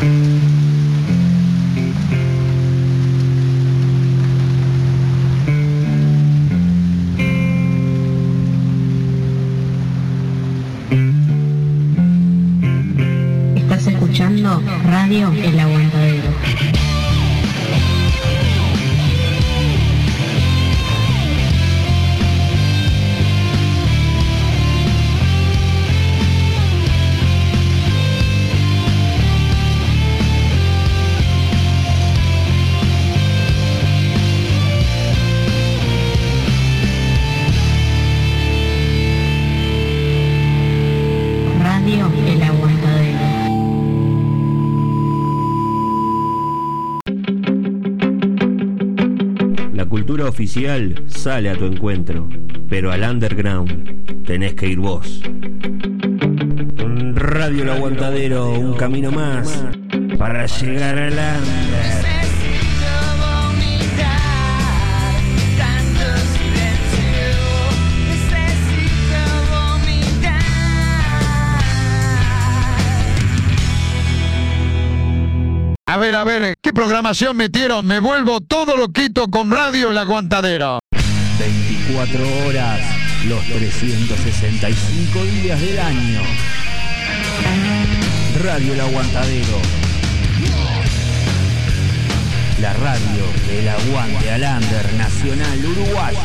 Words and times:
Estás 0.00 0.39
oficial 50.50 51.04
sale 51.06 51.48
a 51.48 51.54
tu 51.56 51.64
encuentro, 51.66 52.28
pero 52.68 52.90
al 52.90 53.02
underground 53.04 54.24
tenés 54.26 54.54
que 54.54 54.66
ir 54.66 54.80
vos. 54.80 55.22
Radio 57.14 57.62
El 57.62 57.70
Aguantadero, 57.70 58.50
un 58.50 58.74
camino 58.74 59.12
más 59.12 59.64
para 60.18 60.46
llegar 60.46 60.98
al 60.98 61.12
under. 61.12 61.94
Necesito 62.02 62.90
vomitar 63.20 64.10
tanto 65.56 66.04
silencio. 66.34 67.30
Necesito 68.08 69.22
vomitar. 69.52 70.42
A 75.86 75.96
ver, 75.96 76.14
a 76.16 76.24
ver, 76.24 76.56
¿qué 76.70 76.74
programación 76.74 77.36
metieron? 77.36 77.84
Me 77.84 77.98
vuelvo 77.98 78.40
todo 78.40 78.76
loquito 78.76 79.26
con 79.28 79.50
Radio 79.50 79.90
El 79.90 79.98
Aguantadero. 79.98 80.78
24 81.36 82.46
horas, 82.46 82.80
los 83.26 83.44
365 83.44 85.24
días 85.24 85.60
del 85.60 85.78
año. 85.80 86.20
Radio 88.44 88.74
El 88.74 88.80
Aguantadero. 88.82 89.58
La 92.60 92.72
radio 92.74 93.24
del 93.48 93.68
aguante 93.68 94.30
al 94.30 94.42
under 94.42 94.94
nacional 94.94 95.66
uruguayo. 95.66 96.20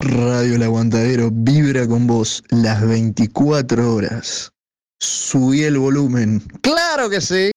Radio 0.00 0.56
El 0.56 0.62
Aguantadero 0.62 1.30
vibra 1.30 1.86
con 1.86 2.06
vos 2.06 2.42
las 2.48 2.86
24 2.88 3.94
horas. 3.94 4.50
Subí 4.98 5.62
el 5.64 5.76
volumen. 5.78 6.42
¡Claro 6.62 7.10
que 7.10 7.20
sí! 7.20 7.50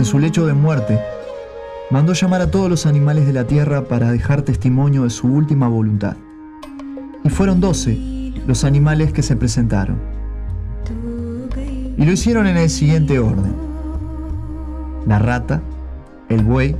En 0.00 0.06
su 0.06 0.18
lecho 0.18 0.46
de 0.46 0.54
muerte, 0.54 0.98
mandó 1.90 2.14
llamar 2.14 2.40
a 2.40 2.50
todos 2.50 2.70
los 2.70 2.86
animales 2.86 3.26
de 3.26 3.34
la 3.34 3.46
tierra 3.46 3.84
para 3.84 4.10
dejar 4.10 4.40
testimonio 4.40 5.04
de 5.04 5.10
su 5.10 5.28
última 5.28 5.68
voluntad. 5.68 6.16
Y 7.22 7.28
fueron 7.28 7.60
doce 7.60 7.98
los 8.46 8.64
animales 8.64 9.12
que 9.12 9.22
se 9.22 9.36
presentaron. 9.36 9.98
Y 11.98 12.04
lo 12.06 12.12
hicieron 12.12 12.46
en 12.46 12.56
el 12.56 12.70
siguiente 12.70 13.18
orden. 13.18 13.52
La 15.06 15.18
rata, 15.18 15.60
el 16.30 16.44
buey, 16.44 16.74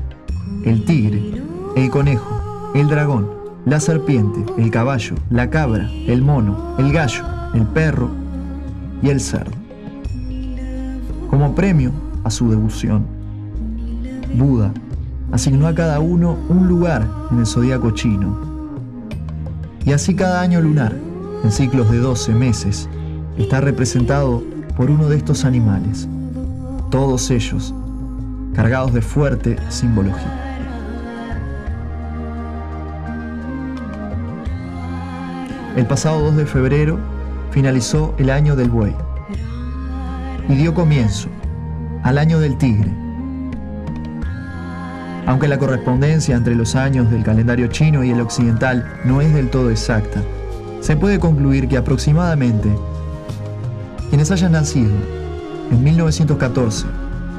el 0.65 0.87
tigre, 0.87 1.43
el 1.77 1.91
conejo, 1.91 2.73
el 2.75 2.89
dragón, 2.89 3.29
la 3.67 3.81
serpiente, 3.81 4.51
el 4.57 4.71
caballo, 4.71 5.15
la 5.29 5.51
cabra, 5.51 5.91
el 6.07 6.23
mono, 6.23 6.75
el 6.79 6.91
gallo, 6.91 7.23
el 7.53 7.67
perro 7.67 8.09
y 9.03 9.11
el 9.11 9.21
cerdo. 9.21 9.53
Como 11.29 11.55
premio 11.55 11.93
a 12.25 12.31
su 12.31 12.51
devoción, 12.51 13.05
Buda 14.35 14.73
asignó 15.33 15.67
a 15.67 15.75
cada 15.75 16.01
uno 16.01 16.37
un 16.49 16.69
lugar 16.69 17.07
en 17.31 17.39
el 17.39 17.47
zodíaco 17.47 17.91
chino. 17.93 18.39
Y 19.85 19.93
así 19.93 20.15
cada 20.15 20.41
año 20.41 20.61
lunar, 20.61 20.95
en 21.43 21.51
ciclos 21.51 21.91
de 21.91 21.99
12 21.99 22.35
meses, 22.35 22.89
está 23.39 23.61
representado 23.61 24.43
por 24.77 24.91
uno 24.91 25.09
de 25.09 25.17
estos 25.17 25.45
animales, 25.45 26.09
todos 26.91 27.31
ellos 27.31 27.75
cargados 28.55 28.93
de 28.93 29.01
fuerte 29.01 29.57
simbología. 29.69 30.47
El 35.77 35.87
pasado 35.87 36.21
2 36.23 36.37
de 36.37 36.47
febrero 36.47 36.99
finalizó 37.53 38.15
el 38.19 38.31
año 38.31 38.57
del 38.57 38.71
buey 38.71 38.95
y 40.49 40.55
dio 40.57 40.75
comienzo 40.75 41.29
al 42.03 42.19
año 42.19 42.41
del 42.41 42.57
tigre. 42.57 42.91
Aunque 45.27 45.49
la 45.49 45.59
correspondencia 45.59 46.35
entre 46.35 46.55
los 46.55 46.75
años 46.75 47.11
del 47.11 47.23
calendario 47.23 47.69
chino 47.69 48.03
y 48.03 48.11
el 48.11 48.21
occidental 48.21 48.85
no 49.05 49.21
es 49.21 49.33
del 49.33 49.51
todo 49.51 49.71
exacta, 49.71 50.23
se 50.81 50.97
puede 50.97 51.21
concluir 51.21 51.69
que 51.69 51.77
aproximadamente 51.77 52.69
quienes 54.09 54.31
hayan 54.31 54.53
nacido 54.53 54.91
en 55.71 55.85
1914, 55.85 56.87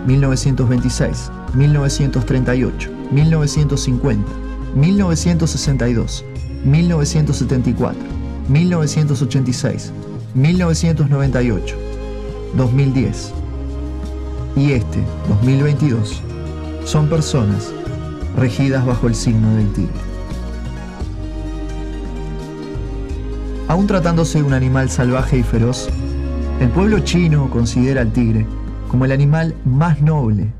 1926, 0.07 1.31
1938, 1.53 2.89
1950, 3.11 4.31
1962, 4.75 6.25
1974, 6.63 8.01
1986, 8.47 9.91
1998, 10.33 11.75
2010 12.55 13.40
y 14.55 14.71
este 14.71 15.03
2022 15.29 16.21
son 16.85 17.07
personas 17.09 17.73
regidas 18.35 18.85
bajo 18.85 19.07
el 19.07 19.15
signo 19.15 19.55
del 19.55 19.71
tigre. 19.73 19.93
Aún 23.67 23.87
tratándose 23.87 24.39
de 24.39 24.43
un 24.43 24.53
animal 24.53 24.89
salvaje 24.89 25.37
y 25.37 25.43
feroz, 25.43 25.89
el 26.59 26.69
pueblo 26.69 26.99
chino 26.99 27.49
considera 27.49 28.01
al 28.01 28.11
tigre 28.11 28.45
como 28.89 29.05
el 29.05 29.11
animal 29.11 29.55
más 29.63 30.01
noble. 30.01 30.51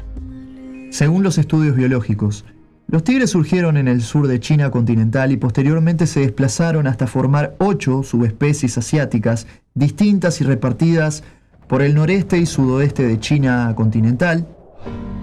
Según 0.91 1.22
los 1.23 1.38
estudios 1.38 1.75
biológicos, 1.75 2.46
los 2.88 3.03
tigres 3.03 3.29
surgieron 3.29 3.78
en 3.78 3.88
el 3.88 4.02
sur 4.02 4.28
de 4.28 4.40
China 4.40 4.72
continental 4.72 5.31
y 5.31 5.38
posteriormente 5.38 6.08
se 6.08 6.22
desplazaron 6.22 6.88
hasta 6.88 7.08
formar 7.08 7.56
ocho 7.59 8.03
subespecies 8.03 8.78
asiáticas 8.78 9.47
distintas 9.73 10.41
y 10.41 10.44
repartidas 10.44 11.23
por 11.72 11.82
el 11.82 11.96
noreste 11.96 12.38
y 12.38 12.46
sudoeste 12.46 13.08
de 13.08 13.18
China 13.18 13.74
continental, 13.78 14.46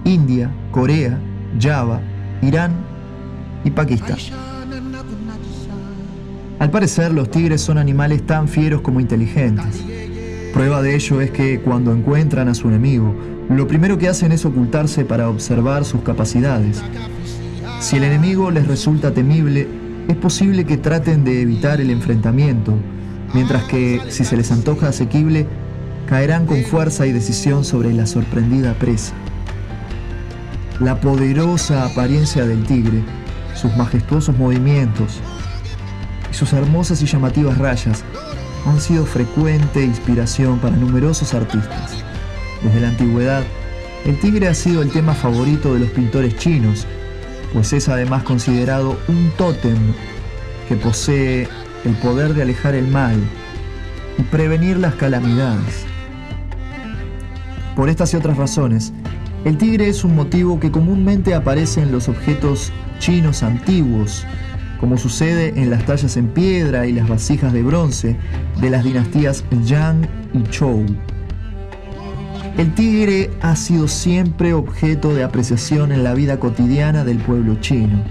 India, 0.03 0.51
Corea, 0.71 1.15
Java, 1.61 2.01
Irán 2.41 2.71
y 3.63 3.69
Pakistán. 3.69 4.17
Al 6.57 6.71
parecer, 6.71 7.13
los 7.13 7.29
tigres 7.29 7.61
son 7.61 7.77
animales 7.77 8.25
tan 8.25 8.47
fieros 8.47 8.81
como 8.81 8.99
inteligentes. 8.99 9.83
Prueba 10.51 10.81
de 10.81 10.95
ello 10.95 11.21
es 11.21 11.29
que 11.29 11.61
cuando 11.61 11.93
encuentran 11.93 12.47
a 12.47 12.55
su 12.55 12.67
enemigo, 12.67 13.13
lo 13.47 13.67
primero 13.67 13.99
que 13.99 14.07
hacen 14.07 14.31
es 14.31 14.43
ocultarse 14.43 15.05
para 15.05 15.29
observar 15.29 15.85
sus 15.85 16.01
capacidades. 16.01 16.81
Si 17.79 17.97
el 17.97 18.03
enemigo 18.05 18.49
les 18.49 18.65
resulta 18.65 19.13
temible, 19.13 19.67
es 20.07 20.15
posible 20.15 20.65
que 20.65 20.77
traten 20.77 21.23
de 21.23 21.43
evitar 21.43 21.79
el 21.79 21.91
enfrentamiento, 21.91 22.73
mientras 23.35 23.65
que 23.65 24.01
si 24.09 24.25
se 24.25 24.35
les 24.35 24.51
antoja 24.51 24.87
asequible, 24.87 25.45
caerán 26.09 26.47
con 26.47 26.63
fuerza 26.63 27.05
y 27.05 27.11
decisión 27.11 27.63
sobre 27.63 27.93
la 27.93 28.07
sorprendida 28.07 28.73
presa. 28.73 29.13
La 30.79 30.99
poderosa 30.99 31.85
apariencia 31.85 32.47
del 32.47 32.65
tigre, 32.65 33.03
sus 33.53 33.75
majestuosos 33.77 34.35
movimientos 34.35 35.19
y 36.31 36.33
sus 36.33 36.51
hermosas 36.53 37.03
y 37.03 37.05
llamativas 37.05 37.59
rayas 37.59 38.03
han 38.65 38.81
sido 38.81 39.05
frecuente 39.05 39.83
inspiración 39.83 40.57
para 40.57 40.75
numerosos 40.75 41.35
artistas, 41.35 42.03
desde 42.63 42.79
la 42.79 42.89
antigüedad 42.89 43.43
El 44.03 44.19
tigre 44.19 44.47
ha 44.47 44.55
sido 44.55 44.81
el 44.81 44.91
tema 44.91 45.13
favorito 45.13 45.73
de 45.73 45.81
los 45.81 45.89
pintores 45.89 46.35
chinos, 46.37 46.87
pues 47.53 47.71
es 47.73 47.87
además 47.87 48.23
considerado 48.23 48.97
un 49.07 49.29
tótem 49.37 49.77
que 50.67 50.75
posee 50.75 51.47
el 51.85 51.93
poder 51.95 52.33
de 52.33 52.41
alejar 52.41 52.73
el 52.73 52.87
mal 52.87 53.17
y 54.17 54.23
prevenir 54.23 54.77
las 54.77 54.95
calamidades. 54.95 55.88
Por 57.79 57.87
estas 57.87 58.13
y 58.13 58.17
otras 58.17 58.35
razones, 58.35 58.91
el 59.45 59.57
tigre 59.57 59.87
es 59.87 60.03
un 60.03 60.13
motivo 60.13 60.59
que 60.59 60.69
comúnmente 60.69 61.33
aparece 61.33 61.81
en 61.81 61.93
los 61.93 62.09
objetos 62.09 62.73
chinos 62.99 63.41
antiguos, 63.41 64.25
como 64.81 64.97
sucede 64.97 65.53
en 65.55 65.69
las 65.69 65.85
tallas 65.85 66.17
en 66.17 66.27
piedra 66.27 66.87
y 66.87 66.91
las 66.91 67.07
vasijas 67.07 67.53
de 67.53 67.63
bronce 67.63 68.17
de 68.59 68.69
las 68.69 68.83
dinastías 68.83 69.45
Yang 69.63 70.09
y 70.33 70.43
Zhou. 70.53 70.85
El 72.57 72.75
tigre 72.75 73.29
ha 73.39 73.55
sido 73.55 73.87
siempre 73.87 74.53
objeto 74.53 75.13
de 75.13 75.23
apreciación 75.23 75.93
en 75.93 76.03
la 76.03 76.13
vida 76.13 76.37
cotidiana 76.37 77.05
del 77.05 77.19
pueblo 77.19 77.61
chino. 77.61 78.03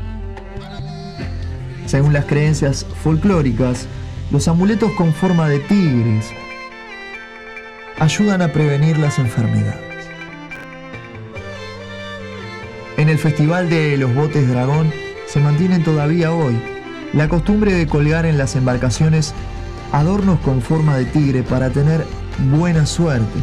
Según 1.85 2.15
las 2.15 2.25
creencias 2.25 2.87
folclóricas, 3.03 3.87
los 4.31 4.49
amuletos 4.49 4.93
con 4.93 5.13
forma 5.13 5.47
de 5.47 5.59
tigres 5.59 6.33
ayudan 8.01 8.43
a 8.43 8.53
prevenir 8.53 8.99
las 8.99 9.19
enfermedades. 9.19 9.89
En 12.97 13.09
el 13.09 13.19
Festival 13.19 13.71
de 13.71 13.97
los 13.97 14.15
Botes 14.15 14.49
Dragón 14.49 14.93
se 15.27 15.41
mantiene 15.41 15.79
todavía 15.81 16.33
hoy 16.33 16.61
la 17.13 17.29
costumbre 17.29 17.73
de 17.73 17.87
colgar 17.87 18.27
en 18.27 18.39
las 18.39 18.57
embarcaciones 18.57 19.35
adornos 19.93 20.39
con 20.41 20.61
forma 20.61 20.97
de 20.97 21.07
tigre 21.07 21.43
para 21.43 21.71
tener 21.71 22.05
buena 22.51 22.87
suerte. 22.87 23.39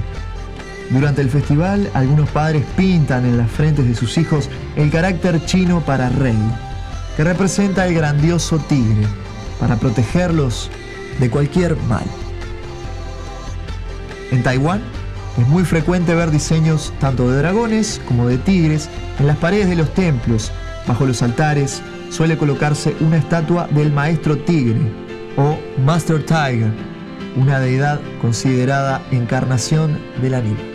Durante 0.90 1.22
el 1.22 1.30
festival, 1.30 1.90
algunos 1.94 2.30
padres 2.30 2.64
pintan 2.78 3.26
en 3.26 3.38
las 3.38 3.50
frentes 3.50 3.88
de 3.88 3.96
sus 3.96 4.18
hijos 4.18 4.50
el 4.76 4.92
carácter 4.92 5.44
chino 5.46 5.82
para 5.82 6.10
rey, 6.10 6.38
que 7.18 7.24
representa 7.24 7.88
el 7.88 7.96
grandioso 7.96 8.60
tigre, 8.60 9.08
para 9.60 9.78
protegerlos 9.78 10.70
de 11.20 11.30
cualquier 11.30 11.76
mal. 11.88 12.06
En 14.32 14.44
Taiwán 14.44 14.82
es 15.38 15.48
muy 15.48 15.64
frecuente 15.64 16.16
ver 16.16 16.32
diseños 16.32 16.94
tanto 17.00 17.30
de 17.30 17.38
dragones 17.38 18.02
como 18.08 18.28
de 18.28 18.38
tigres 18.38 18.90
en 19.20 19.28
las 19.28 19.38
paredes 19.38 19.70
de 19.70 19.76
los 19.76 19.94
templos. 19.94 20.52
Bajo 20.88 21.06
los 21.06 21.22
altares 21.22 21.82
suele 22.10 22.38
colocarse 22.38 22.96
una 23.02 23.18
estatua 23.18 23.68
del 23.72 23.92
maestro 23.92 24.38
tigre 24.38 24.80
o 25.38 25.58
Master 25.84 26.24
Tiger, 26.26 26.72
una 27.36 27.60
deidad 27.60 28.00
considerada 28.22 29.02
encarnación 29.12 30.00
del 30.22 30.36
anime. 30.36 30.75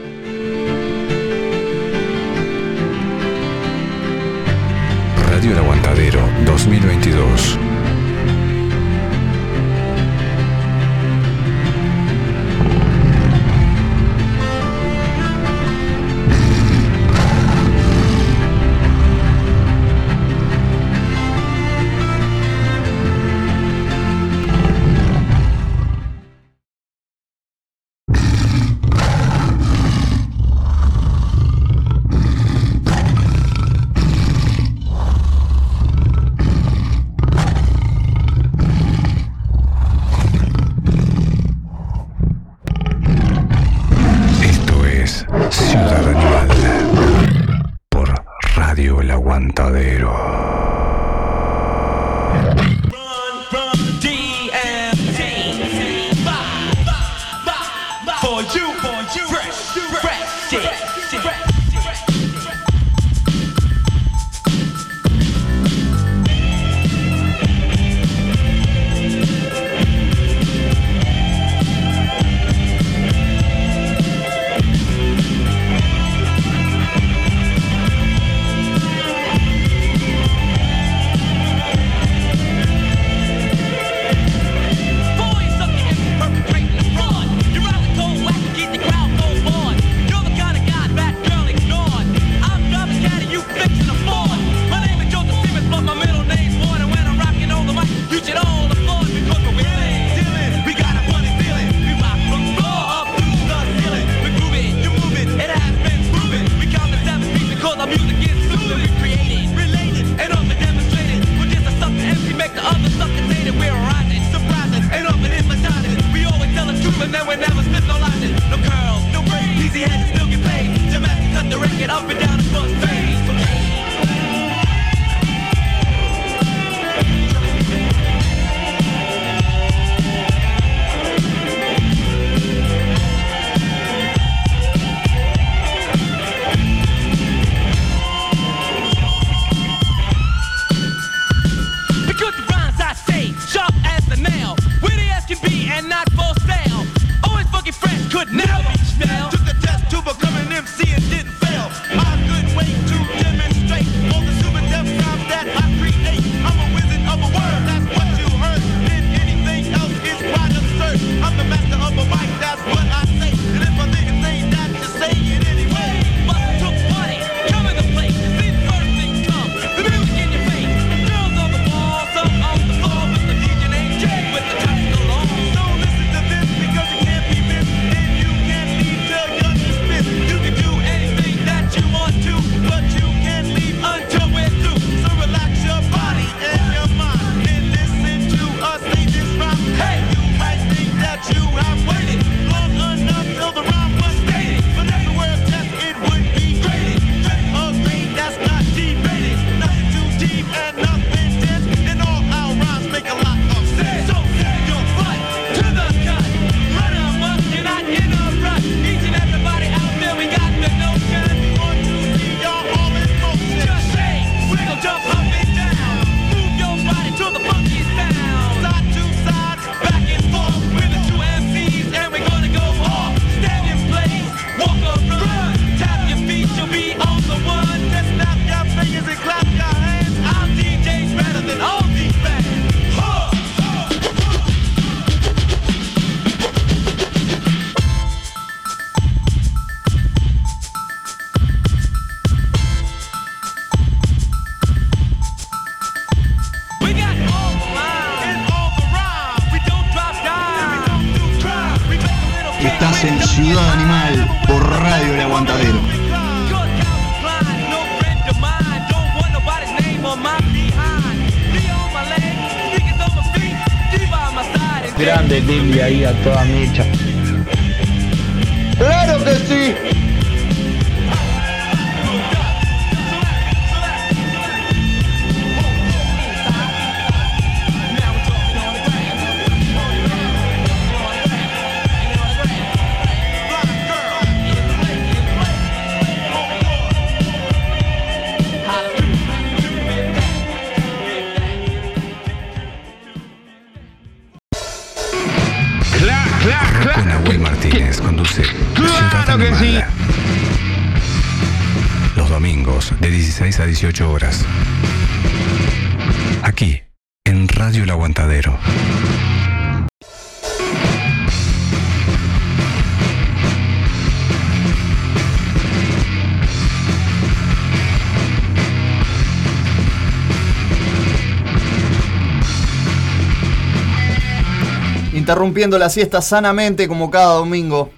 Interrumpiendo 325.41 325.79
la 325.79 325.89
siesta 325.89 326.21
sanamente 326.21 326.87
como 326.87 327.11
cada 327.11 327.37
domingo. 327.37 327.91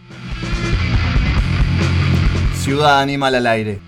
Ciudad 2.54 3.00
Animal 3.00 3.34
al 3.34 3.46
aire. 3.48 3.80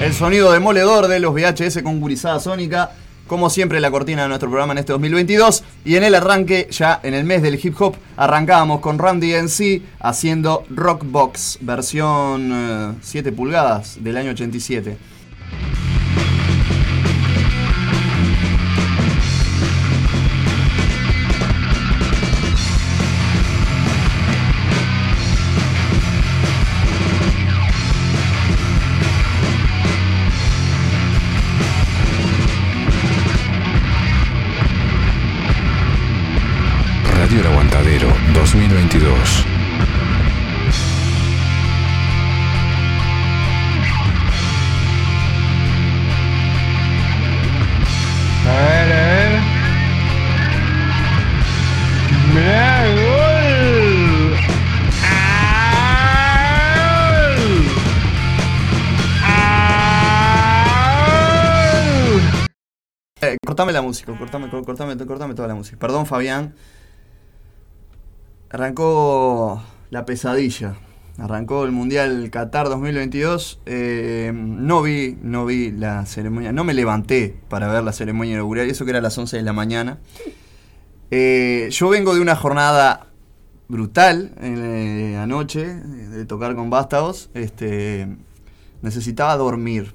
El 0.00 0.14
sonido 0.14 0.52
demoledor 0.52 1.08
de 1.08 1.18
los 1.18 1.34
VHS 1.34 1.82
con 1.82 1.98
gurizada 1.98 2.38
sónica. 2.38 2.92
Como 3.26 3.50
siempre, 3.50 3.80
la 3.80 3.90
cortina 3.90 4.22
de 4.22 4.28
nuestro 4.28 4.48
programa 4.48 4.72
en 4.74 4.78
este 4.78 4.92
2022. 4.92 5.64
Y 5.84 5.96
en 5.96 6.04
el 6.04 6.14
arranque, 6.14 6.68
ya 6.70 7.00
en 7.02 7.14
el 7.14 7.24
mes 7.24 7.42
del 7.42 7.58
hip 7.60 7.74
hop, 7.80 7.96
arrancábamos 8.16 8.78
con 8.78 9.00
Randy 9.00 9.34
NC 9.34 9.82
haciendo 9.98 10.62
Rockbox, 10.70 11.58
versión 11.62 12.52
eh, 12.52 12.92
7 13.02 13.32
pulgadas 13.32 13.96
del 14.04 14.18
año 14.18 14.30
87. 14.30 15.15
Cortame 63.56 63.72
la 63.72 63.80
música, 63.80 64.12
cortame, 64.18 64.50
cor- 64.50 64.66
cortame, 64.66 64.98
cortame 65.06 65.34
toda 65.34 65.48
la 65.48 65.54
música. 65.54 65.78
Perdón, 65.78 66.04
Fabián. 66.04 66.54
Arrancó 68.50 69.62
la 69.88 70.04
pesadilla. 70.04 70.76
Arrancó 71.18 71.64
el 71.64 71.72
Mundial 71.72 72.28
Qatar 72.30 72.68
2022. 72.68 73.60
Eh, 73.64 74.30
no 74.34 74.82
vi, 74.82 75.16
no 75.22 75.46
vi 75.46 75.70
la 75.72 76.04
ceremonia. 76.04 76.52
No 76.52 76.64
me 76.64 76.74
levanté 76.74 77.34
para 77.48 77.68
ver 77.68 77.82
la 77.82 77.92
ceremonia 77.92 78.34
inaugural. 78.34 78.68
Eso 78.68 78.84
que 78.84 78.90
era 78.90 78.98
a 78.98 79.02
las 79.02 79.16
11 79.16 79.38
de 79.38 79.42
la 79.42 79.54
mañana. 79.54 80.00
Eh, 81.10 81.68
yo 81.70 81.88
vengo 81.88 82.14
de 82.14 82.20
una 82.20 82.36
jornada 82.36 83.06
brutal 83.68 84.32
eh, 84.38 85.16
anoche 85.18 85.64
de 85.66 86.26
tocar 86.26 86.54
con 86.54 86.68
Vástagos. 86.68 87.30
Este, 87.32 88.06
necesitaba 88.82 89.34
dormir. 89.38 89.94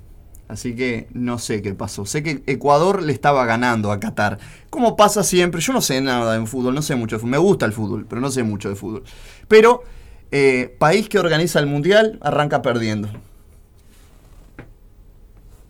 Así 0.52 0.76
que 0.76 1.08
no 1.14 1.40
sé 1.40 1.62
qué 1.62 1.74
pasó. 1.74 2.06
Sé 2.06 2.24
que 2.24 2.44
Ecuador 2.46 3.02
le 3.02 3.14
estaba 3.14 3.46
ganando 3.46 3.90
a 3.90 4.02
Qatar. 4.02 4.38
Como 4.70 4.98
pasa 4.98 5.24
siempre, 5.24 5.62
yo 5.62 5.72
no 5.72 5.80
sé 5.80 6.02
nada 6.02 6.36
en 6.36 6.46
fútbol, 6.46 6.76
no 6.76 6.82
sé 6.82 6.98
mucho 6.98 7.16
de 7.16 7.20
fútbol. 7.22 7.32
Me 7.32 7.38
gusta 7.38 7.66
el 7.66 7.72
fútbol, 7.72 8.06
pero 8.06 8.20
no 8.20 8.30
sé 8.30 8.44
mucho 8.44 8.68
de 8.68 8.76
fútbol. 8.76 9.04
Pero 9.48 9.84
eh, 10.30 10.76
país 10.78 11.08
que 11.08 11.20
organiza 11.20 11.60
el 11.60 11.68
mundial 11.68 12.20
arranca 12.22 12.62
perdiendo. 12.62 13.08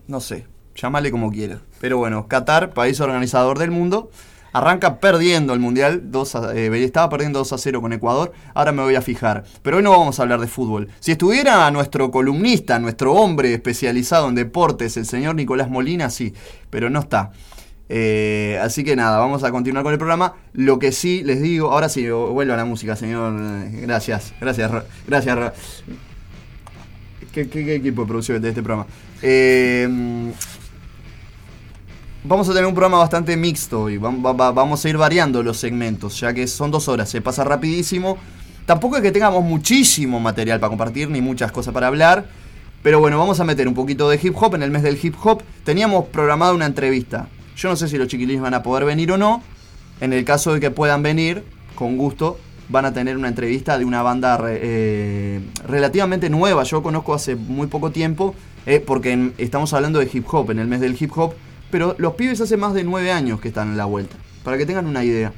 No 0.07 0.19
sé, 0.19 0.47
llámale 0.75 1.11
como 1.11 1.31
quiera. 1.31 1.61
Pero 1.79 1.99
bueno, 1.99 2.27
Qatar, 2.27 2.73
país 2.73 2.99
organizador 3.01 3.59
del 3.59 3.69
mundo, 3.69 4.09
arranca 4.53 4.99
perdiendo 4.99 5.53
el 5.53 5.59
mundial. 5.59 6.11
2 6.11 6.35
a- 6.35 6.55
eh, 6.55 6.83
estaba 6.83 7.09
perdiendo 7.09 7.39
2 7.39 7.53
a 7.53 7.57
0 7.57 7.81
con 7.81 7.93
Ecuador. 7.93 8.33
Ahora 8.53 8.71
me 8.71 8.81
voy 8.81 8.95
a 8.95 9.01
fijar. 9.01 9.43
Pero 9.61 9.77
hoy 9.77 9.83
no 9.83 9.91
vamos 9.91 10.19
a 10.19 10.23
hablar 10.23 10.39
de 10.39 10.47
fútbol. 10.47 10.89
Si 10.99 11.11
estuviera 11.11 11.69
nuestro 11.71 12.11
columnista, 12.11 12.79
nuestro 12.79 13.13
hombre 13.13 13.53
especializado 13.53 14.29
en 14.29 14.35
deportes, 14.35 14.97
el 14.97 15.05
señor 15.05 15.35
Nicolás 15.35 15.69
Molina, 15.69 16.09
sí. 16.09 16.33
Pero 16.69 16.89
no 16.89 16.99
está. 16.99 17.31
Eh, 17.93 18.57
así 18.63 18.85
que 18.85 18.95
nada, 18.95 19.17
vamos 19.17 19.43
a 19.43 19.51
continuar 19.51 19.83
con 19.83 19.91
el 19.91 19.99
programa. 19.99 20.35
Lo 20.53 20.79
que 20.79 20.93
sí 20.93 21.23
les 21.25 21.41
digo, 21.41 21.71
ahora 21.71 21.89
sí, 21.89 22.07
vuelvo 22.09 22.53
a 22.53 22.57
la 22.57 22.63
música, 22.65 22.95
señor. 22.95 23.33
eh, 23.37 23.81
Gracias, 23.81 24.33
gracias, 24.39 24.71
gracias. 25.07 25.35
Ro- 25.37 25.51
¿Qué, 27.33 27.49
qué- 27.49 27.65
qué 27.65 27.75
equipo 27.75 28.01
de 28.01 28.07
producción 28.07 28.41
de 28.41 28.49
este 28.49 28.61
programa? 28.63 28.87
Eh, 29.21 30.31
Vamos 32.23 32.47
a 32.49 32.51
tener 32.53 32.67
un 32.67 32.73
programa 32.75 32.99
bastante 32.99 33.35
mixto 33.35 33.89
y 33.89 33.97
vam- 33.97 34.23
va- 34.23 34.33
va- 34.33 34.51
vamos 34.51 34.85
a 34.85 34.89
ir 34.89 34.97
variando 34.97 35.41
los 35.41 35.57
segmentos, 35.57 36.19
ya 36.19 36.33
que 36.33 36.45
son 36.47 36.69
dos 36.69 36.87
horas, 36.87 37.09
se 37.09 37.19
pasa 37.21 37.43
rapidísimo. 37.43 38.17
Tampoco 38.67 38.97
es 38.97 39.01
que 39.01 39.11
tengamos 39.11 39.43
muchísimo 39.43 40.19
material 40.19 40.59
para 40.59 40.69
compartir 40.69 41.09
ni 41.09 41.19
muchas 41.19 41.51
cosas 41.51 41.73
para 41.73 41.87
hablar, 41.87 42.27
pero 42.83 42.99
bueno, 42.99 43.17
vamos 43.17 43.39
a 43.39 43.43
meter 43.43 43.67
un 43.67 43.73
poquito 43.73 44.07
de 44.07 44.19
hip 44.21 44.35
hop 44.39 44.53
en 44.55 44.61
el 44.61 44.69
mes 44.69 44.83
del 44.83 44.99
hip 45.01 45.15
hop. 45.23 45.41
Teníamos 45.63 46.05
programada 46.05 46.53
una 46.53 46.67
entrevista. 46.67 47.27
Yo 47.57 47.69
no 47.69 47.75
sé 47.75 47.87
si 47.87 47.97
los 47.97 48.07
chiquilines 48.07 48.41
van 48.41 48.53
a 48.53 48.61
poder 48.61 48.85
venir 48.85 49.11
o 49.11 49.17
no. 49.17 49.41
En 49.99 50.13
el 50.13 50.23
caso 50.23 50.53
de 50.53 50.59
que 50.59 50.69
puedan 50.71 51.01
venir, 51.01 51.43
con 51.75 51.97
gusto, 51.97 52.39
van 52.69 52.85
a 52.85 52.93
tener 52.93 53.17
una 53.17 53.27
entrevista 53.29 53.77
de 53.79 53.85
una 53.85 54.03
banda 54.03 54.39
eh, 54.47 55.41
relativamente 55.67 56.29
nueva. 56.29 56.63
Yo 56.63 56.83
conozco 56.83 57.13
hace 57.15 57.35
muy 57.35 57.65
poco 57.67 57.91
tiempo, 57.91 58.35
eh, 58.67 58.79
porque 58.79 59.31
estamos 59.39 59.73
hablando 59.73 59.97
de 59.99 60.09
hip 60.11 60.25
hop, 60.31 60.51
en 60.51 60.59
el 60.59 60.67
mes 60.67 60.81
del 60.81 60.95
hip 60.99 61.11
hop. 61.17 61.33
Pero 61.71 61.95
los 61.97 62.13
pibes 62.13 62.41
hace 62.41 62.57
más 62.57 62.73
de 62.73 62.83
nueve 62.83 63.11
años 63.11 63.39
que 63.39 63.47
están 63.47 63.69
en 63.69 63.77
la 63.77 63.85
vuelta, 63.85 64.17
para 64.43 64.57
que 64.57 64.65
tengan 64.65 64.85
una 64.85 65.03
idea. 65.03 65.31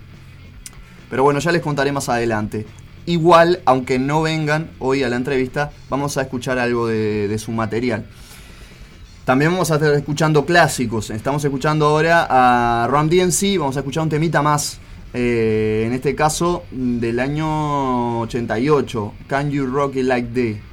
Pero 1.10 1.24
bueno, 1.24 1.40
ya 1.40 1.52
les 1.52 1.62
contaré 1.62 1.92
más 1.92 2.10
adelante. 2.10 2.66
Igual, 3.06 3.62
aunque 3.66 4.00
no 4.00 4.22
vengan 4.22 4.72
hoy 4.80 5.04
a 5.04 5.10
la 5.10 5.16
entrevista, 5.16 5.72
vamos 5.90 6.18
a 6.18 6.24
escuchar 6.24 6.58
algo 6.58 6.88
de, 6.88 7.38
su 7.38 7.52
material. 7.52 8.06
También 9.25 9.52
vamos 9.52 9.72
a 9.72 9.75
estar 9.75 9.94
escuchando 9.94 10.46
clásicos. 10.46 11.10
Estamos 11.12 11.44
escuchando 11.46 11.86
ahora 11.86 12.28
a 12.30 12.88
Ram 12.88 13.10
DNC. 13.10 13.60
Vamos 13.60 13.78
a 13.78 13.82
escuchar 13.82 14.04
un 14.04 14.10
temita 14.10 14.42
más. 14.42 14.80
eh, 15.13 15.84
en 15.86 15.94
este 15.94 16.16
caso, 16.16 16.63
del 16.72 17.20
año 17.20 18.22
88. 18.22 19.13
Can 19.28 19.52
You 19.52 19.68
Rock 19.68 19.98
It 19.98 20.06
Like 20.06 20.30
That? 20.30 20.73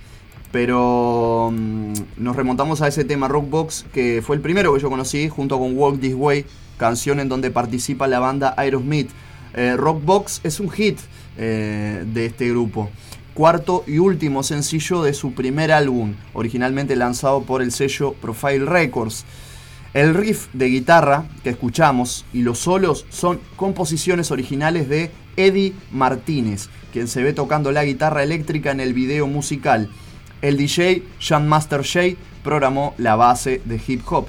Pero 0.52 1.50
mm, 1.52 1.92
nos 2.16 2.37
remontamos 2.37 2.83
a 2.83 2.88
ese 2.88 3.04
tema 3.04 3.28
Rockbox, 3.28 3.87
que 3.92 4.23
fue 4.25 4.37
el 4.37 4.42
primero 4.42 4.75
que 4.75 4.80
yo 4.80 4.90
conocí, 4.90 5.28
junto 5.28 5.59
con 5.59 5.76
Walk 5.76 6.00
This 6.00 6.14
Way, 6.14 6.45
canción 6.76 7.21
en 7.21 7.28
donde 7.28 7.50
participa 7.50 8.09
la 8.09 8.19
banda 8.19 8.54
Aerosmith. 8.57 9.11
Eh, 9.54 9.75
Rockbox 9.76 10.40
es 10.45 10.61
un 10.61 10.71
hit 10.71 10.99
eh, 11.37 12.04
de 12.07 12.26
este 12.26 12.49
grupo. 12.50 12.90
Cuarto 13.35 13.85
y 13.87 13.99
último 13.99 14.42
sencillo 14.42 15.02
de 15.02 15.14
su 15.14 15.33
primer 15.33 15.71
álbum, 15.71 16.14
originalmente 16.35 16.97
lanzado 16.97 17.42
por 17.42 17.62
el 17.62 17.71
sello 17.71 18.14
Profile 18.14 18.64
Records. 18.64 19.25
El 19.95 20.14
riff 20.14 20.49
de 20.52 20.66
guitarra 20.66 21.25
que 21.42 21.50
escuchamos 21.50 22.25
y 22.33 22.42
los 22.42 22.59
solos 22.59 23.07
son 23.09 23.40
composiciones 23.57 24.30
originales 24.30 24.88
de 24.88 25.11
Eddie 25.37 25.75
Martínez, 25.90 26.69
quien 26.92 27.09
se 27.09 27.23
ve 27.23 27.33
tocando 27.33 27.73
la 27.73 27.85
guitarra 27.85 28.23
eléctrica 28.23 28.71
en 28.71 28.80
el 28.80 28.95
video 28.95 29.26
musical. 29.26 29.90
El 30.42 30.56
DJ 30.56 31.02
Sean 31.18 31.49
Master 31.49 31.82
Jay 31.85 32.16
programó 32.42 32.94
la 32.99 33.16
base 33.16 33.61
de 33.64 33.80
hip 33.87 34.02
hop. 34.11 34.26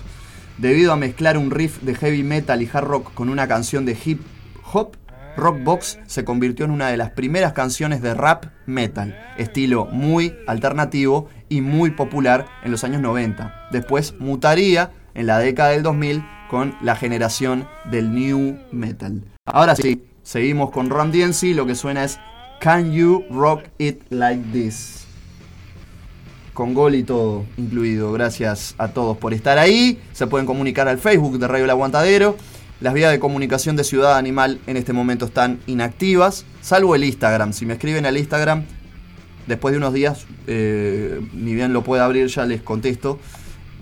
Debido 0.58 0.92
a 0.92 0.98
mezclar 0.98 1.38
un 1.38 1.52
riff 1.52 1.82
de 1.82 1.96
heavy 1.96 2.24
metal 2.24 2.62
y 2.62 2.70
hard 2.72 2.86
rock 2.86 3.14
con 3.14 3.30
una 3.30 3.48
canción 3.48 3.86
de 3.86 3.98
hip 4.04 4.22
hop, 4.74 4.98
Rockbox 5.38 6.00
se 6.08 6.26
convirtió 6.26 6.66
en 6.66 6.72
una 6.72 6.90
de 6.90 6.98
las 6.98 7.12
primeras 7.12 7.54
canciones 7.54 8.02
de 8.02 8.14
rap 8.14 8.46
metal, 8.66 9.18
estilo 9.38 9.86
muy 9.86 10.36
alternativo 10.48 11.30
y 11.48 11.62
muy 11.62 11.92
popular 11.92 12.48
en 12.64 12.72
los 12.72 12.84
años 12.84 13.02
90. 13.02 13.70
Después 13.72 14.14
mutaría 14.20 14.92
en 15.14 15.28
la 15.28 15.40
década 15.40 15.70
del 15.70 15.84
2000 15.84 16.24
con 16.50 16.76
la 16.82 16.96
generación 16.96 17.68
del 17.90 18.14
new 18.14 18.60
metal. 18.72 19.24
Ahora 19.46 19.76
sí, 19.76 20.04
seguimos 20.22 20.72
con 20.72 20.90
Ron 20.90 21.12
DMC, 21.12 21.56
lo 21.56 21.66
que 21.66 21.76
suena 21.76 22.04
es 22.04 22.20
Can 22.60 22.92
You 22.92 23.26
Rock 23.32 23.64
It 23.78 24.04
Like 24.10 24.44
This? 24.52 25.01
Con 26.54 26.74
gol 26.74 26.96
y 26.96 27.04
todo 27.04 27.46
incluido. 27.58 28.12
Gracias 28.12 28.76
a 28.78 28.90
todos 28.90 29.18
por 29.18 29.34
estar 29.34 29.58
ahí. 29.58 30.00
Se 30.14 30.28
pueden 30.28 30.46
comunicar 30.46 30.88
al 30.88 30.98
Facebook 30.98 31.40
de 31.40 31.48
Radio 31.48 31.66
El 31.66 31.70
Aguantadero. 31.70 32.36
Las 32.82 32.96
vías 32.96 33.12
de 33.12 33.20
comunicación 33.20 33.76
de 33.76 33.84
Ciudad 33.84 34.18
Animal 34.18 34.60
en 34.66 34.76
este 34.76 34.92
momento 34.92 35.26
están 35.26 35.60
inactivas, 35.68 36.46
salvo 36.64 36.96
el 36.96 37.04
Instagram. 37.04 37.54
Si 37.54 37.64
me 37.68 37.74
escriben 37.74 38.08
al 38.08 38.18
Instagram, 38.18 38.64
después 39.46 39.72
de 39.74 39.78
unos 39.78 39.94
días, 39.94 40.26
eh, 40.48 41.22
ni 41.32 41.54
bien 41.54 41.74
lo 41.74 41.84
pueda 41.84 42.06
abrir, 42.06 42.26
ya 42.26 42.44
les 42.48 42.64
contesto. 42.64 43.20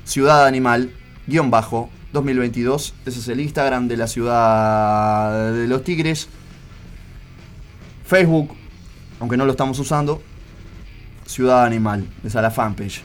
Ciudad 0.04 0.46
Animal, 0.46 0.92
guion 1.28 1.50
bajo, 1.50 1.90
2022. 2.12 2.94
Ese 3.06 3.20
es 3.20 3.28
el 3.30 3.40
Instagram 3.40 3.88
de 3.88 3.96
la 3.96 4.08
ciudad 4.08 5.54
de 5.54 5.68
los 5.68 5.82
Tigres. 5.86 6.28
Facebook, 8.06 8.50
aunque 9.22 9.38
no 9.38 9.46
lo 9.46 9.52
estamos 9.52 9.80
usando, 9.80 10.22
Ciudad 11.30 11.64
Animal, 11.64 12.06
esa 12.24 12.40
es 12.40 12.44
la 12.44 12.50
fanpage. 12.50 13.04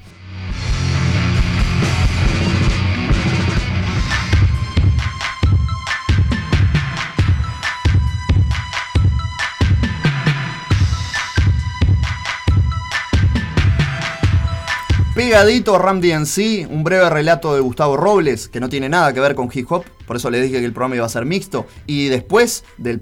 Pegadito 15.31 15.77
a 15.77 15.79
Ram 15.79 16.01
DNC, 16.01 16.67
un 16.69 16.83
breve 16.83 17.09
relato 17.09 17.55
de 17.55 17.61
Gustavo 17.61 17.95
Robles, 17.95 18.49
que 18.49 18.59
no 18.59 18.67
tiene 18.67 18.89
nada 18.89 19.13
que 19.13 19.21
ver 19.21 19.33
con 19.33 19.49
hip 19.53 19.71
hop, 19.71 19.85
por 20.05 20.17
eso 20.17 20.29
les 20.29 20.43
dije 20.43 20.59
que 20.59 20.65
el 20.65 20.73
programa 20.73 20.97
iba 20.97 21.05
a 21.05 21.09
ser 21.09 21.23
mixto. 21.23 21.67
Y 21.87 22.09
después 22.09 22.65
del, 22.77 22.99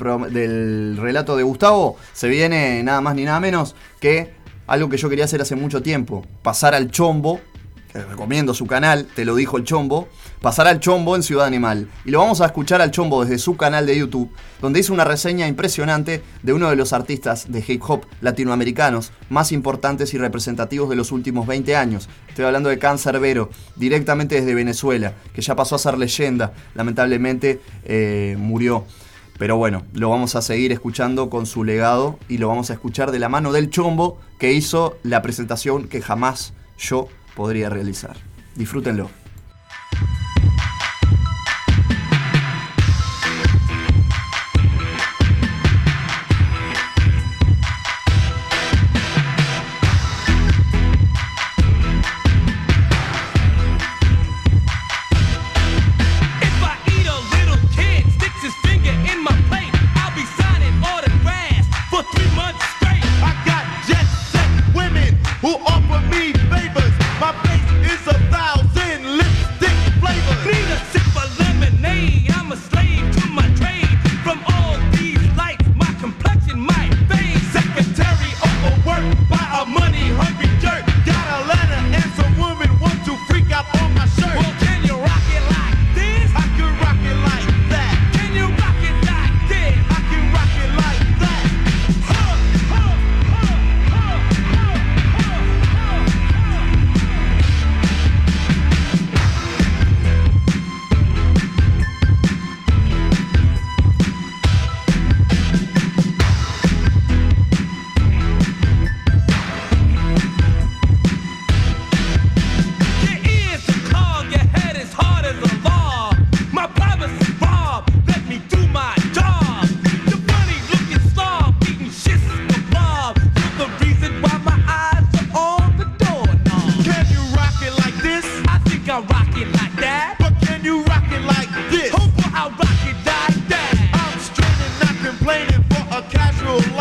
relato 0.96 1.36
de 1.36 1.42
Gustavo, 1.42 1.98
se 2.14 2.28
viene 2.28 2.84
nada 2.84 3.02
más 3.02 3.16
ni 3.16 3.26
nada 3.26 3.40
menos 3.40 3.76
que 4.00 4.32
algo 4.68 4.90
que 4.90 4.98
yo 4.98 5.10
quería 5.10 5.26
hacer 5.26 5.42
hace 5.42 5.56
mucho 5.56 5.82
tiempo: 5.82 6.24
pasar 6.44 6.76
al 6.76 6.92
chombo, 6.92 7.42
recomiendo 7.96 8.54
su 8.54 8.68
canal, 8.68 9.08
te 9.16 9.26
lo 9.26 9.34
dijo 9.34 9.58
el 9.58 9.64
chombo, 9.64 10.08
pasar 10.42 10.68
al 10.68 10.80
chombo 10.80 11.16
en 11.16 11.24
Ciudad 11.24 11.46
Animal. 11.46 11.90
Y 12.06 12.12
lo 12.12 12.20
vamos 12.20 12.42
a 12.42 12.46
escuchar 12.46 12.82
al 12.82 12.92
chombo 12.92 13.24
desde 13.24 13.38
su 13.38 13.58
canal 13.58 13.86
de 13.86 13.98
YouTube, 13.98 14.32
donde 14.62 14.80
hizo 14.80 14.94
una 14.94 15.04
reseña 15.04 15.48
impresionante 15.48 16.24
de 16.44 16.54
uno 16.54 16.70
de 16.70 16.76
los 16.76 16.94
artistas 16.94 17.52
de 17.52 17.64
hip 17.68 17.82
hop 17.88 18.06
latinoamericanos 18.22 19.12
más 19.30 19.52
importantes 19.52 20.14
y 20.14 20.18
representativos 20.18 20.90
de 20.90 20.96
los 20.96 21.12
últimos 21.12 21.48
20 21.48 21.76
años. 21.76 22.10
Estoy 22.28 22.46
hablando 22.46 22.70
de 22.70 22.80
Cancerbero, 22.80 23.50
directamente 23.76 24.36
desde 24.36 24.56
Venezuela, 24.56 25.14
que 25.34 25.42
ya 25.42 25.56
pasó 25.56 25.76
a 25.76 25.80
ser 25.80 25.98
leyenda, 25.98 26.54
lamentablemente 26.76 27.62
eh, 27.86 28.36
murió. 28.38 28.86
Pero 29.38 29.56
bueno, 29.56 29.84
lo 29.94 30.10
vamos 30.10 30.36
a 30.36 30.42
seguir 30.42 30.74
escuchando 30.74 31.30
con 31.30 31.46
su 31.46 31.64
legado 31.64 32.20
y 32.28 32.40
lo 32.40 32.50
vamos 32.50 32.70
a 32.72 32.74
escuchar 32.74 33.12
de 33.12 33.20
la 33.20 33.30
mano 33.30 33.54
del 33.54 33.70
chombo 33.70 34.20
que 34.38 34.52
hizo 34.52 34.98
la 35.04 35.22
presentación 35.22 35.88
que 35.88 36.02
jamás 36.02 36.54
yo 36.78 37.08
podría 37.36 37.70
realizar. 37.70 38.18
Disfrútenlo. 38.56 39.10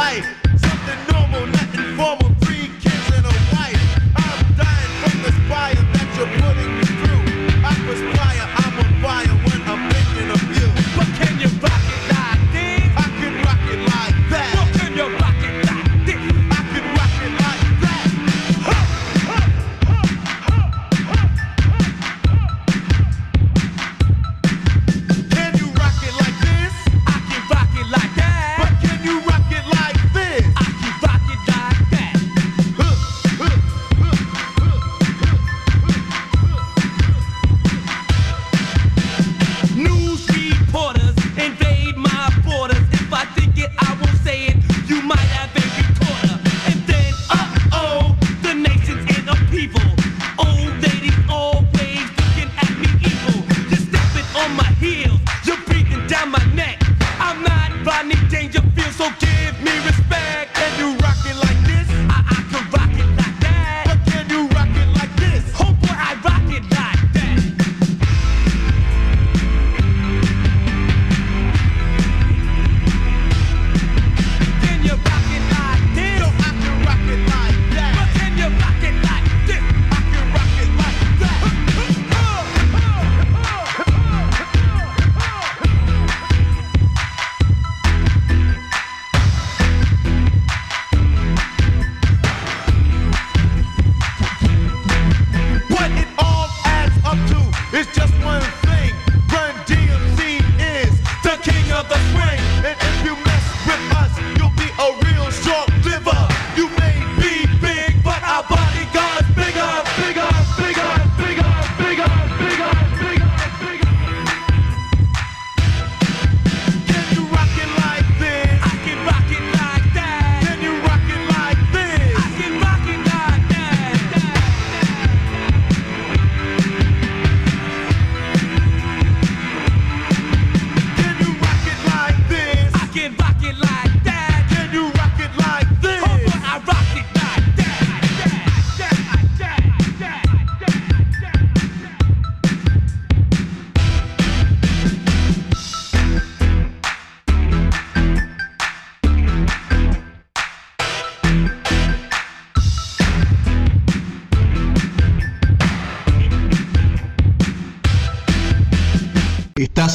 life. 0.09 0.48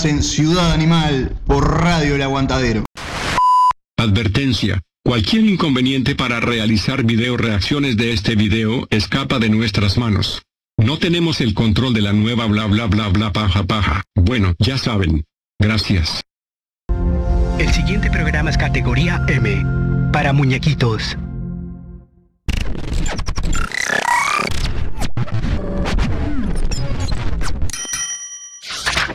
Estás 0.03 0.17
en 0.17 0.23
Ciudad 0.23 0.73
Animal 0.73 1.33
por 1.47 1.81
Radio 1.81 2.15
El 2.15 2.21
Aguantadero. 2.23 2.83
Advertencia. 3.97 4.81
Cualquier 5.01 5.45
inconveniente 5.45 6.13
para 6.13 6.41
realizar 6.41 7.03
video 7.05 7.37
reacciones 7.37 7.95
de 7.95 8.11
este 8.11 8.35
video 8.35 8.85
escapa 8.89 9.39
de 9.39 9.47
nuestras 9.47 9.97
manos. 9.97 10.41
No 10.77 10.97
tenemos 10.99 11.39
el 11.39 11.53
control 11.53 11.93
de 11.93 12.01
la 12.01 12.11
nueva 12.11 12.47
bla 12.47 12.65
bla 12.65 12.87
bla 12.87 13.07
bla 13.07 13.31
paja 13.31 13.63
paja. 13.63 14.03
Bueno, 14.13 14.55
ya 14.59 14.77
saben. 14.77 15.23
Gracias. 15.57 16.21
El 17.57 17.71
siguiente 17.71 18.11
programa 18.11 18.49
es 18.49 18.57
categoría 18.57 19.23
M, 19.29 19.63
para 20.11 20.33
muñequitos. 20.33 21.15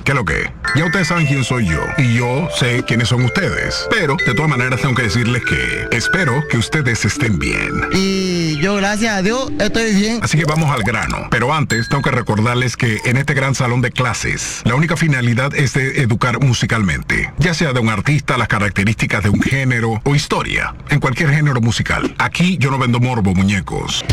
¿Qué 0.02 0.14
lo 0.14 0.24
que? 0.24 0.57
Ya 0.76 0.84
ustedes 0.84 1.08
saben 1.08 1.26
quién 1.26 1.44
soy 1.44 1.66
yo 1.66 1.80
y 1.96 2.14
yo 2.14 2.48
sé 2.58 2.84
quiénes 2.86 3.08
son 3.08 3.24
ustedes. 3.24 3.86
Pero 3.90 4.16
de 4.24 4.34
todas 4.34 4.50
maneras 4.50 4.80
tengo 4.80 4.94
que 4.94 5.02
decirles 5.02 5.42
que 5.44 5.88
espero 5.96 6.46
que 6.48 6.58
ustedes 6.58 7.04
estén 7.04 7.38
bien. 7.38 7.72
Y 7.92 8.58
yo, 8.60 8.76
gracias 8.76 9.14
a 9.14 9.22
Dios, 9.22 9.50
estoy 9.58 9.94
bien. 9.94 10.20
Así 10.22 10.38
que 10.38 10.44
vamos 10.44 10.70
al 10.70 10.82
grano. 10.82 11.28
Pero 11.30 11.52
antes 11.52 11.88
tengo 11.88 12.02
que 12.02 12.10
recordarles 12.10 12.76
que 12.76 12.98
en 13.04 13.16
este 13.16 13.34
gran 13.34 13.54
salón 13.54 13.80
de 13.80 13.90
clases, 13.90 14.62
la 14.64 14.74
única 14.74 14.96
finalidad 14.96 15.54
es 15.54 15.74
de 15.74 16.02
educar 16.02 16.40
musicalmente, 16.40 17.32
ya 17.38 17.54
sea 17.54 17.72
de 17.72 17.80
un 17.80 17.88
artista, 17.88 18.36
las 18.36 18.48
características 18.48 19.22
de 19.24 19.30
un 19.30 19.40
género 19.40 20.00
o 20.04 20.14
historia, 20.14 20.74
en 20.90 21.00
cualquier 21.00 21.30
género 21.30 21.60
musical. 21.60 22.14
Aquí 22.18 22.58
yo 22.58 22.70
no 22.70 22.78
vendo 22.78 23.00
morbo, 23.00 23.34
muñecos. 23.34 24.04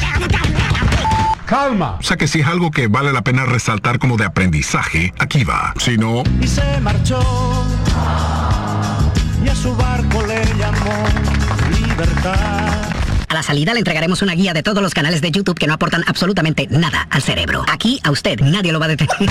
Calma. 1.45 1.97
O 1.99 2.03
sea 2.03 2.17
que 2.17 2.27
si 2.27 2.39
es 2.41 2.47
algo 2.47 2.71
que 2.71 2.87
vale 2.87 3.13
la 3.13 3.21
pena 3.21 3.45
resaltar 3.45 3.99
como 3.99 4.17
de 4.17 4.25
aprendizaje, 4.25 5.13
aquí 5.19 5.43
va. 5.43 5.73
Si 5.77 5.97
no, 5.97 6.23
y 6.41 6.47
se 6.47 6.79
marchó 6.81 7.19
y 9.43 9.49
a 9.49 9.55
su 9.55 9.75
barco 9.75 10.25
le 10.25 10.43
llamó 10.57 11.05
libertad. 11.79 12.91
A 13.27 13.33
la 13.33 13.43
salida 13.43 13.73
le 13.73 13.79
entregaremos 13.79 14.21
una 14.21 14.33
guía 14.33 14.53
de 14.53 14.63
todos 14.63 14.81
los 14.81 14.93
canales 14.93 15.21
de 15.21 15.31
YouTube 15.31 15.57
que 15.57 15.67
no 15.67 15.73
aportan 15.73 16.03
absolutamente 16.07 16.67
nada 16.69 17.07
al 17.09 17.21
cerebro. 17.21 17.63
Aquí 17.71 17.99
a 18.03 18.11
usted 18.11 18.39
nadie 18.39 18.71
lo 18.71 18.79
va 18.79 18.85
a 18.85 18.89
detener. 18.89 19.29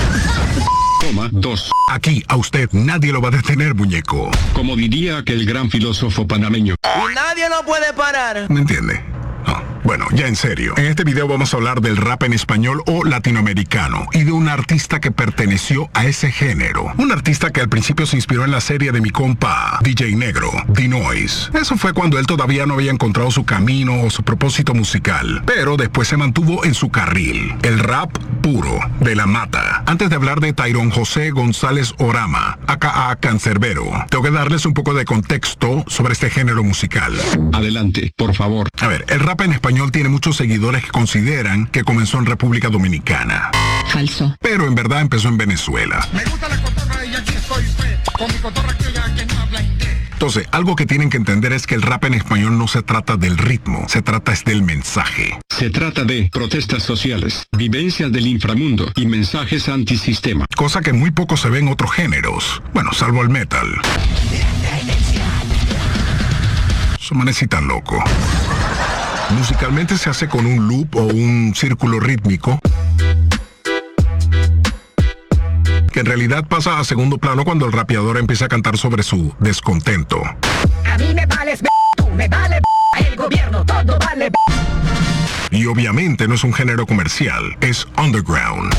Toma, 1.01 1.29
dos. 1.31 1.71
Aquí 1.89 2.23
a 2.27 2.35
usted 2.35 2.69
nadie 2.71 3.11
lo 3.11 3.21
va 3.21 3.29
a 3.29 3.31
detener, 3.31 3.75
muñeco. 3.75 4.31
Como 4.53 4.75
diría 4.75 5.17
aquel 5.17 5.45
gran 5.45 5.69
filósofo 5.69 6.27
panameño. 6.27 6.75
Y 6.83 7.15
nadie 7.15 7.49
lo 7.49 7.65
puede 7.65 7.93
parar. 7.93 8.49
¿Me 8.49 8.61
entiende? 8.61 9.14
No. 9.85 9.95
Bueno, 9.95 10.07
ya 10.13 10.27
en 10.27 10.35
serio. 10.35 10.73
En 10.77 10.87
este 10.87 11.03
video 11.03 11.27
vamos 11.27 11.53
a 11.53 11.57
hablar 11.57 11.79
del 11.79 11.97
rap 11.97 12.23
en 12.23 12.33
español 12.33 12.81
o 12.87 13.03
latinoamericano 13.03 14.07
y 14.13 14.23
de 14.23 14.31
un 14.31 14.49
artista 14.49 14.99
que 14.99 15.11
perteneció 15.11 15.89
a 15.93 16.05
ese 16.05 16.31
género. 16.31 16.91
Un 16.97 17.11
artista 17.11 17.51
que 17.51 17.61
al 17.61 17.69
principio 17.69 18.05
se 18.05 18.15
inspiró 18.15 18.43
en 18.43 18.51
la 18.51 18.61
serie 18.61 18.91
de 18.91 18.99
mi 18.99 19.11
compa 19.11 19.79
DJ 19.83 20.15
Negro, 20.15 20.51
D-Noise. 20.67 21.51
Eso 21.53 21.77
fue 21.77 21.93
cuando 21.93 22.17
él 22.17 22.25
todavía 22.25 22.65
no 22.65 22.73
había 22.73 22.91
encontrado 22.91 23.29
su 23.31 23.45
camino 23.45 24.01
o 24.01 24.09
su 24.09 24.23
propósito 24.23 24.73
musical, 24.73 25.43
pero 25.45 25.77
después 25.77 26.07
se 26.07 26.17
mantuvo 26.17 26.65
en 26.65 26.73
su 26.73 26.89
carril. 26.89 27.55
El 27.61 27.79
rap 27.79 28.17
puro, 28.41 28.79
de 28.99 29.15
la 29.15 29.27
mata. 29.27 29.83
Antes 29.85 30.09
de 30.09 30.15
hablar 30.15 30.39
de 30.39 30.53
Tyrón 30.53 30.89
José 30.89 31.31
González 31.31 31.93
Orama, 31.99 32.57
aka 32.67 33.15
Cancerbero, 33.17 33.85
tengo 34.09 34.23
que 34.23 34.31
darles 34.31 34.65
un 34.65 34.73
poco 34.73 34.93
de 34.93 35.05
contexto 35.05 35.83
sobre 35.87 36.13
este 36.13 36.29
género 36.29 36.63
musical. 36.63 37.13
Adelante, 37.53 38.11
por 38.17 38.33
favor. 38.33 38.67
A 38.81 38.87
ver, 38.87 39.05
el 39.09 39.19
rap 39.19 39.41
en 39.41 39.53
español 39.53 39.74
tiene 39.91 40.09
muchos 40.09 40.37
seguidores 40.37 40.83
que 40.83 40.91
consideran 40.91 41.67
que 41.67 41.83
comenzó 41.83 42.17
en 42.17 42.25
República 42.25 42.69
Dominicana. 42.69 43.51
Falso. 43.89 44.35
Pero 44.39 44.67
en 44.67 44.73
verdad 44.73 45.01
empezó 45.01 45.27
en 45.27 45.37
Venezuela. 45.37 46.07
Me 46.13 46.23
gusta 46.23 46.47
la 46.47 46.61
cotorra 46.61 47.05
y 47.05 47.13
aquí 47.13 47.33
estoy 47.33 47.63
fe. 47.63 47.99
Con 48.17 48.27
mi 48.27 48.37
cotorra 48.39 48.75
que 48.77 48.87
oiga 48.87 49.13
que 49.15 49.25
no 49.25 49.39
habla 49.39 49.61
inglés. 49.61 49.89
Entonces, 50.13 50.47
algo 50.51 50.75
que 50.75 50.85
tienen 50.85 51.09
que 51.09 51.17
entender 51.17 51.51
es 51.51 51.67
que 51.67 51.75
el 51.75 51.81
rap 51.81 52.05
en 52.05 52.13
español 52.13 52.57
no 52.57 52.67
se 52.69 52.81
trata 52.83 53.17
del 53.17 53.37
ritmo, 53.37 53.85
se 53.89 54.01
trata 54.01 54.31
es 54.31 54.45
del 54.45 54.63
mensaje. 54.63 55.37
Se 55.49 55.69
trata 55.69 56.05
de 56.05 56.29
protestas 56.31 56.81
sociales, 56.83 57.45
vivencias 57.51 58.11
del 58.11 58.27
inframundo 58.27 58.89
y 58.95 59.05
mensajes 59.05 59.67
antisistema. 59.67 60.45
Cosa 60.55 60.81
que 60.81 60.93
muy 60.93 61.11
poco 61.11 61.35
se 61.35 61.49
ve 61.49 61.59
en 61.59 61.67
otros 61.67 61.91
géneros. 61.91 62.61
Bueno, 62.73 62.93
salvo 62.93 63.21
el 63.21 63.29
metal. 63.29 63.67
Eso 66.97 67.13
manecita 67.13 67.61
loco. 67.61 68.03
Musicalmente 69.31 69.97
se 69.97 70.09
hace 70.09 70.27
con 70.27 70.45
un 70.45 70.67
loop 70.67 70.95
o 70.95 71.03
un 71.03 71.53
círculo 71.55 71.99
rítmico 71.99 72.59
que 75.91 76.01
en 76.01 76.05
realidad 76.05 76.45
pasa 76.45 76.77
a 76.77 76.83
segundo 76.83 77.17
plano 77.17 77.45
cuando 77.45 77.65
el 77.65 77.71
rapeador 77.71 78.17
empieza 78.17 78.45
a 78.45 78.47
cantar 78.49 78.77
sobre 78.77 79.01
su 79.01 79.33
descontento. 79.39 80.21
A 80.91 80.97
mí 80.97 81.13
me 81.13 81.25
vales, 81.25 81.61
tú 81.95 82.09
me 82.09 82.27
vale, 82.27 82.59
el 82.99 83.15
gobierno, 83.15 83.65
todo 83.65 83.97
vale. 83.99 84.29
Y 85.55 85.67
obviamente 85.67 86.27
no 86.27 86.35
es 86.35 86.43
un 86.43 86.53
género 86.53 86.85
comercial, 86.85 87.55
es 87.61 87.87
underground. 87.97 88.75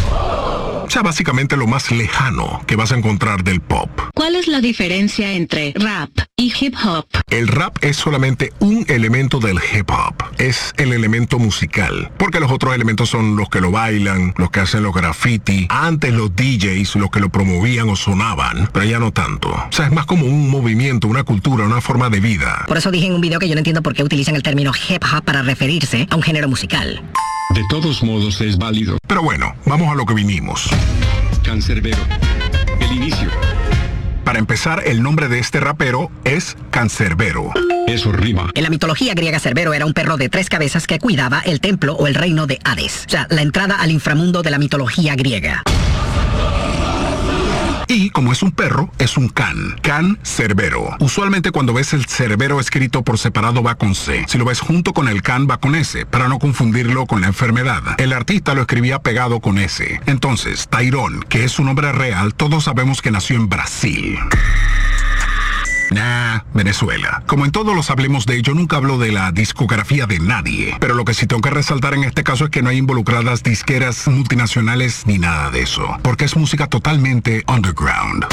O 0.86 0.90
sea, 0.90 1.02
básicamente 1.02 1.56
lo 1.56 1.66
más 1.66 1.90
lejano 1.90 2.62
que 2.66 2.76
vas 2.76 2.92
a 2.92 2.96
encontrar 2.96 3.42
del 3.42 3.60
pop. 3.60 3.90
¿Cuál 4.14 4.36
es 4.36 4.46
la 4.46 4.60
diferencia 4.60 5.32
entre 5.32 5.72
rap 5.74 6.10
y 6.36 6.52
hip 6.60 6.76
hop? 6.84 7.06
El 7.28 7.48
rap 7.48 7.76
es 7.80 7.96
solamente 7.96 8.52
un 8.60 8.84
elemento 8.88 9.40
del 9.40 9.56
hip 9.56 9.90
hop. 9.90 10.14
Es 10.38 10.72
el 10.76 10.92
elemento 10.92 11.40
musical. 11.40 12.12
Porque 12.18 12.38
los 12.38 12.52
otros 12.52 12.72
elementos 12.72 13.08
son 13.08 13.36
los 13.36 13.48
que 13.48 13.60
lo 13.60 13.72
bailan, 13.72 14.32
los 14.36 14.50
que 14.50 14.60
hacen 14.60 14.84
los 14.84 14.94
graffiti. 14.94 15.66
Antes 15.70 16.14
los 16.14 16.36
DJs, 16.36 16.94
los 16.96 17.10
que 17.10 17.18
lo 17.18 17.30
promovían 17.30 17.88
o 17.88 17.96
sonaban. 17.96 18.70
Pero 18.72 18.86
ya 18.86 19.00
no 19.00 19.12
tanto. 19.12 19.50
O 19.50 19.72
sea, 19.72 19.86
es 19.86 19.92
más 19.92 20.06
como 20.06 20.26
un 20.26 20.48
movimiento, 20.48 21.08
una 21.08 21.24
cultura, 21.24 21.64
una 21.64 21.80
forma 21.80 22.10
de 22.10 22.20
vida. 22.20 22.64
Por 22.68 22.76
eso 22.76 22.92
dije 22.92 23.06
en 23.06 23.14
un 23.14 23.20
video 23.20 23.40
que 23.40 23.48
yo 23.48 23.56
no 23.56 23.60
entiendo 23.60 23.82
por 23.82 23.94
qué 23.94 24.04
utilizan 24.04 24.36
el 24.36 24.44
término 24.44 24.70
hip 24.88 25.02
hop 25.12 25.24
para 25.24 25.42
referirse 25.42 26.06
a 26.10 26.14
un 26.14 26.22
género 26.22 26.48
musical. 26.48 26.65
De 27.54 27.62
todos 27.70 28.02
modos 28.02 28.40
es 28.40 28.58
válido. 28.58 28.98
Pero 29.06 29.22
bueno, 29.22 29.54
vamos 29.64 29.90
a 29.90 29.94
lo 29.94 30.04
que 30.04 30.14
vinimos. 30.14 30.68
Cancerbero. 31.44 32.02
El 32.80 32.92
inicio. 32.92 33.28
Para 34.24 34.40
empezar, 34.40 34.82
el 34.84 35.02
nombre 35.02 35.28
de 35.28 35.38
este 35.38 35.60
rapero 35.60 36.10
es 36.24 36.56
Cancerbero. 36.70 37.52
Eso 37.86 38.10
rima. 38.10 38.50
En 38.54 38.64
la 38.64 38.70
mitología 38.70 39.14
griega, 39.14 39.38
Cerbero 39.38 39.72
era 39.72 39.86
un 39.86 39.92
perro 39.92 40.16
de 40.16 40.28
tres 40.28 40.48
cabezas 40.48 40.88
que 40.88 40.98
cuidaba 40.98 41.40
el 41.40 41.60
templo 41.60 41.94
o 41.94 42.08
el 42.08 42.16
reino 42.16 42.48
de 42.48 42.58
Hades. 42.64 43.04
O 43.06 43.10
sea, 43.10 43.28
la 43.30 43.42
entrada 43.42 43.76
al 43.76 43.92
inframundo 43.92 44.42
de 44.42 44.50
la 44.50 44.58
mitología 44.58 45.14
griega. 45.14 45.62
Y 47.88 48.10
como 48.10 48.32
es 48.32 48.42
un 48.42 48.52
perro, 48.52 48.90
es 48.98 49.16
un 49.16 49.28
can. 49.28 49.76
Can 49.82 50.18
cerbero. 50.22 50.96
Usualmente 51.00 51.50
cuando 51.50 51.72
ves 51.72 51.92
el 51.92 52.06
cerbero 52.06 52.60
escrito 52.60 53.02
por 53.02 53.18
separado 53.18 53.62
va 53.62 53.76
con 53.76 53.94
C. 53.94 54.24
Si 54.28 54.38
lo 54.38 54.44
ves 54.44 54.60
junto 54.60 54.92
con 54.92 55.08
el 55.08 55.22
can 55.22 55.46
va 55.48 55.58
con 55.58 55.74
S, 55.74 56.06
para 56.06 56.28
no 56.28 56.38
confundirlo 56.38 57.06
con 57.06 57.20
la 57.20 57.28
enfermedad. 57.28 57.82
El 57.98 58.12
artista 58.12 58.54
lo 58.54 58.62
escribía 58.62 59.00
pegado 59.00 59.40
con 59.40 59.58
S. 59.58 60.00
Entonces, 60.06 60.68
Tyrone, 60.68 61.20
que 61.28 61.44
es 61.44 61.52
su 61.52 61.64
nombre 61.64 61.92
real, 61.92 62.34
todos 62.34 62.64
sabemos 62.64 63.02
que 63.02 63.10
nació 63.10 63.36
en 63.36 63.48
Brasil. 63.48 64.18
Nah, 65.90 66.40
Venezuela. 66.54 67.22
Como 67.26 67.44
en 67.44 67.52
todos 67.52 67.74
los 67.74 67.90
hablemos 67.90 68.26
de 68.26 68.36
ello, 68.36 68.54
nunca 68.54 68.76
hablo 68.76 68.98
de 68.98 69.12
la 69.12 69.32
discografía 69.32 70.06
de 70.06 70.18
nadie. 70.18 70.76
Pero 70.80 70.94
lo 70.94 71.04
que 71.04 71.14
sí 71.14 71.26
tengo 71.26 71.42
que 71.42 71.50
resaltar 71.50 71.94
en 71.94 72.04
este 72.04 72.24
caso 72.24 72.44
es 72.44 72.50
que 72.50 72.62
no 72.62 72.70
hay 72.70 72.78
involucradas 72.78 73.42
disqueras 73.42 74.08
multinacionales 74.08 75.06
ni 75.06 75.18
nada 75.18 75.50
de 75.50 75.62
eso. 75.62 75.86
Porque 76.02 76.24
es 76.24 76.36
música 76.36 76.66
totalmente 76.66 77.44
underground. 77.48 78.26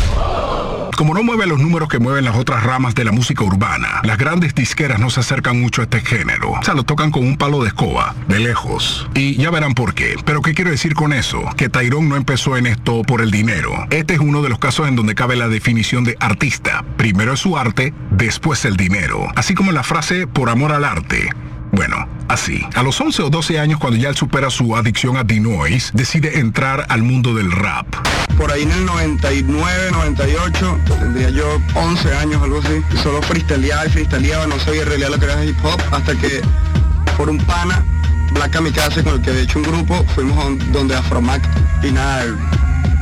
Como 0.95 1.13
no 1.13 1.23
mueve 1.23 1.47
los 1.47 1.59
números 1.59 1.89
que 1.89 1.99
mueven 1.99 2.25
las 2.25 2.35
otras 2.35 2.63
ramas 2.63 2.93
de 2.93 3.03
la 3.03 3.11
música 3.11 3.43
urbana, 3.43 4.01
las 4.03 4.17
grandes 4.17 4.53
disqueras 4.53 4.99
no 4.99 5.09
se 5.09 5.21
acercan 5.21 5.59
mucho 5.59 5.81
a 5.81 5.85
este 5.85 6.01
género. 6.01 6.51
O 6.51 6.63
sea, 6.63 6.75
lo 6.75 6.83
tocan 6.83 7.11
con 7.11 7.25
un 7.25 7.37
palo 7.37 7.61
de 7.61 7.69
escoba, 7.69 8.15
de 8.27 8.39
lejos. 8.39 9.09
Y 9.15 9.35
ya 9.35 9.49
verán 9.49 9.73
por 9.73 9.93
qué. 9.95 10.15
Pero 10.23 10.41
¿qué 10.41 10.53
quiero 10.53 10.71
decir 10.71 10.93
con 10.93 11.11
eso? 11.13 11.43
Que 11.57 11.69
Tyrone 11.69 12.09
no 12.09 12.15
empezó 12.15 12.57
en 12.57 12.67
esto 12.67 13.01
por 13.01 13.21
el 13.21 13.31
dinero. 13.31 13.71
Este 13.89 14.13
es 14.13 14.19
uno 14.19 14.41
de 14.41 14.49
los 14.49 14.59
casos 14.59 14.87
en 14.87 14.95
donde 14.95 15.15
cabe 15.15 15.35
la 15.35 15.47
definición 15.47 16.03
de 16.03 16.15
artista. 16.19 16.85
Primero 16.97 17.33
es 17.33 17.39
su 17.39 17.57
arte, 17.57 17.93
después 18.11 18.63
el 18.65 18.77
dinero. 18.77 19.27
Así 19.35 19.55
como 19.55 19.71
la 19.71 19.83
frase 19.83 20.27
por 20.27 20.49
amor 20.49 20.71
al 20.71 20.85
arte. 20.85 21.29
Bueno, 21.73 22.07
así. 22.27 22.63
A 22.75 22.83
los 22.83 23.01
11 23.01 23.23
o 23.23 23.29
12 23.31 23.59
años, 23.59 23.79
cuando 23.79 23.97
ya 23.97 24.09
él 24.09 24.15
supera 24.15 24.51
su 24.51 24.75
adicción 24.75 25.17
a 25.17 25.23
D-Noise, 25.23 25.89
decide 25.95 26.37
entrar 26.37 26.85
al 26.87 27.01
mundo 27.01 27.33
del 27.33 27.51
rap. 27.51 27.87
Por 28.37 28.51
ahí 28.51 28.61
en 28.61 28.71
el 28.71 28.85
99, 28.85 29.91
98, 29.91 30.79
tendría 30.87 31.31
yo 31.31 31.59
11 31.73 32.13
años, 32.13 32.43
algo 32.43 32.59
así. 32.59 32.79
Solo 33.01 33.23
freestyleaba 33.23 33.87
y 33.87 33.89
freestyleaba, 33.89 34.45
no 34.45 34.59
sabía 34.59 34.83
en 34.83 34.87
realidad 34.87 35.09
lo 35.09 35.17
que 35.17 35.25
era 35.25 35.43
hip 35.43 35.57
hop, 35.65 35.81
hasta 35.91 36.15
que 36.15 36.41
por 37.17 37.31
un 37.31 37.39
pana, 37.39 37.83
Black 38.33 38.51
Kamikaze, 38.51 39.03
con 39.03 39.15
el 39.15 39.21
que 39.23 39.31
de 39.31 39.41
hecho 39.41 39.57
un 39.57 39.65
grupo, 39.65 40.05
fuimos 40.13 40.37
donde 40.71 40.95
Afromac 40.95 41.41
y 41.81 41.89
nada, 41.89 42.25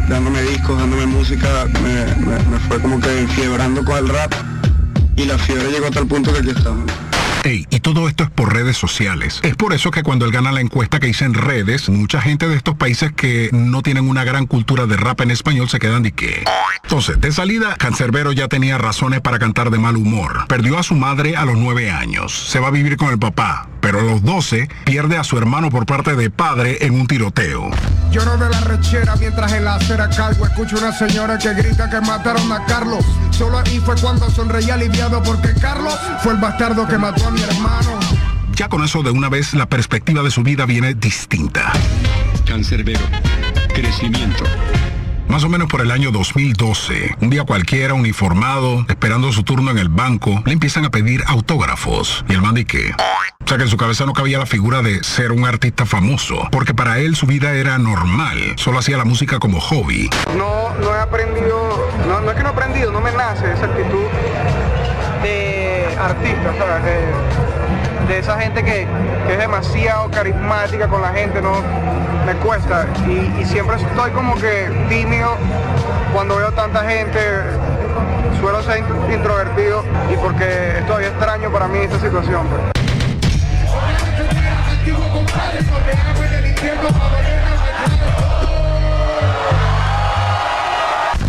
dándome 0.08 0.42
discos, 0.44 0.80
dándome 0.80 1.08
música, 1.08 1.66
me, 1.84 2.60
fue 2.70 2.80
como 2.80 3.02
que 3.02 3.20
enfiebrando 3.20 3.84
con 3.84 3.98
el 3.98 4.08
rap 4.08 4.34
y 5.18 5.26
la 5.26 5.38
fiebre 5.38 5.72
llegó 5.72 5.88
a 5.88 5.92
tal 5.92 6.08
punto 6.08 6.32
que 6.32 6.40
aquí 6.40 6.52
estamos. 6.52 6.90
Ey, 7.44 7.66
y 7.72 7.80
todo 7.80 8.08
esto 8.08 8.24
es 8.24 8.30
por 8.30 8.54
redes 8.54 8.78
sociales. 8.78 9.40
Es 9.42 9.56
por 9.56 9.74
eso 9.74 9.90
que 9.90 10.04
cuando 10.04 10.26
él 10.26 10.32
gana 10.32 10.52
la 10.52 10.62
encuesta 10.62 11.00
que 11.00 11.08
hice 11.08 11.26
en 11.26 11.34
redes, 11.34 11.90
mucha 11.90 12.22
gente 12.22 12.48
de 12.48 12.56
estos 12.56 12.76
países 12.76 13.12
que 13.14 13.50
no 13.52 13.82
tienen 13.82 14.08
una 14.08 14.24
gran 14.24 14.46
cultura 14.46 14.86
de 14.86 14.96
rap 14.96 15.22
en 15.22 15.32
español 15.32 15.68
se 15.68 15.80
quedan 15.80 16.04
de 16.04 16.12
qué. 16.12 16.44
Entonces, 16.84 17.20
de 17.20 17.32
salida, 17.32 17.76
Cancerbero 17.78 18.32
ya 18.32 18.48
tenía 18.48 18.78
razones 18.78 19.22
para 19.22 19.40
cantar 19.40 19.72
de 19.72 19.80
mal 19.80 19.98
humor. 19.98 20.46
Perdió 20.48 20.78
a 20.78 20.84
su 20.84 20.94
madre 20.94 21.36
a 21.36 21.46
los 21.46 21.58
9 21.58 21.90
años. 21.90 22.32
Se 22.32 22.60
va 22.60 22.68
a 22.68 22.72
vivir 22.72 22.96
con 22.96 23.10
el 23.10 23.18
papá. 23.18 23.68
Pero 23.82 24.00
a 24.00 24.04
los 24.04 24.22
12 24.22 24.70
pierde 24.86 25.18
a 25.18 25.24
su 25.24 25.38
hermano 25.40 25.72
por 25.72 25.88
parte 25.88 26.16
de 26.16 26.30
padre 26.30 26.78
en 26.82 26.94
un 26.94 27.08
tiroteo. 27.08 27.72
Lloro 28.12 28.38
de 28.38 28.50
la 28.50 28.62
rechera 28.62 29.16
mientras 29.16 29.52
en 29.54 29.66
la 29.66 29.76
acera 29.76 30.10
cargo 30.10 30.46
escucho 30.46 30.78
una 30.78 30.92
señora 30.92 31.40
que 31.40 31.54
grita 31.56 31.90
que 31.90 32.00
mataron 32.02 32.52
a 32.52 32.64
Carlos. 32.66 33.04
Solo 33.32 33.58
ahí 33.58 33.82
fue 33.84 33.96
cuando 33.96 34.30
sonreí 34.30 34.70
aliviado 34.70 35.24
porque 35.24 35.54
Carlos 35.60 35.98
fue 36.22 36.34
el 36.34 36.40
bastardo 36.40 36.88
que 36.88 36.98
mató 36.98 37.28
a 37.28 37.31
mi 37.32 37.42
hermano. 37.42 38.00
Ya 38.56 38.70
con 38.70 38.84
eso 38.84 39.04
de 39.04 39.12
una 39.12 39.30
vez 39.30 39.54
la 39.54 39.68
perspectiva 39.68 40.22
de 40.24 40.32
su 40.32 40.44
vida 40.44 40.66
viene 40.66 40.94
distinta. 40.94 41.72
Cancerbero. 42.46 43.02
Crecimiento. 43.74 44.44
Más 45.32 45.46
o 45.46 45.50
menos 45.50 45.70
por 45.70 45.80
el 45.80 45.92
año 45.92 46.12
2012, 46.12 47.16
un 47.22 47.30
día 47.30 47.46
cualquiera, 47.46 47.94
uniformado, 47.94 48.86
esperando 48.90 49.32
su 49.32 49.44
turno 49.44 49.72
en 49.72 49.78
el 49.78 49.88
banco, 49.88 50.44
le 50.46 50.52
empiezan 50.52 50.84
a 50.84 50.90
pedir 50.90 51.24
autógrafos. 51.26 52.26
Y 52.28 52.34
el 52.34 52.42
man 52.42 52.56
que 52.66 52.92
O 52.92 53.48
sea 53.48 53.56
que 53.56 53.64
en 53.64 53.70
su 53.70 53.78
cabeza 53.78 54.06
no 54.06 54.12
cabía 54.12 54.40
la 54.40 54.46
figura 54.46 54.82
de 54.82 55.02
ser 55.06 55.32
un 55.32 55.46
artista 55.46 55.86
famoso, 55.86 56.50
porque 56.52 56.74
para 56.74 57.00
él 57.00 57.16
su 57.16 57.28
vida 57.28 57.54
era 57.54 57.78
normal, 57.78 58.56
solo 58.58 58.80
hacía 58.80 58.98
la 58.98 59.06
música 59.06 59.40
como 59.40 59.62
hobby. 59.62 60.10
No, 60.38 60.76
no 60.82 60.94
he 60.94 61.00
aprendido, 61.00 61.90
no, 62.10 62.20
no 62.20 62.32
es 62.32 62.36
que 62.36 62.44
no 62.44 62.50
he 62.50 62.52
aprendido, 62.52 62.92
no 62.92 63.00
me 63.00 63.14
nace 63.14 63.54
esa 63.54 63.68
actitud 63.68 64.04
de 65.24 65.51
artista, 66.06 66.54
¿sabes? 66.58 66.84
De, 68.08 68.20
esa 68.20 68.38
gente 68.40 68.64
que, 68.64 68.86
es 69.30 69.38
demasiado 69.38 70.12
carismática 70.12 70.88
con 70.88 71.02
la 71.02 71.10
gente, 71.10 71.42
no 71.42 71.54
me 72.26 72.34
cuesta. 72.36 72.86
Y, 73.08 73.46
siempre 73.46 73.78
estoy 73.78 74.12
como 74.12 74.36
que 74.36 74.70
tímido 74.90 75.38
cuando 76.14 76.36
veo 76.36 76.52
tanta 76.52 76.84
gente. 76.84 77.20
Suelo 78.42 78.62
ser 78.64 78.80
in- 78.80 79.14
introvertido 79.14 79.84
y 80.12 80.16
porque 80.18 80.80
es 80.80 80.86
todavía 80.88 81.10
extraño 81.10 81.52
para 81.52 81.68
mí 81.68 81.80
esta 81.80 82.00
situación. 82.00 82.48
pues. 82.48 82.82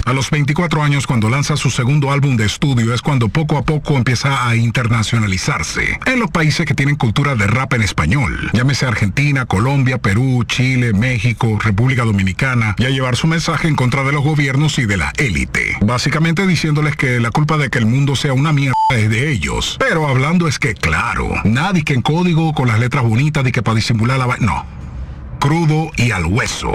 A 0.04 0.12
los 0.12 0.30
24 0.30 0.82
años, 0.82 1.06
cuando 1.06 1.28
lanza 1.28 1.56
su 1.56 1.70
segundo 1.70 2.10
álbum 2.10 2.36
de 2.36 2.44
estudio, 2.44 2.92
es 2.92 3.02
cuando 3.02 3.28
poco 3.28 3.56
a 3.56 3.62
poco 3.62 3.96
empieza 3.96 4.48
a 4.48 4.56
internacionalizarse 4.56 6.00
en 6.06 6.18
los 6.18 6.30
países 6.30 6.66
que 6.66 6.74
tienen 6.74 6.96
cultura 6.96 7.34
de 7.34 7.46
rap 7.46 7.74
en 7.74 7.82
español. 7.82 8.50
Llámese 8.52 8.86
Argentina, 8.86 9.46
Colombia, 9.46 9.98
Perú, 9.98 10.44
Chile, 10.44 10.92
México, 10.92 11.58
República 11.62 12.04
Dominicana, 12.04 12.74
y 12.78 12.84
a 12.84 12.90
llevar 12.90 13.16
su 13.16 13.26
mensaje 13.26 13.68
en 13.68 13.76
contra 13.76 14.02
de 14.02 14.12
los 14.12 14.24
gobiernos 14.24 14.78
y 14.78 14.86
de 14.86 14.96
la 14.96 15.12
élite. 15.18 15.76
Básicamente 15.80 16.46
diciéndoles 16.46 16.96
que 16.96 17.20
la 17.20 17.30
culpa 17.30 17.56
de 17.56 17.70
que 17.70 17.78
el 17.78 17.86
mundo 17.86 18.16
sea 18.16 18.32
una 18.32 18.52
mierda 18.52 18.74
es 18.90 19.08
de 19.08 19.30
ellos. 19.30 19.76
Pero 19.78 20.08
hablando 20.08 20.48
es 20.48 20.58
que, 20.58 20.74
claro, 20.74 21.30
nadie 21.44 21.84
que 21.84 21.94
en 21.94 22.02
código 22.02 22.52
con 22.54 22.68
las 22.68 22.80
letras 22.80 23.04
bonitas 23.04 23.44
de 23.44 23.52
que 23.52 23.62
para 23.62 23.76
disimular 23.76 24.18
la 24.18 24.36
No. 24.40 24.81
Crudo 25.42 25.90
y 25.96 26.12
al 26.12 26.26
hueso. 26.26 26.70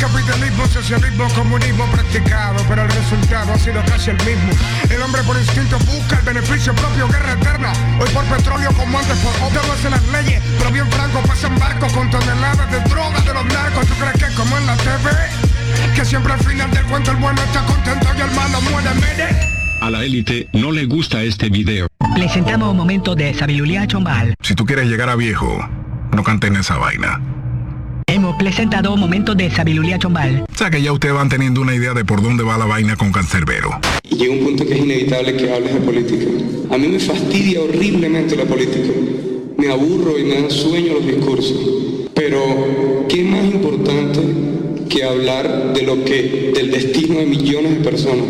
Capitalismo, 0.00 0.66
socialismo, 0.68 1.28
comunismo 1.34 1.84
practicado, 1.92 2.64
pero 2.66 2.84
el 2.84 2.88
resultado 2.88 3.52
ha 3.52 3.58
sido 3.58 3.82
casi 3.84 4.08
el 4.08 4.16
mismo. 4.24 4.52
El 4.88 5.02
hombre 5.02 5.22
por 5.24 5.36
instinto 5.36 5.76
busca 5.80 6.18
el 6.20 6.24
beneficio 6.24 6.74
propio, 6.76 7.08
guerra 7.08 7.34
eterna. 7.34 7.72
Hoy 8.00 8.08
por 8.14 8.24
petróleo 8.24 8.72
como 8.72 8.98
antes 8.98 9.18
por 9.18 9.34
otra 9.46 9.60
hacen 9.70 9.90
las 9.90 10.08
leyes, 10.08 10.42
pero 10.56 10.72
bien 10.72 10.90
franco 10.92 11.20
pasan 11.28 11.58
barcos 11.58 11.92
con 11.92 12.10
toneladas 12.10 12.72
de 12.72 12.80
droga 12.88 13.20
de 13.20 13.34
los 13.34 13.44
narcos. 13.44 13.86
¿Tú 13.86 13.94
crees 14.00 14.14
que 14.14 14.24
es 14.24 14.34
como 14.34 14.56
en 14.56 14.64
la 14.64 14.76
TV? 14.78 15.10
Que 15.94 16.04
siempre 16.06 16.32
al 16.32 16.40
final 16.40 16.70
del 16.70 16.86
cuento 16.86 17.10
el 17.10 17.18
bueno 17.18 17.42
está 17.42 17.66
contento 17.66 18.06
y 18.16 18.20
el 18.22 18.30
malo 18.30 18.62
muere, 18.62 18.94
mire. 18.94 19.28
A 19.82 19.90
la 19.90 20.02
élite 20.02 20.48
no 20.54 20.72
le 20.72 20.86
gusta 20.86 21.22
este 21.22 21.50
video. 21.50 21.86
Presentamos 22.14 22.70
un 22.70 22.78
momento 22.78 23.14
de 23.14 23.34
sabiduría 23.34 23.86
chombal. 23.86 24.34
Si 24.40 24.54
tú 24.54 24.64
quieres 24.64 24.86
llegar 24.86 25.10
a 25.10 25.16
viejo, 25.16 25.68
no 26.12 26.24
cantes 26.24 26.48
en 26.48 26.56
esa 26.56 26.78
vaina. 26.78 27.20
Hemos 28.08 28.36
presentado 28.36 28.94
un 28.94 29.00
momento 29.00 29.34
de 29.34 29.50
sabiduría 29.50 29.98
chombal. 29.98 30.44
O 30.48 30.56
sea 30.56 30.70
que 30.70 30.80
ya 30.80 30.92
ustedes 30.92 31.12
van 31.12 31.28
teniendo 31.28 31.60
una 31.60 31.74
idea 31.74 31.92
de 31.92 32.04
por 32.04 32.22
dónde 32.22 32.44
va 32.44 32.56
la 32.56 32.64
vaina 32.64 32.94
con 32.94 33.10
Cancerbero. 33.10 33.80
Y 34.08 34.14
llega 34.14 34.32
un 34.32 34.44
punto 34.44 34.64
que 34.64 34.74
es 34.74 34.78
inevitable 34.78 35.36
que 35.36 35.52
hables 35.52 35.74
de 35.74 35.80
política. 35.80 36.26
A 36.70 36.78
mí 36.78 36.86
me 36.86 37.00
fastidia 37.00 37.60
horriblemente 37.60 38.36
la 38.36 38.44
política. 38.44 38.92
Me 39.58 39.72
aburro 39.72 40.16
y 40.16 40.22
me 40.22 40.40
dan 40.40 40.50
sueño 40.52 40.94
los 40.94 41.04
discursos. 41.04 41.58
Pero, 42.14 43.06
¿qué 43.08 43.24
más 43.24 43.44
importante 43.44 44.20
que 44.96 45.04
hablar 45.04 45.74
de 45.74 45.82
lo 45.82 46.04
que, 46.04 46.52
del 46.54 46.70
destino 46.70 47.18
de 47.18 47.26
millones 47.26 47.78
de 47.78 47.84
personas? 47.84 48.24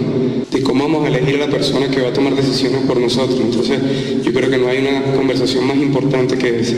De 0.51 0.63
cómo 0.63 0.85
vamos 0.85 1.05
a 1.05 1.09
elegir 1.09 1.37
a 1.37 1.47
la 1.47 1.51
persona 1.51 1.89
que 1.89 2.03
va 2.03 2.09
a 2.09 2.13
tomar 2.13 2.35
decisiones 2.35 2.83
por 2.87 2.99
nosotros. 2.99 3.41
Entonces, 3.41 3.79
yo 4.25 4.33
creo 4.33 4.51
que 4.51 4.59
no 4.59 4.69
hay 4.69 4.79
una 4.79 5.15
conversación 5.15 5.67
más 5.67 5.77
importante 5.77 6.37
que 6.37 6.61
esa. 6.61 6.77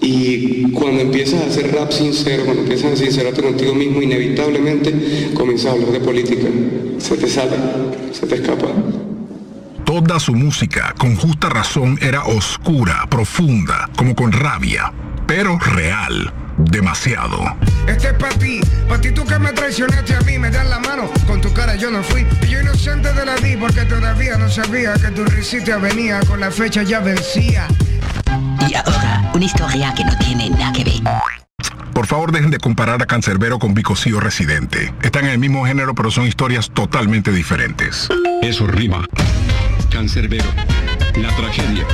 Y 0.00 0.70
cuando 0.72 1.02
empiezas 1.02 1.42
a 1.42 1.46
hacer 1.46 1.74
rap 1.74 1.92
sincero, 1.92 2.44
cuando 2.44 2.62
empiezas 2.62 2.92
a 2.92 2.96
sincerarte 2.96 3.42
contigo 3.42 3.74
mismo, 3.74 4.00
inevitablemente 4.00 4.94
comienzas 5.34 5.66
a 5.66 5.72
hablar 5.72 5.90
de 5.90 6.00
política. 6.00 6.48
Se 6.98 7.16
te 7.16 7.28
sale, 7.28 7.56
se 8.12 8.26
te 8.26 8.36
escapa. 8.36 8.68
Toda 9.84 10.18
su 10.18 10.34
música, 10.34 10.94
con 10.98 11.14
justa 11.16 11.48
razón, 11.48 11.98
era 12.00 12.24
oscura, 12.24 13.06
profunda, 13.10 13.90
como 13.96 14.14
con 14.14 14.32
rabia, 14.32 14.92
pero 15.26 15.58
real, 15.58 16.32
demasiado. 16.58 17.56
Este 17.86 18.08
es 18.08 18.14
para 18.14 18.34
ti, 18.34 18.60
para 18.88 19.00
ti 19.00 19.10
tú 19.12 19.24
que 19.24 19.38
me 19.38 19.52
traicionaste 19.52 20.14
a 20.14 20.20
mí, 20.20 20.38
me 20.38 20.50
das 20.50 20.68
la 20.68 20.78
mano, 20.80 21.10
con 21.26 21.40
tu 21.40 21.52
cara 21.52 21.76
yo 21.76 21.90
no 21.90 22.02
fui. 22.02 22.26
Y 22.42 22.46
yo 22.46 22.60
inocente 22.60 23.12
de 23.12 23.24
la 23.26 23.36
di 23.36 23.56
porque 23.56 23.84
todavía 23.84 24.36
no 24.36 24.48
sabía 24.48 24.94
que 24.94 25.08
tu 25.08 25.24
risita 25.24 25.78
venía, 25.78 26.20
con 26.20 26.40
la 26.40 26.50
fecha 26.50 26.82
ya 26.82 27.00
vencía. 27.00 27.66
Y 28.68 28.74
ahora, 28.74 29.30
una 29.34 29.44
historia 29.44 29.94
que 29.94 30.04
no 30.04 30.16
tiene 30.18 30.50
nada 30.50 30.72
que 30.72 30.84
ver. 30.84 31.02
Por 31.96 32.06
favor, 32.06 32.30
dejen 32.30 32.50
de 32.50 32.58
comparar 32.58 33.00
a 33.02 33.06
Cancerbero 33.06 33.58
con 33.58 33.72
Vicosío 33.72 34.20
Residente. 34.20 34.92
Están 35.02 35.24
en 35.24 35.30
el 35.30 35.38
mismo 35.38 35.64
género, 35.64 35.94
pero 35.94 36.10
son 36.10 36.26
historias 36.26 36.70
totalmente 36.70 37.32
diferentes. 37.32 38.08
Eso 38.42 38.66
rima. 38.66 39.06
Cancerbero. 39.90 40.44
La 41.16 41.34
tragedia. 41.36 41.86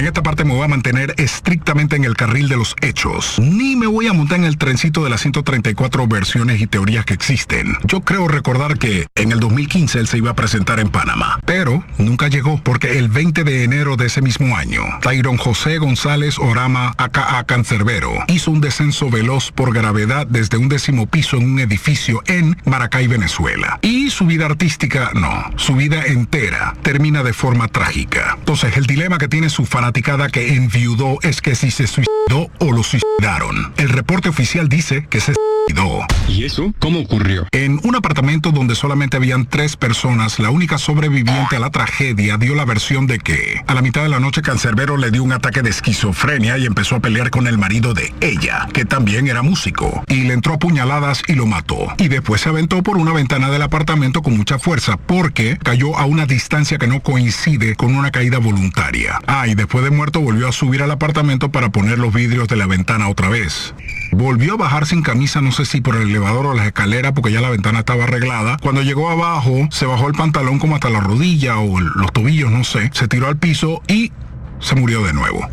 En 0.00 0.06
esta 0.06 0.22
parte 0.22 0.44
me 0.44 0.54
voy 0.54 0.64
a 0.64 0.68
mantener 0.68 1.12
estrictamente 1.18 1.94
en 1.94 2.04
el 2.04 2.16
carril 2.16 2.48
de 2.48 2.56
los 2.56 2.74
hechos. 2.80 3.38
Ni 3.38 3.76
me 3.76 3.86
voy 3.86 4.06
a 4.06 4.14
montar 4.14 4.38
en 4.38 4.46
el 4.46 4.56
trencito 4.56 5.04
de 5.04 5.10
las 5.10 5.20
134 5.20 6.06
versiones 6.06 6.58
y 6.62 6.66
teorías 6.66 7.04
que 7.04 7.12
existen. 7.12 7.76
Yo 7.84 8.00
creo 8.00 8.26
recordar 8.26 8.78
que 8.78 9.08
en 9.14 9.30
el 9.30 9.40
2015 9.40 9.98
él 9.98 10.06
se 10.06 10.16
iba 10.16 10.30
a 10.30 10.34
presentar 10.34 10.80
en 10.80 10.88
Panamá, 10.88 11.38
pero 11.44 11.84
nunca 11.98 12.28
llegó 12.28 12.62
porque 12.64 12.98
el 12.98 13.10
20 13.10 13.44
de 13.44 13.62
enero 13.62 13.96
de 13.96 14.06
ese 14.06 14.22
mismo 14.22 14.56
año, 14.56 14.84
Tyron 15.02 15.36
José 15.36 15.76
González 15.76 16.38
Orama, 16.38 16.94
aka 16.96 17.44
Cancerbero, 17.44 18.24
hizo 18.28 18.52
un 18.52 18.62
descenso 18.62 19.10
veloz 19.10 19.52
por 19.52 19.74
gravedad 19.74 20.26
desde 20.26 20.56
un 20.56 20.70
décimo 20.70 21.08
piso 21.08 21.36
en 21.36 21.44
un 21.44 21.60
edificio 21.60 22.22
en 22.26 22.56
Maracay, 22.64 23.06
Venezuela. 23.06 23.78
Y 23.82 24.08
su 24.08 24.24
vida 24.24 24.46
artística, 24.46 25.10
no, 25.12 25.50
su 25.56 25.76
vida 25.76 26.06
entera 26.06 26.74
termina 26.80 27.22
de 27.22 27.34
forma 27.34 27.68
trágica. 27.68 28.36
Entonces, 28.38 28.78
el 28.78 28.86
dilema 28.86 29.18
que 29.18 29.28
tiene 29.28 29.50
su 29.50 29.66
fanaticada 29.90 30.28
que 30.28 30.54
enviudó 30.54 31.18
es 31.22 31.40
que 31.40 31.56
si 31.56 31.72
se 31.72 31.88
suicidó 31.88 32.48
o 32.60 32.70
lo 32.70 32.84
suicidaron. 32.84 33.72
El 33.76 33.88
reporte 33.88 34.28
oficial 34.28 34.68
dice 34.68 35.06
que 35.10 35.18
se 35.18 35.34
suicidó. 35.34 36.06
¿Y 36.28 36.44
eso 36.44 36.72
cómo 36.78 37.00
ocurrió? 37.00 37.46
En 37.50 37.80
un 37.82 37.96
apartamento 37.96 38.52
donde 38.52 38.76
solamente 38.76 39.16
habían 39.16 39.46
tres 39.46 39.76
personas, 39.76 40.38
la 40.38 40.50
única 40.50 40.78
sobreviviente 40.78 41.56
a 41.56 41.58
la 41.58 41.70
tragedia 41.70 42.36
dio 42.36 42.54
la 42.54 42.64
versión 42.64 43.08
de 43.08 43.18
que 43.18 43.62
a 43.66 43.74
la 43.74 43.82
mitad 43.82 44.02
de 44.04 44.10
la 44.10 44.20
noche 44.20 44.42
Cancerbero 44.42 44.96
le 44.96 45.10
dio 45.10 45.24
un 45.24 45.32
ataque 45.32 45.62
de 45.62 45.70
esquizofrenia 45.70 46.56
y 46.56 46.66
empezó 46.66 46.96
a 46.96 47.00
pelear 47.00 47.30
con 47.30 47.48
el 47.48 47.58
marido 47.58 47.92
de 47.92 48.14
ella, 48.20 48.68
que 48.72 48.84
también 48.84 49.26
era 49.26 49.42
músico, 49.42 50.04
y 50.06 50.22
le 50.22 50.34
entró 50.34 50.54
a 50.54 50.58
puñaladas 50.58 51.22
y 51.26 51.34
lo 51.34 51.46
mató. 51.46 51.88
Y 51.98 52.06
después 52.06 52.42
se 52.42 52.48
aventó 52.48 52.82
por 52.84 52.96
una 52.96 53.12
ventana 53.12 53.50
del 53.50 53.62
apartamento 53.62 54.22
con 54.22 54.36
mucha 54.36 54.60
fuerza 54.60 54.96
porque 54.98 55.58
cayó 55.60 55.98
a 55.98 56.04
una 56.04 56.26
distancia 56.26 56.78
que 56.78 56.86
no 56.86 57.00
coincide 57.02 57.74
con 57.74 57.96
una 57.96 58.12
caída 58.12 58.38
voluntaria. 58.38 59.18
Ah, 59.26 59.48
y 59.48 59.54
después 59.54 59.79
de 59.80 59.90
muerto 59.90 60.20
volvió 60.20 60.48
a 60.48 60.52
subir 60.52 60.82
al 60.82 60.90
apartamento 60.90 61.50
para 61.50 61.70
poner 61.70 61.98
los 61.98 62.12
vidrios 62.12 62.48
de 62.48 62.56
la 62.56 62.66
ventana 62.66 63.08
otra 63.08 63.28
vez. 63.28 63.74
Volvió 64.12 64.54
a 64.54 64.56
bajar 64.56 64.86
sin 64.86 65.02
camisa, 65.02 65.40
no 65.40 65.52
sé 65.52 65.64
si 65.64 65.80
por 65.80 65.96
el 65.96 66.02
elevador 66.10 66.46
o 66.46 66.54
las 66.54 66.66
escaleras, 66.66 67.12
porque 67.12 67.32
ya 67.32 67.40
la 67.40 67.50
ventana 67.50 67.80
estaba 67.80 68.04
arreglada. 68.04 68.56
Cuando 68.60 68.82
llegó 68.82 69.10
abajo, 69.10 69.68
se 69.70 69.86
bajó 69.86 70.08
el 70.08 70.14
pantalón 70.14 70.58
como 70.58 70.74
hasta 70.74 70.90
la 70.90 71.00
rodilla 71.00 71.58
o 71.58 71.78
el- 71.78 71.90
los 71.94 72.12
tobillos, 72.12 72.50
no 72.50 72.64
sé. 72.64 72.90
Se 72.92 73.08
tiró 73.08 73.28
al 73.28 73.36
piso 73.36 73.82
y 73.88 74.12
se 74.58 74.74
murió 74.74 75.02
de 75.04 75.12
nuevo. 75.12 75.46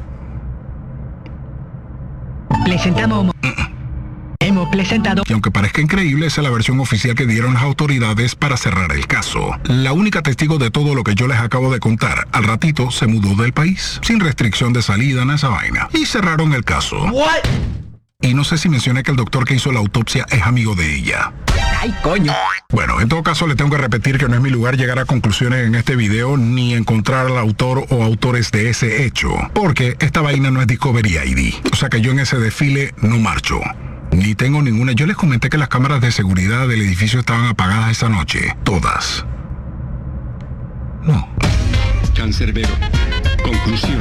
Presentamos. 2.65 3.33
Presentado. 4.71 5.23
Y 5.27 5.33
aunque 5.33 5.51
parezca 5.51 5.81
increíble, 5.81 6.27
esa 6.27 6.41
es 6.41 6.45
la 6.45 6.53
versión 6.53 6.79
oficial 6.79 7.15
que 7.15 7.25
dieron 7.25 7.53
las 7.53 7.63
autoridades 7.63 8.35
para 8.35 8.57
cerrar 8.57 8.91
el 8.91 9.07
caso. 9.07 9.57
La 9.65 9.93
única 9.93 10.21
testigo 10.21 10.57
de 10.57 10.71
todo 10.71 10.95
lo 10.95 11.03
que 11.03 11.15
yo 11.15 11.27
les 11.27 11.39
acabo 11.39 11.71
de 11.71 11.79
contar, 11.79 12.27
al 12.31 12.43
ratito 12.43 12.91
se 12.91 13.07
mudó 13.07 13.41
del 13.41 13.53
país, 13.53 13.99
sin 14.03 14.19
restricción 14.19 14.73
de 14.73 14.81
salida 14.81 15.23
en 15.23 15.31
esa 15.31 15.49
vaina. 15.49 15.89
Y 15.93 16.05
cerraron 16.05 16.53
el 16.53 16.63
caso. 16.63 16.97
Y 18.21 18.33
no 18.33 18.43
sé 18.43 18.57
si 18.57 18.67
mencioné 18.67 19.03
que 19.03 19.11
el 19.11 19.17
doctor 19.17 19.45
que 19.45 19.53
hizo 19.53 19.71
la 19.71 19.79
autopsia 19.79 20.25
es 20.31 20.41
amigo 20.41 20.73
de 20.73 20.95
ella. 20.95 21.33
Ay, 21.79 21.93
coño. 22.01 22.33
Bueno, 22.71 22.99
en 22.99 23.07
todo 23.07 23.21
caso 23.21 23.45
le 23.45 23.55
tengo 23.55 23.69
que 23.69 23.77
repetir 23.77 24.17
que 24.17 24.27
no 24.27 24.33
es 24.33 24.41
mi 24.41 24.49
lugar 24.49 24.75
llegar 24.75 24.97
a 24.97 25.05
conclusiones 25.05 25.67
en 25.67 25.75
este 25.75 25.95
video 25.95 26.35
ni 26.35 26.73
encontrar 26.73 27.27
al 27.27 27.37
autor 27.37 27.85
o 27.89 28.03
autores 28.03 28.51
de 28.51 28.69
ese 28.69 29.05
hecho, 29.05 29.29
porque 29.53 29.95
esta 29.99 30.21
vaina 30.21 30.49
no 30.49 30.61
es 30.61 30.67
Discovery 30.67 31.17
ID. 31.17 31.53
O 31.71 31.75
sea 31.75 31.89
que 31.89 32.01
yo 32.01 32.11
en 32.11 32.19
ese 32.19 32.39
desfile 32.39 32.95
no 33.01 33.19
marcho. 33.19 33.61
Ni 34.11 34.35
tengo 34.35 34.61
ninguna. 34.61 34.93
Yo 34.93 35.05
les 35.05 35.15
comenté 35.15 35.49
que 35.49 35.57
las 35.57 35.69
cámaras 35.69 36.01
de 36.01 36.11
seguridad 36.11 36.67
del 36.67 36.81
edificio 36.81 37.19
estaban 37.19 37.45
apagadas 37.45 37.91
esa 37.91 38.09
noche. 38.09 38.55
Todas. 38.63 39.25
Cancerbero. 42.15 42.73
Conclusión. 43.43 43.99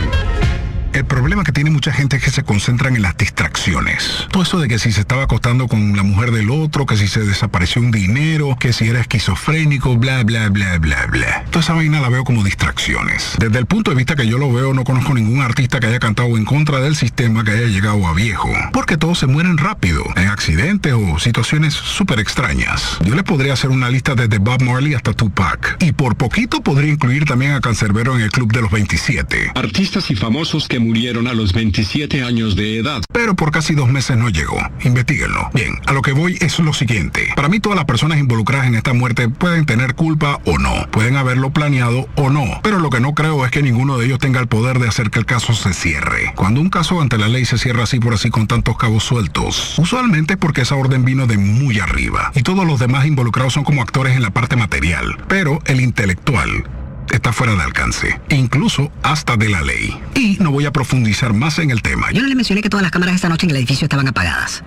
El 0.97 1.05
problema 1.05 1.45
que 1.45 1.53
tiene 1.53 1.69
mucha 1.69 1.93
gente 1.93 2.17
es 2.17 2.25
que 2.25 2.31
se 2.31 2.43
concentran 2.43 2.97
en 2.97 3.03
las 3.03 3.19
distracciones. 3.19 4.27
Todo 4.31 4.45
eso 4.45 4.59
de 4.59 4.67
que 4.67 4.79
si 4.79 4.93
se 4.93 5.03
estaba 5.03 5.25
acostando 5.25 5.69
con 5.69 5.95
la 5.95 6.03
mujer 6.03 6.31
del 6.31 6.49
otro, 6.49 6.87
que 6.87 6.97
si 6.97 7.07
se 7.07 7.21
desapareció 7.21 7.83
un 7.83 7.91
dinero, 7.91 8.57
que 8.59 8.73
si 8.73 8.89
era 8.89 9.01
esquizofrénico, 9.01 9.99
bla, 9.99 10.25
bla, 10.25 10.49
bla, 10.49 10.79
bla, 10.79 11.05
bla. 11.05 11.45
Toda 11.51 11.61
esa 11.61 11.75
vaina 11.75 12.01
la 12.01 12.09
veo 12.09 12.25
como 12.25 12.43
distracciones. 12.43 13.35
Desde 13.39 13.59
el 13.59 13.67
punto 13.67 13.91
de 13.91 13.97
vista 13.99 14.17
que 14.17 14.27
yo 14.27 14.39
lo 14.39 14.51
veo, 14.51 14.73
no 14.73 14.85
conozco 14.85 15.13
ningún 15.13 15.43
artista 15.43 15.81
que 15.81 15.89
haya 15.89 15.99
cantado 15.99 16.35
en 16.39 16.47
contra 16.47 16.81
del 16.81 16.97
sistema 16.97 17.45
que 17.45 17.51
haya 17.51 17.67
llegado 17.67 18.07
a 18.07 18.15
viejo. 18.15 18.51
Porque 18.73 18.97
todos 18.97 19.19
se 19.19 19.27
mueren 19.27 19.59
rápido, 19.59 20.03
en 20.17 20.29
accidentes 20.29 20.95
o 20.95 21.19
situaciones 21.19 21.75
súper 21.75 22.21
extrañas. 22.21 22.97
Yo 23.05 23.15
les 23.15 23.25
podría 23.25 23.53
hacer 23.53 23.69
una 23.69 23.91
lista 23.91 24.15
desde 24.15 24.39
Bob 24.39 24.63
Marley 24.63 24.95
hasta 24.95 25.13
Tupac. 25.13 25.77
Y 25.81 25.93
por 25.93 26.17
poquito 26.17 26.63
podría 26.63 26.91
incluir 26.91 27.27
también 27.27 27.53
a 27.53 27.61
Cancerbero 27.61 28.17
en 28.17 28.23
el 28.23 28.31
Club 28.31 28.51
de 28.51 28.63
los 28.63 28.71
27. 28.71 29.53
Artistas 29.55 30.11
y 30.11 30.17
famosos 30.17 30.69
que 30.69 30.86
murieron 30.87 31.27
a 31.27 31.35
los 31.35 31.53
27 31.53 32.23
años 32.23 32.57
de 32.57 32.79
edad. 32.79 33.03
Pero 33.13 33.35
por 33.35 33.51
casi 33.51 33.75
dos 33.75 33.89
meses 33.89 34.17
no 34.17 34.29
llegó. 34.29 34.59
Investíguenlo. 34.85 35.51
Bien, 35.53 35.75
a 35.87 35.93
lo 35.93 36.03
que 36.03 36.13
voy 36.13 36.39
es 36.41 36.59
lo 36.59 36.73
siguiente. 36.73 37.29
Para 37.35 37.49
mí 37.49 37.61
todas 37.61 37.77
las 37.77 37.85
personas 37.85 38.19
involucradas 38.19 38.67
en 38.67 38.75
esta 38.75 38.93
muerte 38.93 39.29
pueden 39.29 39.67
tener 39.67 39.95
culpa 39.95 40.41
o 40.45 40.59
no. 40.59 40.89
Pueden 40.91 41.17
haberlo 41.17 41.51
planeado 41.51 42.09
o 42.17 42.31
no. 42.31 42.45
Pero 42.63 42.79
lo 42.79 42.91
que 42.91 43.01
no 43.01 43.15
creo 43.15 43.45
es 43.45 43.51
que 43.51 43.63
ninguno 43.63 43.99
de 43.99 44.07
ellos 44.07 44.19
tenga 44.19 44.41
el 44.41 44.47
poder 44.47 44.79
de 44.79 44.89
hacer 44.89 45.11
que 45.11 45.19
el 45.19 45.27
caso 45.27 45.55
se 45.55 45.75
cierre. 45.75 46.33
Cuando 46.37 46.61
un 46.61 46.71
caso 46.71 47.01
ante 47.01 47.19
la 47.19 47.29
ley 47.29 47.45
se 47.45 47.59
cierra 47.59 47.85
así 47.85 47.99
por 47.99 48.15
así 48.15 48.31
con 48.31 48.47
tantos 48.47 48.77
cabos 48.77 49.05
sueltos, 49.05 49.79
usualmente 49.79 50.35
es 50.35 50.39
porque 50.39 50.63
esa 50.63 50.77
orden 50.77 51.05
vino 51.05 51.27
de 51.27 51.39
muy 51.39 51.81
arriba. 51.81 52.33
Y 52.35 52.43
todos 52.43 52.67
los 52.67 52.79
demás 52.79 53.07
involucrados 53.07 53.53
son 53.53 53.65
como 53.65 53.83
actores 53.83 54.17
en 54.17 54.23
la 54.23 54.31
parte 54.31 54.57
material. 54.57 55.19
Pero 55.29 55.61
el 55.67 55.81
intelectual 55.81 56.65
está 57.11 57.33
fuera 57.33 57.55
de 57.55 57.63
alcance, 57.63 58.21
incluso 58.31 58.91
hasta 59.03 59.37
de 59.37 59.49
la 59.49 59.63
ley. 59.63 59.99
Y 60.15 60.39
no 60.41 60.51
voy 60.51 60.67
a 60.67 60.73
profundizar 60.73 61.33
más 61.33 61.59
en 61.59 61.71
el 61.71 61.83
tema. 61.83 62.11
Yo 62.13 62.23
no 62.23 62.29
le 62.29 62.35
mencioné 62.35 62.63
que 62.63 62.71
todas 62.71 62.83
las 62.83 62.93
cámaras 62.93 63.15
esta 63.15 63.29
noche 63.29 63.47
en 63.47 63.51
el 63.51 63.57
edificio 63.57 63.85
estaban 63.85 64.09
apagadas. 64.09 64.63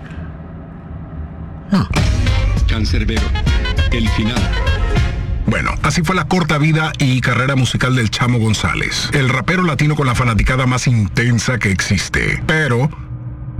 Cancerbero. 2.68 3.24
El 3.92 4.08
final. 4.10 4.42
Bueno, 5.48 5.72
así 5.82 6.04
fue 6.04 6.16
la 6.16 6.28
corta 6.28 6.60
vida 6.60 6.92
y 7.00 7.22
carrera 7.22 7.56
musical 7.56 7.96
del 7.96 8.12
Chamo 8.12 8.38
González, 8.38 9.10
el 9.14 9.30
rapero 9.30 9.64
latino 9.64 9.96
con 9.96 10.06
la 10.06 10.14
fanaticada 10.14 10.68
más 10.68 10.86
intensa 10.86 11.58
que 11.58 11.72
existe. 11.72 12.44
Pero 12.46 12.90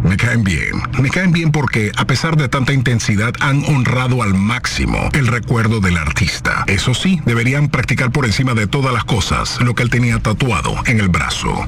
me 0.04 0.18
caen 0.18 0.44
bien. 0.44 0.82
Me 1.00 1.10
caen 1.10 1.32
bien 1.32 1.52
porque, 1.52 1.92
a 1.96 2.06
pesar 2.06 2.36
de 2.38 2.50
tanta 2.50 2.74
intensidad, 2.74 3.34
han 3.40 3.64
honrado 3.66 4.24
al 4.24 4.34
máximo 4.34 5.10
el 5.14 5.28
recuerdo 5.28 5.80
del 5.80 5.98
artista. 5.98 6.64
Eso 6.68 6.94
sí, 6.94 7.22
deberían 7.26 7.70
practicar 7.70 8.12
por 8.12 8.26
encima 8.26 8.54
de 8.54 8.68
todas 8.68 8.94
las 8.94 9.04
cosas 9.04 9.60
lo 9.62 9.76
que 9.76 9.84
él 9.84 9.90
tenía 9.90 10.20
tatuado 10.20 10.76
en 10.86 11.00
el 11.00 11.10
brazo. 11.10 11.66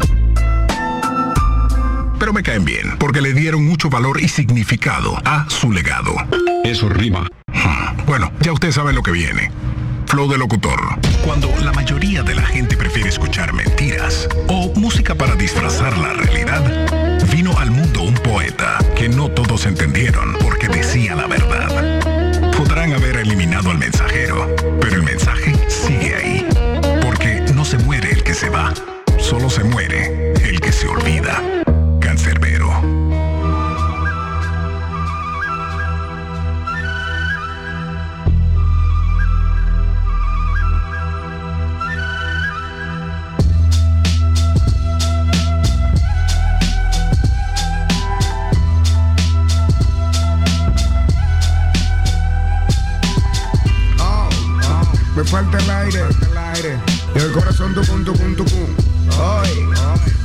Pero 2.19 2.34
me 2.34 2.43
caen 2.43 2.65
bien, 2.65 2.97
porque 2.99 3.21
le 3.21 3.34
dieron 3.34 3.65
mucho 3.65 3.89
valor 3.89 4.21
y 4.21 4.27
significado 4.27 5.17
a 5.25 5.49
su 5.49 5.71
legado. 5.71 6.13
Eso 6.63 6.88
rima. 6.88 7.27
Bueno, 8.05 8.32
ya 8.41 8.51
ustedes 8.51 8.75
saben 8.75 8.95
lo 8.95 9.01
que 9.01 9.11
viene. 9.11 9.51
Flow 10.05 10.29
de 10.29 10.38
locutor. 10.38 10.79
Cuando 11.23 11.49
la 11.63 11.71
mayoría 11.71 12.21
de 12.21 12.36
la 12.36 12.43
gente 12.43 12.75
prefiere 12.75 13.09
escuchar 13.09 13.53
mentiras 13.53 14.27
o 14.47 14.71
música 14.75 15.15
para 15.15 15.36
disfrazar 15.36 15.97
la 15.97 16.13
realidad, 16.13 17.23
vino 17.32 17.57
al 17.57 17.71
mundo 17.71 17.80
un 17.80 17.80
que 18.95 19.07
no 19.07 19.29
todos 19.29 19.65
entendieron 19.65 20.35
porque 20.41 20.67
decía 20.67 21.15
la 21.15 21.27
verdad. 21.27 22.51
Podrán 22.57 22.93
haber 22.93 23.17
eliminado 23.17 23.69
al 23.69 23.77
mensajero, 23.77 24.55
pero 24.79 24.95
el 24.95 25.03
mensaje 25.03 25.53
sigue 25.67 26.15
ahí. 26.15 26.47
Porque 27.03 27.41
no 27.53 27.63
se 27.65 27.77
muere 27.77 28.11
el 28.11 28.23
que 28.23 28.33
se 28.33 28.49
va, 28.49 28.73
solo 29.19 29.49
se 29.49 29.63
muere 29.63 30.33
el 30.43 30.59
que 30.59 30.71
se 30.71 30.87
olvida. 30.87 31.51
Falta 55.32 55.57
el 55.59 55.69
aire. 55.69 56.77
Y 57.15 57.17
el 57.17 57.32
corazón 57.32 57.73
tucum, 57.73 58.03
tucum, 58.03 58.36
tucum. 58.36 58.67
Hoy 59.17 59.49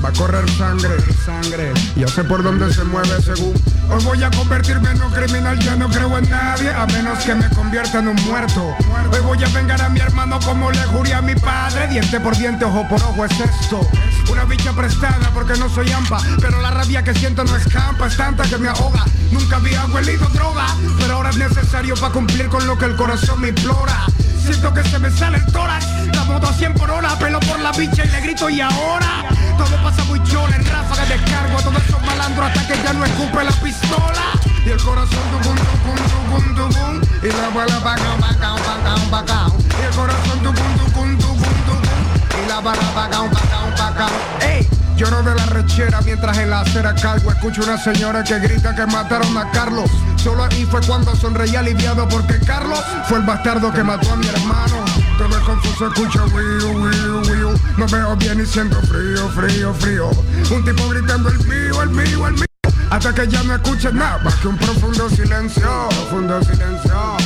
va 0.05 0.09
a 0.09 0.13
correr 0.13 0.51
sangre, 0.51 0.97
sangre. 1.25 1.73
Yo 1.95 2.09
sé 2.09 2.25
por 2.25 2.43
dónde 2.43 2.73
se 2.75 2.83
mueve 2.83 3.23
según. 3.23 3.55
Hoy 3.89 4.03
voy 4.03 4.23
a 4.25 4.31
convertirme 4.33 4.91
en 4.91 5.01
un 5.01 5.13
criminal, 5.13 5.59
yo 5.61 5.77
no 5.77 5.89
creo 5.89 6.19
en 6.19 6.29
nadie, 6.29 6.71
a 6.71 6.87
menos 6.87 7.21
que 7.21 7.37
me 7.37 7.49
convierta 7.51 8.01
en 8.01 8.09
un 8.09 8.17
muerto. 8.25 8.77
Hoy 9.13 9.21
voy 9.21 9.45
a 9.45 9.49
vengar 9.51 9.81
a 9.81 9.89
mi 9.89 10.01
hermano 10.01 10.41
como 10.45 10.73
le 10.73 10.85
juré 10.87 11.15
a 11.15 11.23
mi 11.23 11.37
padre. 11.37 11.87
Diente 11.87 12.19
por 12.19 12.37
diente, 12.37 12.65
ojo 12.65 12.85
por 12.89 13.01
ojo 13.01 13.25
es 13.25 13.41
esto. 13.41 13.89
Una 14.29 14.45
bicha 14.45 14.73
prestada 14.73 15.31
porque 15.33 15.57
no 15.57 15.69
soy 15.69 15.91
ampa, 15.93 16.19
pero 16.41 16.61
la 16.61 16.73
rabia 16.73 17.05
que 17.05 17.15
siento 17.15 17.45
no 17.45 17.55
escampa, 17.55 18.09
es 18.09 18.17
tanta 18.17 18.43
que 18.43 18.59
me 18.59 18.69
ahoga. 18.69 19.05
Nunca 19.31 19.57
había 19.57 19.85
huelido 19.87 20.27
droga, 20.31 20.67
pero 20.99 21.15
ahora 21.15 21.31
es 21.31 21.37
necesario 21.37 21.95
para 21.95 22.13
cumplir 22.13 22.49
con 22.49 22.67
lo 22.67 22.77
que 22.77 22.87
el 22.87 22.97
corazón 22.97 23.41
me 23.41 23.49
implora. 23.49 24.07
Siento 24.47 24.73
que 24.73 24.83
se 24.85 24.99
me 25.01 25.11
sale 25.11 25.39
el 25.39 25.47
tórax 25.47 25.85
La 26.15 26.23
moto 26.23 26.47
a 26.47 26.53
100 26.53 26.75
por 26.75 26.89
hora 26.89 27.19
Pelo 27.19 27.41
por 27.41 27.59
la 27.59 27.73
bicha 27.73 28.05
y 28.05 28.09
le 28.09 28.21
grito 28.21 28.49
y 28.49 28.61
ahora 28.61 29.25
Todo 29.59 29.83
pasa 29.83 30.05
muy 30.05 30.23
chola 30.23 30.55
en 30.55 30.65
ráfaga 30.65 31.05
descargo 31.05 31.59
a 31.59 31.63
todos 31.63 31.83
esos 31.83 32.01
malandros 32.03 32.47
hasta 32.47 32.67
que 32.69 32.81
ya 32.81 32.93
no 32.93 33.05
escupe 33.05 33.43
la 33.43 33.51
pistola 33.51 34.25
Y 34.65 34.71
el 34.71 34.81
corazón 34.81 35.19
tucum 35.33 35.57
tucum 35.57 36.55
tucum 36.55 36.55
tucum 36.55 37.03
Y 37.25 37.27
la 37.27 37.49
bala 37.49 37.79
bacao 37.81 38.19
bacao 38.21 38.57
bacao 38.57 39.11
bacao 39.11 39.57
Y 39.59 39.85
el 39.85 39.95
corazón 39.97 40.39
tucum 40.39 40.79
tucum 40.79 41.19
tucum 41.19 42.45
Y 42.45 42.49
la 42.49 42.61
bala 42.61 42.93
bacao 42.95 43.29
bacao 43.29 43.71
bacao 43.77 44.11
Ey 44.43 44.76
Lloro 44.97 45.23
de 45.23 45.35
la 45.35 45.45
rechera 45.47 46.01
mientras 46.01 46.39
en 46.39 46.49
la 46.49 46.61
acera 46.61 46.95
cargo 46.95 47.31
Escucho 47.31 47.63
una 47.63 47.77
señora 47.77 48.25
que 48.25 48.39
grita 48.39 48.75
que 48.75 48.87
mataron 48.87 49.37
a 49.37 49.51
Carlos. 49.51 49.91
Solo 50.17 50.45
ahí 50.45 50.65
fue 50.65 50.81
cuando 50.87 51.15
sonreí 51.15 51.55
aliviado 51.55 52.09
porque 52.09 52.39
Carlos 52.41 52.81
fue 53.07 53.19
el 53.19 53.25
bastardo 53.25 53.71
que 53.73 53.85
mató 53.85 54.11
a 54.13 54.17
mi 54.17 54.27
hermano. 54.27 54.85
Todo 55.19 55.37
es 55.37 55.45
confuso, 55.45 55.89
escucho 55.89 56.25
wiu, 56.35 56.71
wiu, 56.81 57.21
wiu 57.31 57.61
No 57.77 57.87
veo 57.87 58.17
bien 58.17 58.41
y 58.41 58.47
siento 58.47 58.81
frío, 58.83 59.29
frío, 59.29 59.75
frío. 59.75 60.11
Un 60.51 60.65
tipo 60.65 60.89
gritando 60.89 61.29
el 61.29 61.39
mío, 61.47 61.83
el 61.83 61.91
mío, 61.91 62.27
el 62.29 62.35
mío 62.35 62.47
Hasta 62.91 63.15
que 63.15 63.29
ya 63.29 63.43
no 63.43 63.55
escuches 63.55 63.93
nada 63.93 64.19
más 64.25 64.35
que 64.37 64.49
un 64.49 64.57
profundo 64.57 65.11
silencio 65.11 65.89
Profundo 65.91 66.43
silencio. 66.43 67.17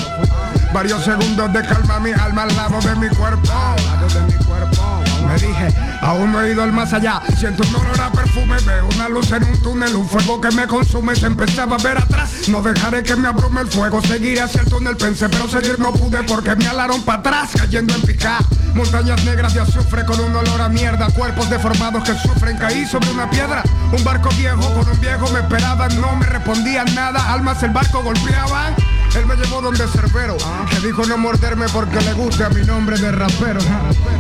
Varios 0.75 1.05
segundos 1.05 1.53
de 1.53 1.63
calma 1.63 2.01
mi 2.01 2.11
alma 2.11 2.43
al 2.43 2.57
lado 2.57 2.81
de 2.81 2.97
mi 2.97 3.09
cuerpo 3.09 3.53
Al 3.53 3.85
lado 3.85 4.09
de 4.09 4.21
mi 4.23 4.45
cuerpo 4.45 5.10
me 5.21 5.35
dije, 5.35 5.69
aún 6.01 6.33
no 6.33 6.43
he 6.43 6.53
ido 6.53 6.63
al 6.63 6.73
más 6.73 6.93
allá. 6.93 7.23
Siento 7.39 7.63
un 7.69 7.77
olor 7.77 8.01
a 8.01 8.11
perfume, 8.13 8.57
veo 8.67 8.89
una 8.95 9.09
luz 9.09 9.31
en 9.33 9.45
un 9.45 9.63
túnel 9.63 9.95
Un 9.95 10.09
fuego 10.09 10.41
que 10.41 10.51
me 10.51 10.67
consume, 10.67 11.15
se 11.17 11.27
empezaba 11.27 11.77
a 11.77 11.83
ver 11.83 11.99
atrás. 11.99 12.49
No 12.49 12.63
dejaré 12.63 13.03
que 13.03 13.17
me 13.17 13.29
abrume 13.29 13.63
el 13.63 13.69
fuego, 13.69 14.01
seguiré 14.03 14.43
hacia 14.43 14.63
el 14.63 14.69
túnel. 14.69 14.97
Pensé, 14.97 15.29
pero 15.29 15.49
seguir 15.49 15.79
no 15.79 15.93
pude 15.93 16.23
porque 16.25 16.55
me 16.57 16.67
alaron 16.67 17.03
para 17.03 17.21
atrás 17.21 17.51
Cayendo 17.57 17.95
en 17.95 18.03
picada 18.03 18.41
Montañas 18.75 19.25
negras 19.25 19.55
de 19.55 19.61
azufre 19.61 20.05
con 20.05 20.21
un 20.21 20.35
olor 20.35 20.61
a 20.61 20.69
mierda. 20.69 21.09
Cuerpos 21.11 21.51
deformados 21.51 22.05
que 22.05 22.15
sufren, 22.15 22.57
caí 22.57 22.87
sobre 22.87 23.11
una 23.11 23.29
piedra. 23.29 23.63
Un 23.93 24.03
barco 24.05 24.29
viejo 24.39 24.63
con 24.75 24.89
un 24.89 25.01
viejo 25.01 25.29
me 25.31 25.41
esperaban 25.41 26.01
No 26.01 26.15
me 26.17 26.27
respondían 26.27 26.95
nada, 26.95 27.33
almas 27.33 27.63
el 27.63 27.71
barco 27.71 28.03
golpeaban 28.03 28.75
él 29.17 29.27
me 29.27 29.37
llevó 29.37 29.61
donde 29.61 29.87
Cerbero 29.89 30.37
Que 30.69 30.87
dijo 30.87 31.05
no 31.05 31.19
morderme 31.19 31.67
porque 31.73 32.01
le 32.01 32.13
gusta 32.13 32.49
mi 32.51 32.65
nombre 32.65 32.99
de 32.99 33.11
rapero. 33.13 33.61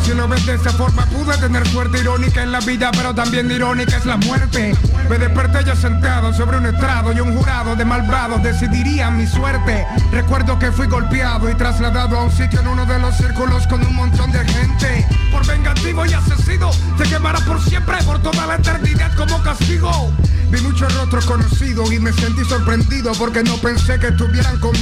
Si 0.02 0.14
lo 0.14 0.26
ves 0.28 0.44
de 0.46 0.54
esa 0.54 0.70
forma 0.70 1.06
pude 1.06 1.36
tener 1.38 1.66
suerte 1.68 1.98
irónica 1.98 2.42
en 2.42 2.52
la 2.52 2.60
vida 2.60 2.90
Pero 2.92 3.14
también 3.14 3.50
irónica 3.50 3.96
es 3.96 4.06
la 4.06 4.16
muerte. 4.16 4.74
Me 5.08 5.18
desperté 5.18 5.64
ya 5.64 5.76
sentado 5.76 6.32
sobre 6.32 6.58
un 6.58 6.66
estrado 6.66 7.12
Y 7.12 7.20
un 7.20 7.36
jurado 7.36 7.76
de 7.76 7.84
malvados 7.84 8.42
decidiría 8.42 9.10
mi 9.10 9.26
suerte. 9.26 9.86
Recuerdo 10.12 10.58
que 10.58 10.72
fui 10.72 10.86
golpeado 10.86 11.50
y 11.50 11.54
trasladado 11.54 12.18
a 12.18 12.24
un 12.24 12.32
sitio 12.32 12.60
en 12.60 12.68
uno 12.68 12.86
de 12.86 12.98
los 12.98 13.16
círculos 13.16 13.66
Con 13.66 13.84
un 13.86 13.94
montón 13.94 14.32
de 14.32 14.44
gente. 14.44 15.06
Por 15.30 15.46
vengativo 15.46 16.04
y 16.06 16.12
asesino 16.12 16.70
Te 16.96 17.04
quemará 17.04 17.38
por 17.40 17.60
siempre, 17.60 17.96
por 18.04 18.20
toda 18.22 18.46
la 18.46 18.56
eternidad 18.56 19.14
como 19.14 19.42
castigo. 19.42 20.12
Vi 20.50 20.60
muchos 20.62 20.92
rostros 20.94 21.26
conocidos 21.26 21.92
y 21.92 22.00
me 22.00 22.12
sentí 22.12 22.44
sorprendido 22.44 23.12
porque 23.12 23.44
no 23.44 23.56
pensé 23.58 24.00
que 24.00 24.08
estuvieran 24.08 24.58
conmigo. 24.58 24.79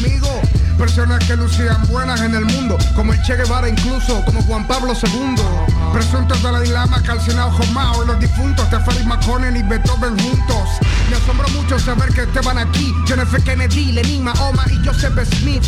Personas 0.79 1.25
que 1.25 1.35
lucían 1.35 1.85
buenas 1.89 2.21
en 2.21 2.35
el 2.37 2.45
mundo, 2.45 2.79
como 2.95 3.13
el 3.13 3.21
Che 3.23 3.35
Guevara 3.35 3.69
incluso, 3.69 4.25
como 4.25 4.41
Juan 4.43 4.65
Pablo 4.67 4.93
II. 4.95 5.35
Presuntos 5.93 6.41
de 6.41 6.53
la 6.53 6.61
Lama, 6.61 7.03
Calcinado 7.03 7.51
Jomao 7.51 8.05
y 8.05 8.07
los 8.07 8.21
difuntos 8.21 8.71
de 8.71 8.79
Felix 8.81 9.05
McConnell 9.05 9.57
y 9.57 9.63
Beethoven 9.63 10.17
juntos. 10.19 10.69
Me 11.11 11.17
asombró 11.17 11.49
mucho 11.49 11.79
saber 11.79 12.13
que 12.13 12.23
estaban 12.23 12.59
aquí. 12.59 12.93
John 13.09 13.21
F. 13.21 13.43
Kennedy, 13.43 13.93
Lenin, 13.93 14.25
Mahoma 14.25 14.65
y 14.71 14.87
Joseph 14.87 15.19
Smith. 15.37 15.65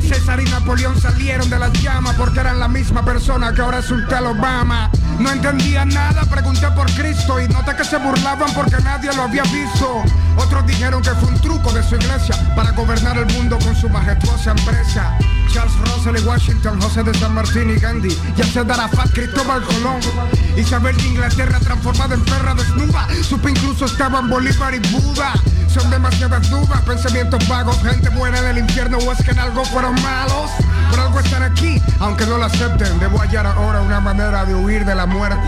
César 0.00 0.40
y 0.40 0.44
Napoleón 0.44 1.00
salieron 1.00 1.48
de 1.50 1.58
las 1.58 1.72
llamas 1.82 2.14
porque 2.16 2.40
eran 2.40 2.60
la 2.60 2.68
misma 2.68 3.04
persona 3.04 3.52
que 3.52 3.62
ahora 3.62 3.78
es 3.78 3.90
un 3.90 4.06
tal 4.06 4.26
Obama. 4.26 4.90
No 5.18 5.30
entendía 5.30 5.84
nada, 5.84 6.22
pregunté 6.24 6.68
por 6.72 6.90
Cristo 6.92 7.40
y 7.40 7.48
noté 7.48 7.74
que 7.76 7.84
se 7.84 7.96
burlaban 7.96 8.52
porque 8.54 8.76
nadie 8.82 9.12
lo 9.14 9.22
había 9.22 9.42
visto. 9.44 10.02
Otros 10.36 10.66
dijeron 10.66 11.02
que 11.02 11.10
fue 11.10 11.28
un 11.28 11.40
truco 11.40 11.72
de 11.72 11.82
su 11.82 11.96
iglesia 11.96 12.36
para 12.54 12.72
gobernar 12.72 13.16
el 13.18 13.26
mundo 13.34 13.58
con 13.58 13.74
su 13.74 13.88
majestuosa 13.88 14.52
empresa. 14.52 15.18
Charles 15.54 15.72
Russell 15.82 16.16
y 16.20 16.26
Washington, 16.26 16.80
José 16.80 17.04
de 17.04 17.14
San 17.14 17.32
Martín 17.32 17.70
y 17.70 17.78
Gandhi, 17.78 18.08
Yasser 18.36 18.68
Arafat, 18.68 19.12
Cristóbal 19.12 19.62
Colón, 19.62 20.00
Isabel 20.56 20.96
de 20.96 21.04
Inglaterra 21.04 21.60
transformada 21.60 22.16
en 22.16 22.22
perra 22.22 22.56
desnuda, 22.56 23.06
supe 23.22 23.50
incluso 23.50 23.84
estaban 23.84 24.28
Bolívar 24.28 24.74
y 24.74 24.80
Buda. 24.90 25.32
Son 25.68 25.88
demasiadas 25.90 26.50
dudas, 26.50 26.80
pensamientos 26.82 27.48
vagos, 27.48 27.80
gente 27.82 28.08
buena 28.10 28.38
en 28.38 28.46
el 28.46 28.58
infierno 28.58 28.98
o 28.98 29.12
es 29.12 29.18
que 29.24 29.30
en 29.30 29.38
algo 29.38 29.64
fueron 29.64 29.94
malos. 30.02 30.50
Por 30.90 31.00
algo 31.00 31.18
están 31.18 31.42
aquí, 31.42 31.80
aunque 31.98 32.26
no 32.26 32.38
lo 32.38 32.44
acepten, 32.44 32.98
debo 33.00 33.18
hallar 33.18 33.46
ahora 33.46 33.80
una 33.80 34.00
manera 34.00 34.44
de 34.44 34.54
huir 34.54 34.84
de 34.84 34.94
la 34.94 35.06
muerte. 35.06 35.40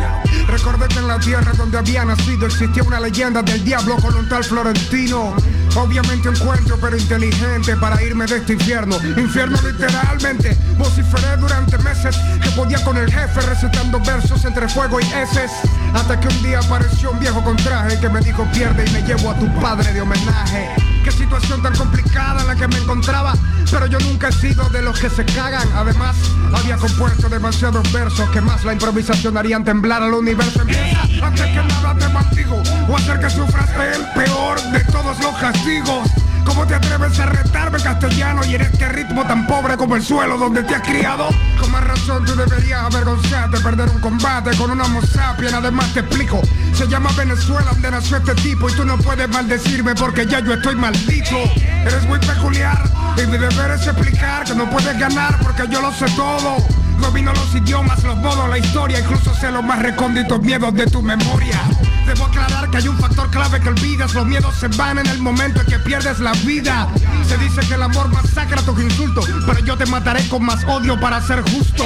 Recordé 0.49 0.89
que 0.89 0.99
en 0.99 1.07
la 1.07 1.21
tierra 1.21 1.53
donde 1.53 1.79
había 1.79 2.05
nacido 2.05 2.47
existía 2.47 2.83
una 2.83 2.99
leyenda 2.99 3.43
del 3.43 3.65
diablo 3.65 3.97
con 3.97 4.17
un 4.17 4.29
tal 4.29 4.43
Florentino. 4.43 5.35
Obviamente 5.77 6.29
encuentro 6.29 6.79
pero 6.81 6.97
inteligente 6.97 7.77
para 7.77 8.03
irme 8.03 8.25
de 8.25 8.39
este 8.39 8.55
infierno 8.55 8.97
Infierno 9.17 9.59
literalmente. 9.97 10.57
Vociferé 10.79 11.37
durante 11.39 11.79
meses 11.79 12.17
que 12.43 12.51
podía 12.51 12.83
con 12.85 12.97
el 12.97 13.11
jefe 13.11 13.41
recetando 13.41 13.99
versos 14.01 14.45
entre 14.45 14.69
fuego 14.69 15.01
y 15.01 15.05
heces. 15.05 15.51
Hasta 15.95 16.19
que 16.21 16.29
un 16.29 16.43
día 16.43 16.59
apareció 16.59 17.11
un 17.11 17.19
viejo 17.19 17.43
con 17.43 17.57
traje 17.57 17.99
que 17.99 18.09
me 18.09 18.21
dijo 18.21 18.47
pierde 18.53 18.85
y 18.87 18.91
me 18.91 19.03
llevo 19.03 19.31
a 19.31 19.35
tu 19.39 19.53
padre 19.61 19.93
de 19.93 20.01
homenaje. 20.01 20.69
Qué 21.03 21.11
situación 21.11 21.63
tan 21.63 21.75
complicada 21.77 22.41
en 22.41 22.49
la 22.49 22.57
que 22.57 22.67
me 22.67 22.79
encontraba 22.79 23.33
Pero 23.71 23.87
yo 23.87 23.97
nunca 24.01 24.27
he 24.27 24.33
sido 24.33 24.69
de 24.71 24.83
los 24.83 24.99
que 24.99 25.09
se 25.09 25.25
cagan. 25.25 25.69
Además 25.77 26.17
había 26.53 26.77
compuesto 26.77 27.29
demasiados 27.29 27.93
versos 27.93 28.29
Que 28.31 28.41
más 28.41 28.65
la 28.65 28.73
improvisación 28.73 29.37
harían 29.37 29.65
temblar 29.65 30.03
al 30.03 30.15
universo. 30.15 30.63
Empieza 30.63 31.03
antes 31.23 31.47
que 31.47 31.63
nada 31.63 31.95
te 31.95 32.09
maldigo 32.09 32.61
O 32.89 32.97
hacer 32.97 33.21
que 33.21 33.31
sufras 33.31 33.71
el 33.95 34.05
peor 34.21 34.61
de 34.73 34.81
todos 34.85 35.19
los 35.21 35.35
castigos 35.37 36.11
¿Cómo 36.47 36.65
te 36.65 36.77
atreves 36.77 37.19
a 37.19 37.27
retarme 37.27 37.79
castellano 37.79 38.45
y 38.45 38.55
en 38.55 38.63
este 38.63 38.89
ritmo 38.89 39.25
tan 39.27 39.47
pobre 39.47 39.77
como 39.77 39.97
el 39.97 40.03
suelo 40.03 40.39
donde 40.39 40.63
te 40.63 40.77
has 40.77 40.83
criado? 40.83 41.29
Con 41.61 41.73
más 41.73 41.85
razón 41.85 42.25
tú 42.25 42.37
deberías 42.37 42.85
avergonzarte, 42.85 43.59
perder 43.61 43.89
un 43.91 44.01
combate 44.01 44.57
con 44.57 44.71
una 44.71 44.85
homo 44.85 45.03
sapien, 45.03 45.55
además 45.55 45.93
te 45.93 46.01
explico. 46.01 46.41
Se 46.73 46.87
llama 46.87 47.11
Venezuela 47.17 47.73
donde 47.73 47.91
nació 47.91 48.19
este 48.19 48.35
tipo 48.37 48.71
y 48.71 48.73
tú 48.75 48.85
no 48.85 48.97
puedes 48.99 49.29
maldecirme 49.29 49.95
porque 49.97 50.25
ya 50.25 50.39
yo 50.41 50.55
estoy 50.55 50.77
maldito. 50.77 51.37
Eres 51.85 52.05
muy 52.07 52.21
peculiar 52.21 52.79
y 53.17 53.27
mi 53.27 53.39
deber 53.39 53.73
es 53.73 53.87
explicar 53.87 54.45
que 54.45 54.55
no 54.55 54.71
puedes 54.71 54.97
ganar 54.99 55.39
porque 55.41 55.65
yo 55.69 55.81
lo 55.83 55.93
sé 55.93 56.07
todo. 56.15 56.57
Domino 57.01 57.33
los 57.33 57.55
idiomas, 57.55 58.03
los 58.05 58.17
modos, 58.19 58.49
la 58.49 58.59
historia, 58.59 59.01
incluso 59.01 59.35
sé 59.35 59.51
los 59.51 59.65
más 59.65 59.81
recónditos 59.81 60.41
miedos 60.41 60.73
de 60.75 60.87
tu 60.87 61.03
memoria. 61.03 61.61
Debo 62.07 62.25
aclarar 62.27 62.71
que 62.71 62.77
hay 62.77 62.89
un 62.89 62.97
factor 62.99 63.29
clave 63.31 63.61
que 63.61 63.69
olvidas, 63.69 64.15
los 64.15 64.27
miedos 64.27 64.55
se 64.55 64.69
van 64.69 64.99
en 64.99 65.07
el 65.07 65.21
momento 65.21 65.61
en 65.61 65.67
que 65.67 65.79
pierdes 65.81 66.21
la 66.21 66.33
vida. 66.45 66.89
Se 67.29 67.37
dice 67.39 67.61
que 67.67 67.75
el 67.75 67.83
amor 67.83 68.09
masacra 68.11 68.63
tus 68.63 68.81
insultos, 68.81 69.29
pero 69.45 69.59
yo 69.61 69.77
te 69.77 69.87
mataré 69.87 70.27
con 70.29 70.45
más 70.45 70.65
odio 70.65 70.99
para 71.01 71.21
ser 71.21 71.43
justo. 71.43 71.85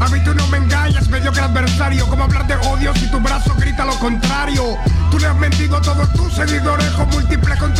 A 0.00 0.08
mí 0.08 0.18
tú 0.24 0.34
no 0.34 0.46
me 0.48 0.58
engañas, 0.58 1.08
medio 1.08 1.32
que 1.32 1.40
adversario, 1.40 2.06
como 2.08 2.24
hablar 2.24 2.46
de 2.46 2.56
odio 2.68 2.92
si 2.96 3.08
tu 3.10 3.20
brazo 3.20 3.54
grita 3.58 3.84
lo 3.84 3.96
contrario. 3.98 4.76
Tú 5.10 5.18
le 5.18 5.26
has 5.26 5.36
mentido 5.36 5.76
a 5.76 5.82
todos 5.82 6.12
tus 6.14 6.34
seguidores 6.34 6.90
con 6.90 7.08
múltiples 7.10 7.58
contradicciones 7.58 7.79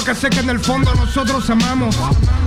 porque 0.00 0.14
sé 0.18 0.30
que 0.30 0.40
en 0.40 0.48
el 0.48 0.58
fondo 0.58 0.94
nosotros 0.94 1.50
amamos. 1.50 1.94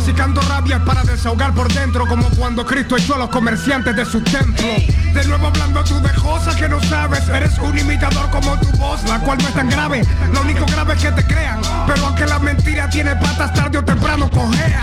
Si 0.04 0.12
canto 0.14 0.42
rabia 0.42 0.84
para 0.84 1.04
desahogar 1.04 1.54
por 1.54 1.72
dentro, 1.72 2.08
como 2.08 2.28
cuando 2.32 2.66
Cristo 2.66 2.98
echó 2.98 3.14
a 3.14 3.20
los 3.20 3.30
comerciantes 3.30 3.96
de 3.96 4.06
su 4.06 4.22
templo. 4.22 4.66
De 5.14 5.24
nuevo 5.26 5.48
hablando 5.48 5.84
tú 5.84 6.00
de 6.02 6.10
cosas 6.14 6.56
que 6.56 6.68
no 6.68 6.82
sabes. 6.82 7.30
Eres 7.30 7.60
un 7.60 7.78
imitador 7.78 8.28
como 8.32 8.58
tu 8.60 8.72
voz, 8.78 9.04
la 9.04 9.20
cual 9.20 9.38
no 9.38 9.48
es 9.48 9.54
tan 9.54 9.70
grave. 9.70 10.04
Lo 10.34 10.42
único 10.42 10.66
grave 10.66 10.96
es 10.96 11.04
que 11.04 11.12
te 11.12 11.24
crean. 11.26 11.62
Pero 11.86 12.08
aunque 12.08 12.26
la 12.26 12.40
mentira 12.40 12.90
tiene 12.90 13.16
patas, 13.18 13.54
tarde 13.54 13.78
o 13.78 13.86
temprano 13.86 14.32
cojea. 14.32 14.82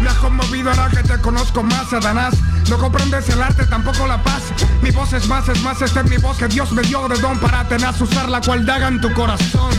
Me 0.00 0.08
has 0.08 0.18
conmovido 0.18 0.70
ahora 0.70 0.88
que 0.90 1.02
te 1.02 1.18
conozco 1.20 1.64
más, 1.64 1.90
Satanás. 1.90 2.34
No 2.70 2.78
comprendes 2.78 3.28
el 3.30 3.42
arte, 3.42 3.66
tampoco 3.66 4.06
la 4.06 4.22
paz. 4.22 4.42
Mi 4.82 4.90
voz 4.92 5.12
es 5.14 5.26
más, 5.26 5.48
es 5.48 5.60
más, 5.62 5.82
esta 5.82 6.02
es 6.02 6.10
mi 6.10 6.18
voz 6.18 6.36
que 6.36 6.46
Dios 6.46 6.70
me 6.70 6.82
dio 6.82 7.08
de 7.08 7.18
don 7.18 7.38
para 7.40 7.64
tenaz 7.64 8.00
usar 8.00 8.28
la 8.28 8.40
cual 8.40 8.64
daga 8.64 8.86
en 8.86 9.00
tu 9.00 9.12
corazón. 9.12 9.72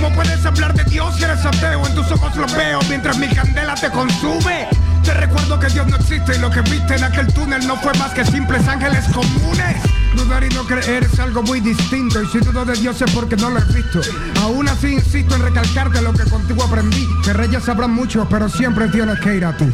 ¿Cómo 0.00 0.16
puedes 0.16 0.46
hablar 0.46 0.72
de 0.72 0.82
Dios 0.84 1.14
si 1.14 1.24
eres 1.24 1.44
ateo? 1.44 1.86
En 1.86 1.94
tus 1.94 2.10
ojos 2.10 2.34
lo 2.34 2.46
veo 2.56 2.80
mientras 2.88 3.18
mi 3.18 3.28
candela 3.28 3.74
te 3.74 3.90
consume. 3.90 4.66
Te 5.04 5.12
recuerdo 5.12 5.58
que 5.60 5.66
Dios 5.66 5.86
no 5.88 5.96
existe 5.96 6.36
y 6.36 6.38
lo 6.38 6.50
que 6.50 6.62
viste 6.62 6.96
en 6.96 7.04
aquel 7.04 7.26
túnel 7.34 7.66
no 7.66 7.76
fue 7.76 7.92
más 7.98 8.12
que 8.12 8.24
simples 8.24 8.66
ángeles 8.66 9.04
comunes. 9.12 9.76
Dudar 10.16 10.42
y 10.42 10.48
no 10.54 10.64
creer 10.64 11.04
es 11.04 11.20
algo 11.20 11.42
muy 11.42 11.60
distinto 11.60 12.22
y 12.22 12.26
si 12.28 12.38
dudo 12.38 12.64
de 12.64 12.78
Dios 12.78 13.00
es 13.02 13.10
porque 13.12 13.36
no 13.36 13.50
lo 13.50 13.58
he 13.58 13.64
visto. 13.74 14.00
Aún 14.40 14.68
así 14.68 14.94
insisto 14.94 15.36
en 15.36 15.42
recalcarte 15.42 16.00
lo 16.00 16.14
que 16.14 16.24
contigo 16.24 16.62
aprendí, 16.62 17.06
que 17.22 17.34
reyes 17.34 17.64
sabrán 17.64 17.92
mucho, 17.92 18.26
pero 18.30 18.48
siempre 18.48 18.88
tienes 18.88 19.20
que 19.20 19.36
ir 19.36 19.44
a 19.44 19.54
ti. 19.54 19.66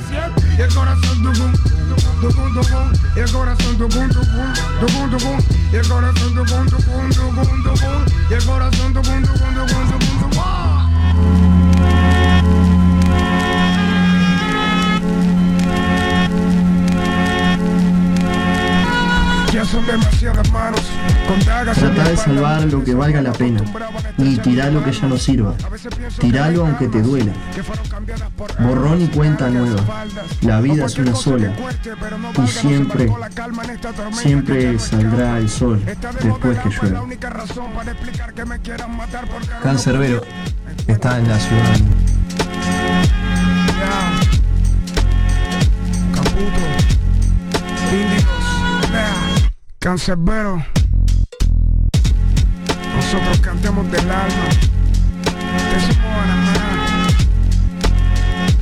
Son 19.66 19.86
demasiadas 19.86 20.50
manos. 20.52 20.80
Trata 21.74 22.04
de 22.08 22.16
salvar 22.16 22.64
lo 22.64 22.84
que 22.84 22.94
valga 22.94 23.20
la 23.20 23.32
pena 23.32 23.60
y 24.16 24.36
tirá 24.36 24.70
lo 24.70 24.82
que 24.84 24.92
ya 24.92 25.06
no 25.06 25.16
sirva. 25.16 25.54
Tiralo 26.20 26.66
aunque 26.66 26.88
te 26.88 27.02
duela. 27.02 27.32
Borrón 28.60 29.02
y 29.02 29.08
cuenta 29.08 29.48
nueva. 29.48 29.82
La 30.42 30.60
vida 30.60 30.86
es 30.86 30.98
una 30.98 31.14
sola 31.14 31.52
y 32.42 32.46
siempre, 32.46 33.10
siempre 34.12 34.78
saldrá 34.78 35.38
el 35.38 35.48
sol 35.48 35.82
después 36.22 36.58
que 36.58 36.68
llueva. 36.70 37.04
Cancerbero 39.62 40.22
está 40.86 41.18
en 41.18 41.28
la 41.28 41.38
ciudad. 41.38 41.76
Caputo, 46.14 46.60
cancerbero. 49.86 50.66
Nosotros 52.96 53.38
cantamos 53.38 53.88
del 53.92 54.10
alma. 54.10 54.48
Panamá. 56.02 57.06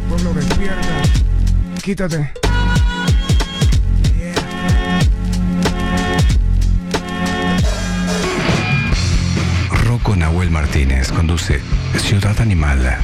Pueblo 0.06 0.34
despierta. 0.34 1.02
Quítate. 1.82 2.30
Rocco 9.86 10.16
Nahuel 10.16 10.50
Martínez 10.50 11.10
conduce 11.10 11.62
Ciudad 11.96 12.38
Animal. 12.38 12.98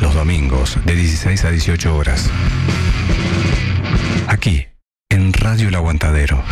Los 0.00 0.14
domingos 0.14 0.78
de 0.84 0.94
16 0.94 1.44
a 1.44 1.50
18 1.50 1.96
horas. 1.96 2.30
Aquí, 4.28 4.68
en 5.18 5.32
Radio 5.32 5.68
El 5.68 5.74
Aguantadero. 5.74 6.42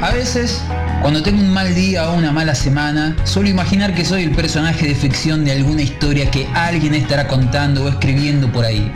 A 0.00 0.10
veces, 0.12 0.62
cuando 1.00 1.22
tengo 1.22 1.40
un 1.40 1.52
mal 1.52 1.74
día 1.74 2.08
o 2.08 2.16
una 2.16 2.30
mala 2.30 2.54
semana, 2.54 3.16
suelo 3.24 3.48
imaginar 3.48 3.92
que 3.92 4.04
soy 4.04 4.22
el 4.22 4.30
personaje 4.30 4.86
de 4.86 4.94
ficción 4.94 5.44
de 5.44 5.52
alguna 5.52 5.82
historia 5.82 6.30
que 6.30 6.46
alguien 6.54 6.94
estará 6.94 7.26
contando 7.26 7.84
o 7.84 7.88
escribiendo 7.88 8.52
por 8.52 8.64
ahí. 8.64 8.90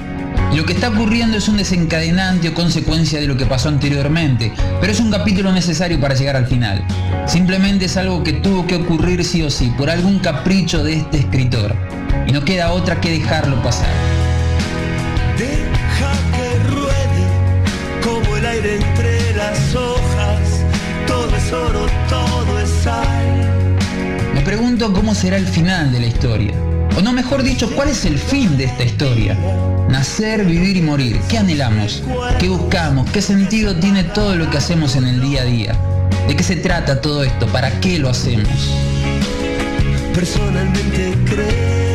Lo 0.54 0.64
que 0.64 0.72
está 0.72 0.90
ocurriendo 0.90 1.36
es 1.36 1.48
un 1.48 1.56
desencadenante 1.56 2.48
o 2.48 2.54
consecuencia 2.54 3.20
de 3.20 3.26
lo 3.26 3.36
que 3.36 3.46
pasó 3.46 3.68
anteriormente, 3.68 4.52
pero 4.80 4.92
es 4.92 5.00
un 5.00 5.10
capítulo 5.10 5.52
necesario 5.52 6.00
para 6.00 6.14
llegar 6.14 6.36
al 6.36 6.46
final. 6.46 6.84
Simplemente 7.26 7.86
es 7.86 7.96
algo 7.96 8.22
que 8.22 8.34
tuvo 8.34 8.66
que 8.68 8.76
ocurrir 8.76 9.24
sí 9.24 9.42
o 9.42 9.50
sí, 9.50 9.72
por 9.76 9.90
algún 9.90 10.20
capricho 10.20 10.84
de 10.84 10.98
este 10.98 11.18
escritor. 11.18 11.74
Y 12.28 12.32
no 12.32 12.44
queda 12.44 12.70
otra 12.70 13.00
que 13.00 13.10
dejarlo 13.10 13.60
pasar. 13.62 13.90
Aire 18.56 18.76
entre 18.76 19.34
las 19.34 19.74
hojas. 19.74 20.64
Todo 21.06 21.36
es 21.36 21.52
oro, 21.52 21.86
todo 22.08 22.58
es 22.60 22.70
sal. 22.82 23.86
Me 24.34 24.40
pregunto 24.42 24.92
cómo 24.92 25.14
será 25.14 25.36
el 25.36 25.46
final 25.46 25.92
de 25.92 26.00
la 26.00 26.06
historia. 26.06 26.54
O 26.96 27.02
no, 27.02 27.12
mejor 27.12 27.42
dicho, 27.42 27.70
¿cuál 27.74 27.88
es 27.88 28.04
el 28.04 28.18
fin 28.18 28.56
de 28.56 28.64
esta 28.64 28.84
historia? 28.84 29.36
Nacer, 29.88 30.44
vivir 30.44 30.76
y 30.76 30.82
morir. 30.82 31.20
¿Qué 31.28 31.38
anhelamos? 31.38 32.02
¿Qué 32.38 32.48
buscamos? 32.48 33.10
¿Qué 33.10 33.20
sentido 33.20 33.76
tiene 33.76 34.04
todo 34.04 34.34
lo 34.34 34.48
que 34.50 34.58
hacemos 34.58 34.96
en 34.96 35.06
el 35.06 35.20
día 35.20 35.42
a 35.42 35.44
día? 35.44 35.76
¿De 36.26 36.34
qué 36.34 36.42
se 36.42 36.56
trata 36.56 37.00
todo 37.00 37.22
esto? 37.24 37.46
¿Para 37.48 37.70
qué 37.80 37.98
lo 37.98 38.08
hacemos? 38.08 38.48
Personalmente 40.14 41.14
creo 41.26 41.85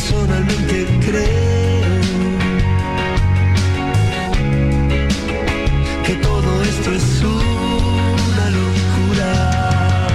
Personalmente 0.00 0.86
creo 1.04 1.20
que 6.06 6.14
todo 6.22 6.62
esto 6.62 6.92
es 6.94 7.20
una 7.22 8.50
locura. 8.50 10.06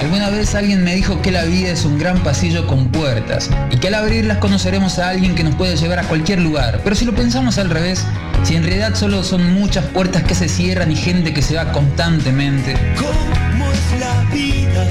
Alguna 0.00 0.30
vez 0.30 0.54
alguien 0.54 0.84
me 0.84 0.94
dijo 0.94 1.20
que 1.22 1.32
la 1.32 1.42
vida 1.42 1.72
es 1.72 1.84
un 1.84 1.98
gran 1.98 2.22
pasillo 2.22 2.68
con 2.68 2.86
puertas 2.86 3.50
y 3.72 3.78
que 3.78 3.88
al 3.88 3.94
abrirlas 3.94 4.38
conoceremos 4.38 5.00
a 5.00 5.08
alguien 5.08 5.34
que 5.34 5.42
nos 5.42 5.56
puede 5.56 5.76
llevar 5.76 5.98
a 5.98 6.04
cualquier 6.04 6.40
lugar. 6.40 6.82
Pero 6.84 6.94
si 6.94 7.04
lo 7.04 7.16
pensamos 7.16 7.58
al 7.58 7.68
revés, 7.68 8.04
si 8.44 8.54
en 8.54 8.62
realidad 8.62 8.94
solo 8.94 9.24
son 9.24 9.52
muchas 9.54 9.86
puertas 9.86 10.22
que 10.22 10.36
se 10.36 10.48
cierran 10.48 10.92
y 10.92 10.96
gente 10.96 11.34
que 11.34 11.42
se 11.42 11.56
va 11.56 11.72
constantemente, 11.72 12.76
¿Cómo 12.96 13.72
es 13.72 13.98
la 13.98 14.22
vida? 14.32 14.86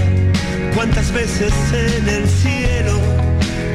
¿Cuántas 0.76 1.10
veces 1.14 1.54
en 1.72 2.10
el 2.10 2.28
cielo? 2.28 3.11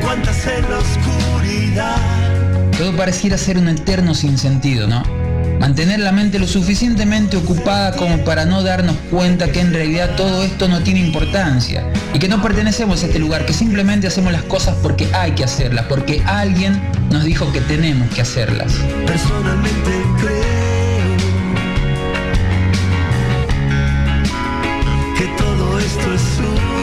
¿Cuántas 0.07 0.47
en 0.47 0.71
la 0.71 0.79
oscuridad? 0.79 1.97
todo 2.79 2.97
pareciera 2.97 3.37
ser 3.37 3.59
un 3.59 3.69
eterno 3.69 4.15
sinsentido, 4.15 4.87
¿no? 4.87 5.03
Mantener 5.59 5.99
la 5.99 6.13
mente 6.13 6.39
lo 6.39 6.47
suficientemente 6.47 7.37
ocupada 7.37 7.97
como 7.97 8.19
para 8.19 8.45
no 8.45 8.63
darnos 8.63 8.95
cuenta 9.11 9.51
que 9.51 9.61
en 9.61 9.73
realidad 9.73 10.15
todo 10.15 10.45
esto 10.45 10.69
no 10.69 10.81
tiene 10.83 11.01
importancia 11.01 11.91
y 12.15 12.21
que 12.21 12.29
no 12.29 12.41
pertenecemos 12.41 13.03
a 13.03 13.07
este 13.07 13.19
lugar, 13.19 13.47
que 13.47 13.53
simplemente 13.53 14.07
hacemos 14.07 14.33
las 14.33 14.45
cosas 14.45 14.77
porque 14.81 15.09
hay 15.13 15.33
que 15.33 15.43
hacerlas, 15.43 15.87
porque 15.87 16.23
alguien 16.25 16.81
nos 17.11 17.25
dijo 17.25 17.51
que 17.51 17.63
tenemos 17.63 18.09
que 18.15 18.21
hacerlas. 18.21 18.75
Personalmente 19.07 19.91
creo 20.21 21.17
que 25.17 25.27
todo 25.37 25.81
esto 25.81 26.15
es 26.15 26.23
una 26.39 26.76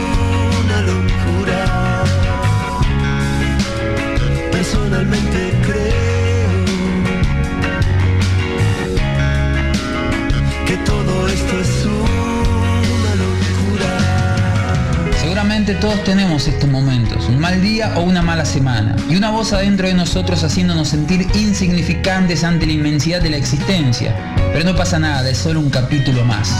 Todos 15.72 16.04
tenemos 16.04 16.46
estos 16.46 16.68
momentos, 16.68 17.26
un 17.26 17.38
mal 17.38 17.62
día 17.62 17.94
o 17.96 18.02
una 18.02 18.20
mala 18.20 18.44
semana, 18.44 18.96
y 19.08 19.16
una 19.16 19.30
voz 19.30 19.54
adentro 19.54 19.88
de 19.88 19.94
nosotros 19.94 20.44
haciéndonos 20.44 20.88
sentir 20.88 21.26
insignificantes 21.34 22.44
ante 22.44 22.66
la 22.66 22.72
inmensidad 22.72 23.22
de 23.22 23.30
la 23.30 23.38
existencia. 23.38 24.14
Pero 24.52 24.66
no 24.66 24.76
pasa 24.76 24.98
nada, 24.98 25.28
es 25.30 25.38
solo 25.38 25.60
un 25.60 25.70
capítulo 25.70 26.22
más. 26.26 26.54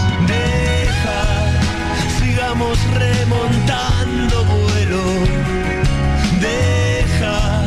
sigamos 2.19 2.79
remontando 2.95 4.45
vuelo. 4.47 5.03
Deja, 6.41 7.63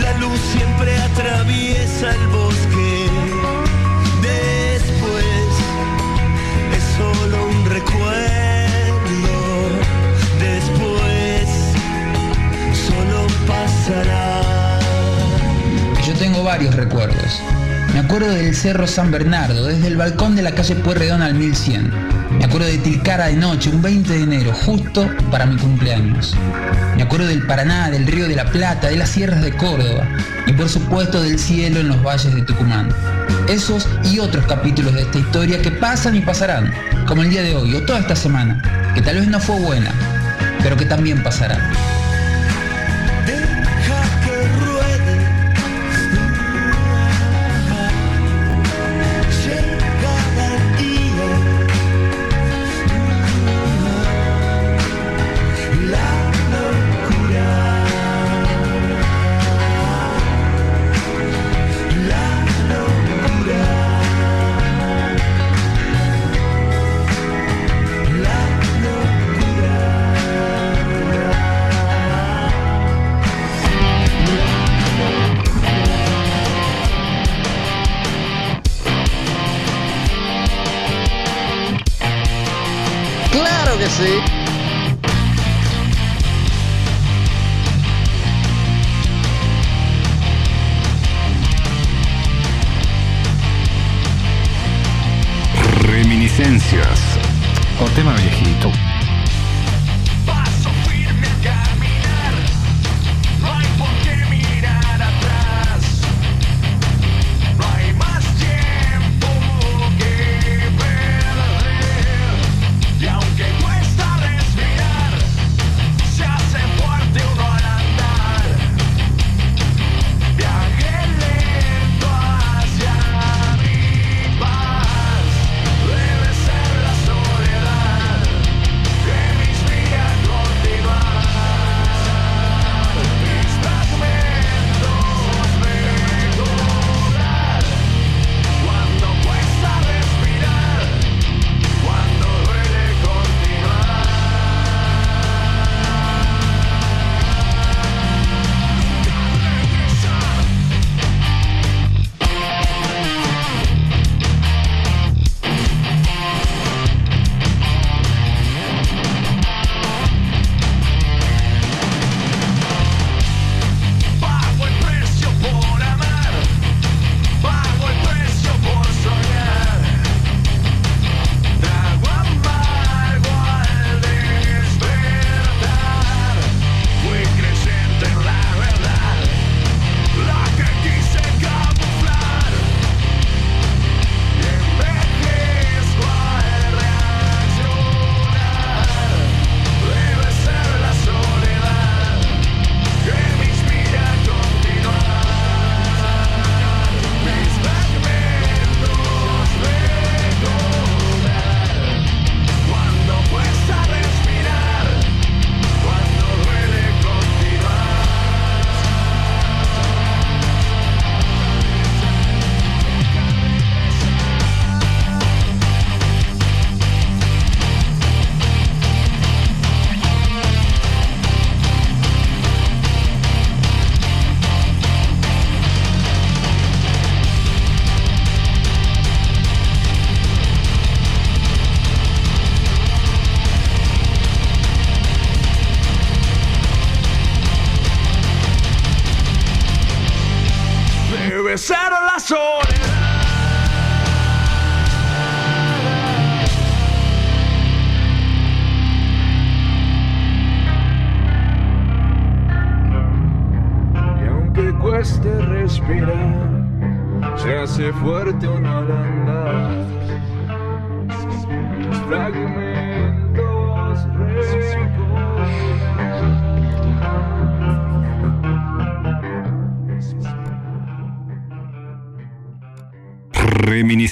la 0.00 0.18
luz 0.20 0.40
siempre 0.54 0.96
atraviesa 0.96 2.14
el 2.14 2.26
bosque. 2.28 2.51
Yo 16.06 16.14
tengo 16.14 16.42
varios 16.42 16.74
recuerdos. 16.74 17.40
Me 17.92 18.00
acuerdo 18.00 18.32
del 18.32 18.54
Cerro 18.54 18.86
San 18.86 19.10
Bernardo, 19.10 19.66
desde 19.66 19.86
el 19.88 19.96
balcón 19.96 20.34
de 20.34 20.42
la 20.42 20.52
calle 20.52 20.74
Pueyrredón 20.76 21.20
al 21.20 21.34
1100. 21.34 21.92
Me 22.38 22.44
acuerdo 22.44 22.66
de 22.66 22.78
Tilcara 22.78 23.26
de 23.26 23.36
noche, 23.36 23.68
un 23.68 23.82
20 23.82 24.12
de 24.12 24.22
enero, 24.22 24.52
justo 24.52 25.08
para 25.30 25.44
mi 25.44 25.56
cumpleaños. 25.56 26.34
Me 26.96 27.02
acuerdo 27.02 27.26
del 27.26 27.46
Paraná, 27.46 27.90
del 27.90 28.06
Río 28.06 28.28
de 28.28 28.36
la 28.36 28.46
Plata, 28.46 28.88
de 28.88 28.96
las 28.96 29.10
sierras 29.10 29.42
de 29.42 29.54
Córdoba 29.56 30.08
y 30.46 30.52
por 30.52 30.68
supuesto 30.68 31.22
del 31.22 31.38
cielo 31.38 31.80
en 31.80 31.88
los 31.88 32.02
valles 32.02 32.34
de 32.34 32.42
Tucumán. 32.42 32.88
Esos 33.48 33.86
y 34.04 34.18
otros 34.18 34.46
capítulos 34.46 34.94
de 34.94 35.02
esta 35.02 35.18
historia 35.18 35.60
que 35.60 35.70
pasan 35.70 36.16
y 36.16 36.20
pasarán, 36.20 36.72
como 37.06 37.22
el 37.22 37.30
día 37.30 37.42
de 37.42 37.54
hoy 37.54 37.74
o 37.74 37.82
toda 37.82 38.00
esta 38.00 38.16
semana, 38.16 38.62
que 38.94 39.02
tal 39.02 39.16
vez 39.16 39.28
no 39.28 39.38
fue 39.38 39.58
buena, 39.60 39.92
pero 40.62 40.76
que 40.76 40.86
también 40.86 41.22
pasará. 41.22 41.70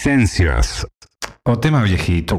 Reminiscencias. 0.02 0.86
O 1.44 1.56
tema 1.58 1.82
viejito. 1.82 2.38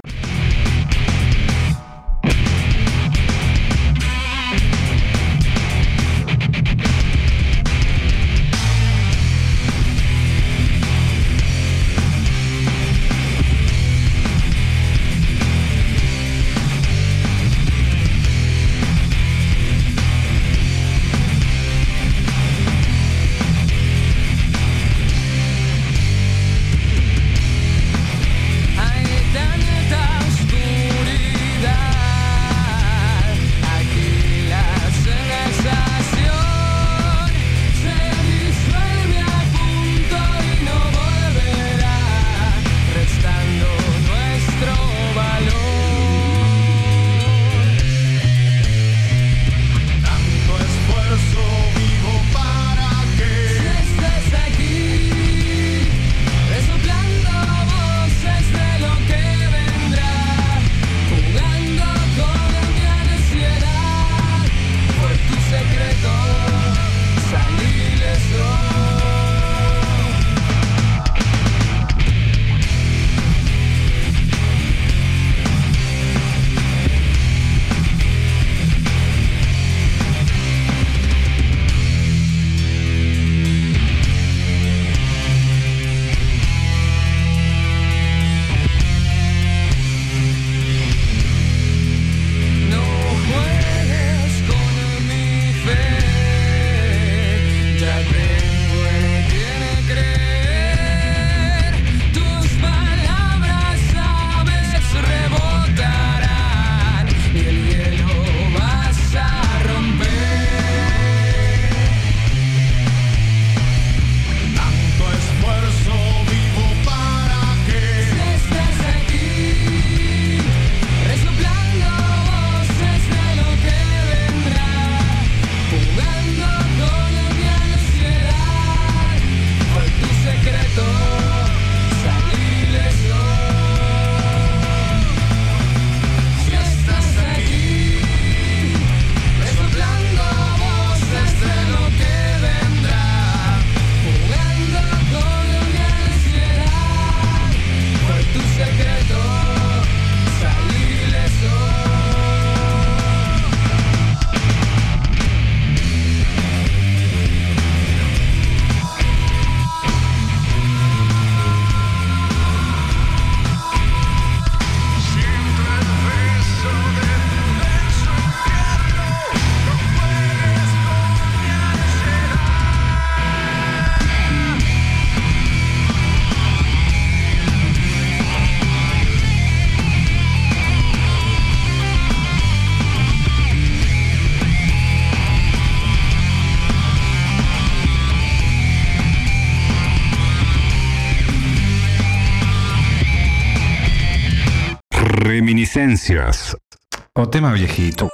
O 197.14 197.28
tema 197.28 197.52
viejito. 197.52 198.11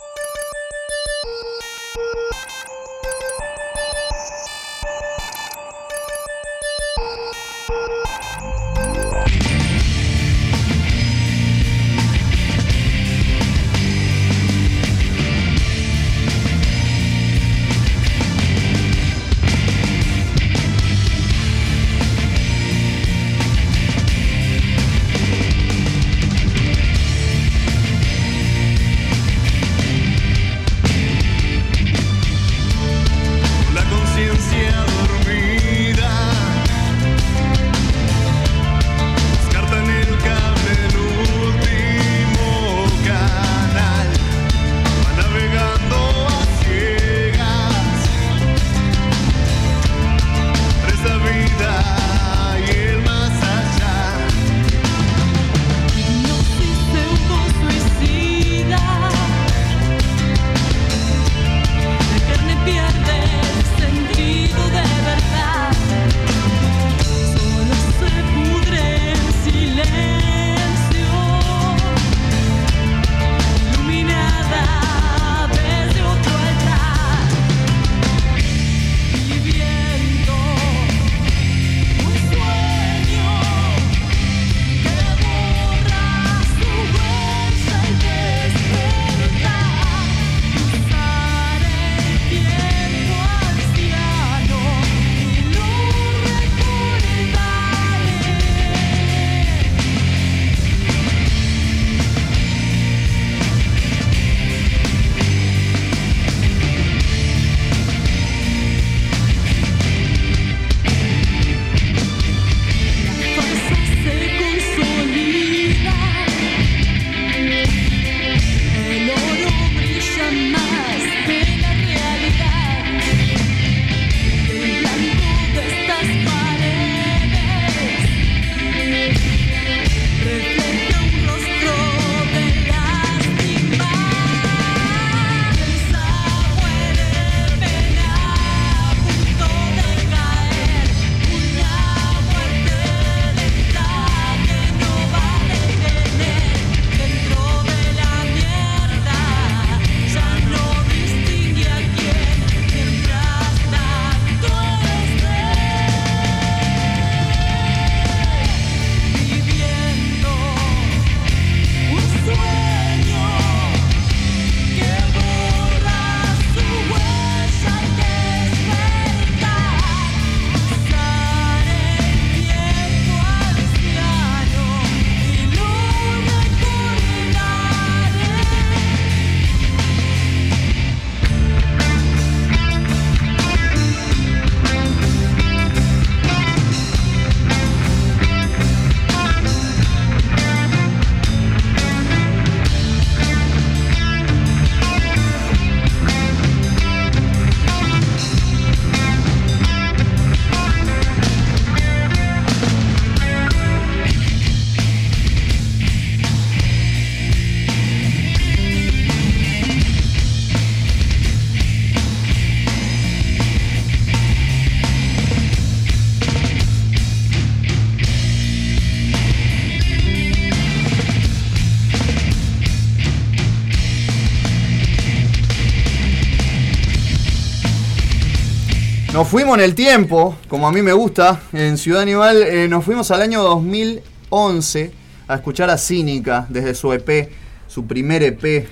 Fuimos 229.29 229.57
en 229.57 229.63
el 229.65 229.75
tiempo, 229.75 230.37
como 230.47 230.69
a 230.69 230.71
mí 230.71 230.81
me 230.81 230.93
gusta, 230.93 231.41
en 231.51 231.77
Ciudad 231.77 232.01
Animal. 232.01 232.43
eh, 232.43 232.69
nos 232.69 232.85
fuimos 232.85 233.11
al 233.11 233.21
año 233.21 233.43
2011 233.43 234.91
a 235.27 235.35
escuchar 235.35 235.69
a 235.69 235.77
Cínica 235.77 236.45
desde 236.47 236.73
su 236.73 236.93
EP, 236.93 237.29
su 237.67 237.85
primer 237.85 238.23
EP, 238.23 238.65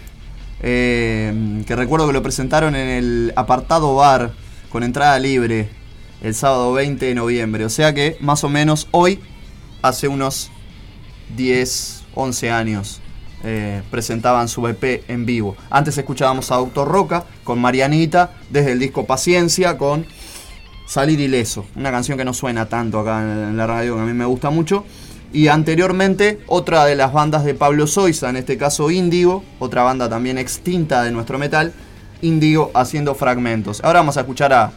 eh, 0.62 1.64
que 1.68 1.76
recuerdo 1.76 2.08
que 2.08 2.14
lo 2.14 2.24
presentaron 2.24 2.74
en 2.74 2.88
el 2.88 3.34
apartado 3.36 3.96
bar 3.96 4.32
con 4.70 4.84
entrada 4.84 5.20
libre 5.20 5.68
el 6.22 6.34
sábado 6.34 6.72
20 6.72 7.06
de 7.06 7.16
noviembre. 7.16 7.66
O 7.66 7.70
sea 7.70 7.94
que 7.94 8.16
más 8.22 8.46
o 8.46 8.50
menos 8.50 8.88
hoy, 8.92 9.20
hace 9.82 10.08
unos 10.08 10.52
10, 11.36 12.04
11 12.14 12.50
años, 12.52 13.02
eh, 13.44 13.84
presentaban 13.92 14.48
su 14.48 14.66
EP 14.70 15.04
en 15.10 15.26
vivo. 15.26 15.58
Antes 15.70 15.98
escuchábamos 15.98 16.50
a 16.52 16.56
Doctor 16.56 16.88
Roca 16.88 17.26
con 17.44 17.60
Marianita 17.60 18.32
desde 18.50 18.72
el 18.72 18.80
disco 18.80 19.06
Paciencia 19.06 19.78
con 19.78 20.06
Salir 20.86 21.20
Ileso, 21.20 21.66
una 21.76 21.92
canción 21.92 22.18
que 22.18 22.26
no 22.26 22.34
suena 22.34 22.68
tanto 22.68 23.00
acá 23.00 23.22
en 23.22 23.58
la 23.58 23.66
radio, 23.66 23.96
que 23.96 24.02
a 24.02 24.06
mí 24.06 24.14
me 24.14 24.26
gusta 24.26 24.50
mucho. 24.50 24.86
Y 25.34 25.48
anteriormente, 25.48 26.40
otra 26.48 26.86
de 26.86 26.96
las 26.96 27.12
bandas 27.12 27.44
de 27.44 27.56
Pablo 27.56 27.88
Soiza, 27.88 28.30
en 28.30 28.38
este 28.38 28.58
caso 28.58 28.90
Índigo, 28.92 29.44
otra 29.60 29.84
banda 29.84 30.08
también 30.08 30.38
extinta 30.38 31.04
de 31.04 31.12
nuestro 31.12 31.38
metal, 31.38 31.74
Índigo 32.22 32.72
haciendo 32.74 33.16
fragmentos. 33.16 33.84
Ahora 33.84 34.00
vamos 34.00 34.16
a 34.18 34.22
escuchar 34.22 34.54
a 34.54 34.72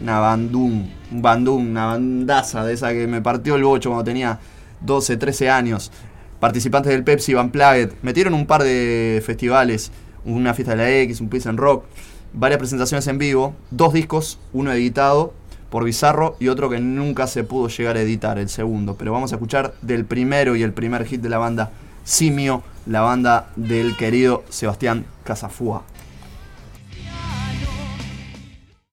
una 0.00 0.18
bandum, 0.18 0.88
un 1.12 1.22
bandum, 1.22 1.70
una 1.70 1.86
bandaza 1.86 2.64
de 2.64 2.72
esa 2.72 2.92
que 2.92 3.06
me 3.06 3.20
partió 3.20 3.56
el 3.56 3.64
bocho 3.64 3.90
cuando 3.90 4.04
tenía 4.04 4.38
12, 4.80 5.16
13 5.16 5.50
años. 5.50 5.92
Participantes 6.38 6.92
del 6.92 7.04
Pepsi 7.04 7.34
Van 7.34 7.50
Plaget, 7.50 7.92
metieron 8.00 8.32
un 8.32 8.46
par 8.46 8.62
de 8.62 9.22
festivales, 9.26 9.90
una 10.24 10.54
fiesta 10.54 10.74
de 10.74 10.78
la 10.78 10.90
X, 10.90 11.20
un 11.20 11.28
Peace 11.28 11.48
and 11.48 11.58
Rock, 11.58 11.84
varias 12.32 12.58
presentaciones 12.58 13.06
en 13.06 13.18
vivo, 13.18 13.54
dos 13.70 13.92
discos, 13.92 14.38
uno 14.52 14.72
editado 14.72 15.34
por 15.70 15.84
Bizarro 15.84 16.36
y 16.40 16.48
otro 16.48 16.68
que 16.68 16.80
nunca 16.80 17.26
se 17.26 17.44
pudo 17.44 17.68
llegar 17.68 17.96
a 17.96 18.00
editar, 18.00 18.38
el 18.38 18.48
segundo. 18.48 18.96
Pero 18.96 19.12
vamos 19.12 19.32
a 19.32 19.36
escuchar 19.36 19.74
del 19.82 20.04
primero 20.04 20.56
y 20.56 20.62
el 20.62 20.72
primer 20.72 21.06
hit 21.06 21.20
de 21.20 21.28
la 21.28 21.38
banda 21.38 21.70
Simio, 22.04 22.62
la 22.86 23.02
banda 23.02 23.50
del 23.56 23.96
querido 23.96 24.44
Sebastián 24.48 25.06
Casafúa. 25.24 25.84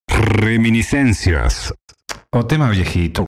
Reminiscencias. 0.07 1.73
O 2.29 2.45
tema 2.45 2.69
viejito. 2.69 3.25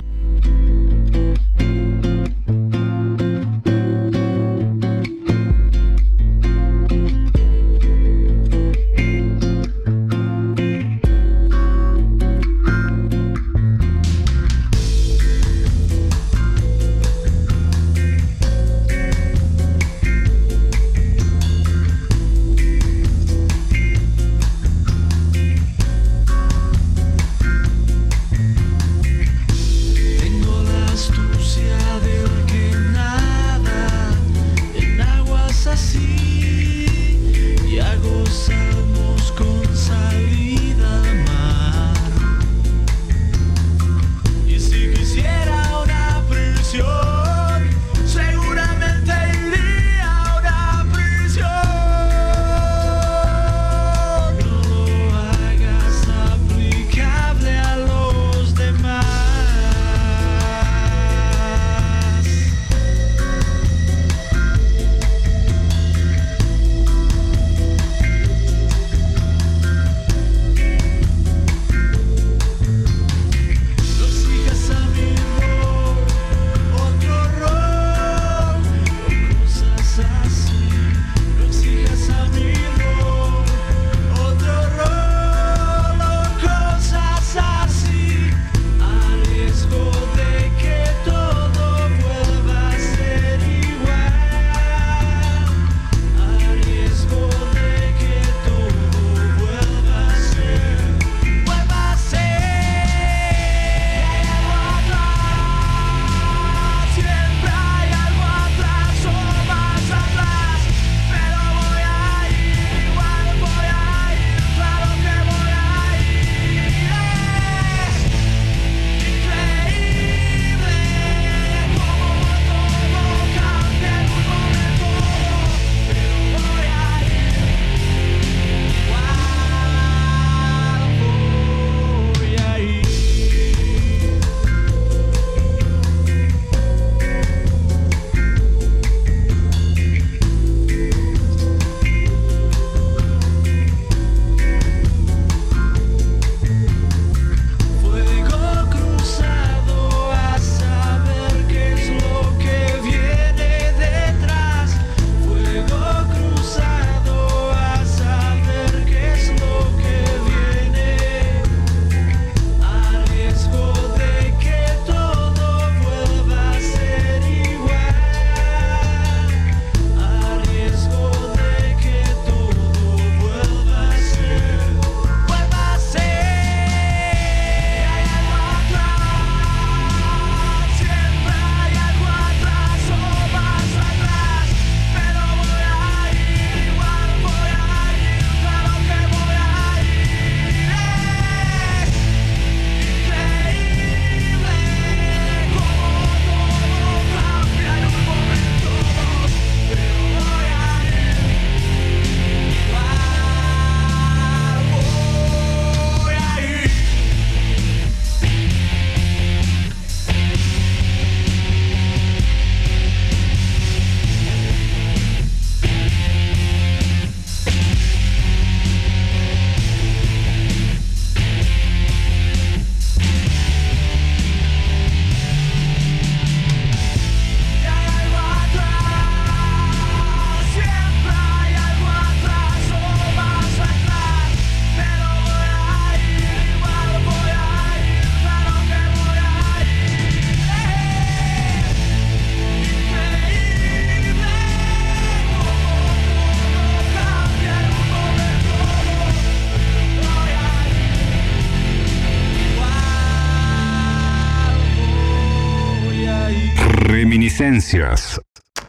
tendencias 257.60 258.22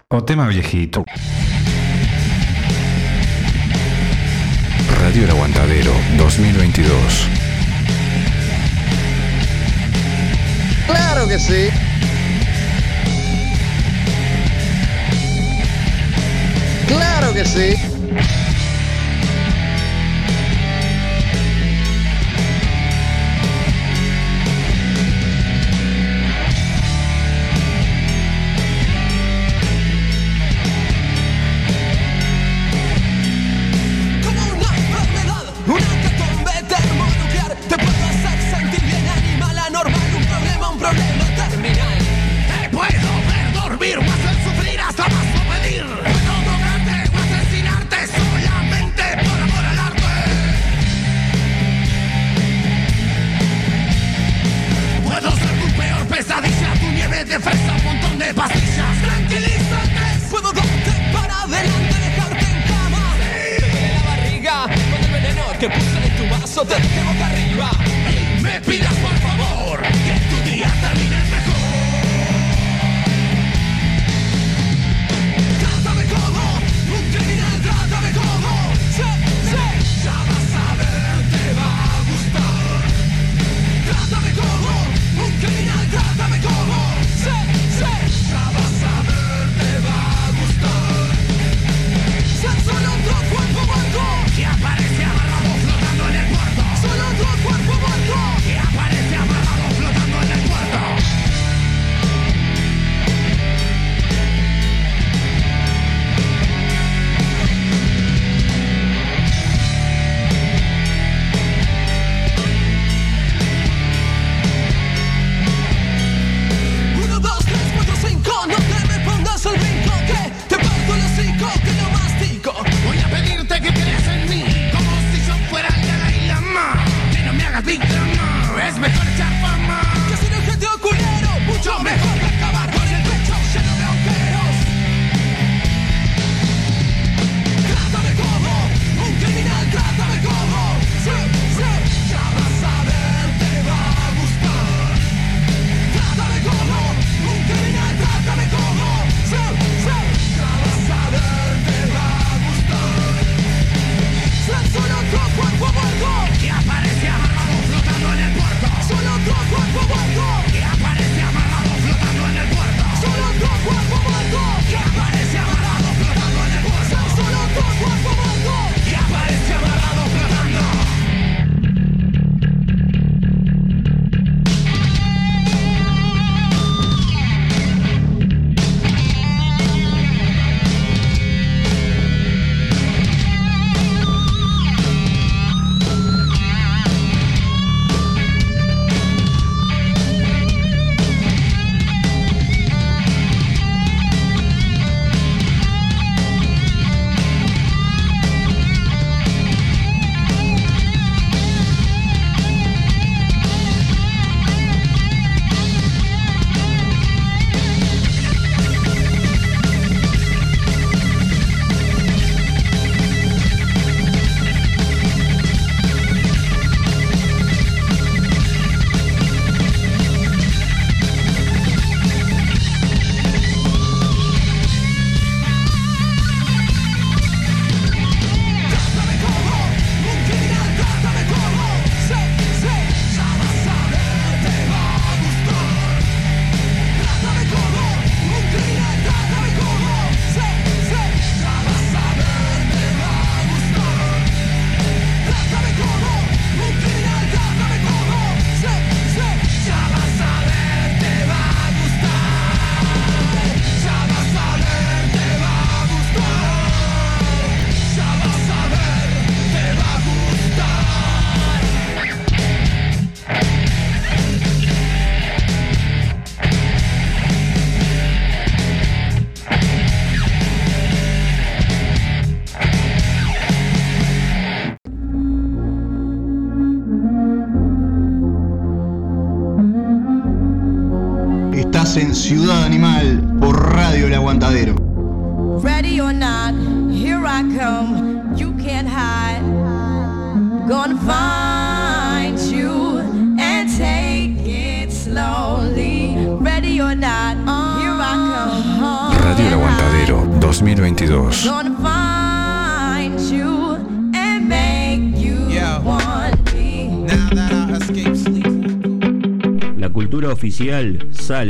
o 0.08 0.24
tema 0.24 0.48
viejito. 0.48 1.04
Radio 5.00 5.24
El 5.24 5.30
Aguantadero 5.30 5.92
2022. 6.18 7.28
Claro 10.86 11.28
que 11.28 11.38
sí. 11.38 11.68
Claro 16.88 17.32
que 17.32 17.44
sí. 17.44 17.89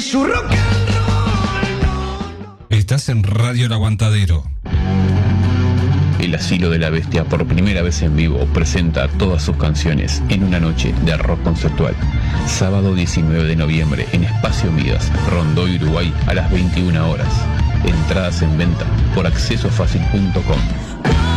Es 0.00 0.10
su 0.10 0.24
rock 0.24 0.50
Estás 2.70 3.10
en 3.10 3.22
Radio 3.22 3.66
El 3.66 3.72
Aguantadero. 3.74 4.44
El 6.18 6.34
Asilo 6.34 6.70
de 6.70 6.78
la 6.78 6.88
Bestia 6.88 7.24
por 7.24 7.46
primera 7.46 7.82
vez 7.82 8.00
en 8.00 8.16
vivo 8.16 8.46
presenta 8.54 9.08
todas 9.08 9.42
sus 9.42 9.56
canciones 9.56 10.22
en 10.30 10.44
una 10.44 10.58
noche 10.58 10.94
de 11.04 11.18
rock 11.18 11.42
conceptual. 11.42 11.94
Sábado 12.46 12.94
19 12.94 13.44
de 13.44 13.56
noviembre 13.56 14.06
en 14.12 14.24
Espacio 14.24 14.72
Midas, 14.72 15.12
Rondoy, 15.30 15.76
Uruguay 15.76 16.14
a 16.26 16.32
las 16.32 16.50
21 16.50 17.10
horas. 17.10 17.32
Entradas 17.84 18.40
en 18.40 18.56
venta 18.56 18.86
por 19.14 19.26
accesofacil.com. 19.26 21.29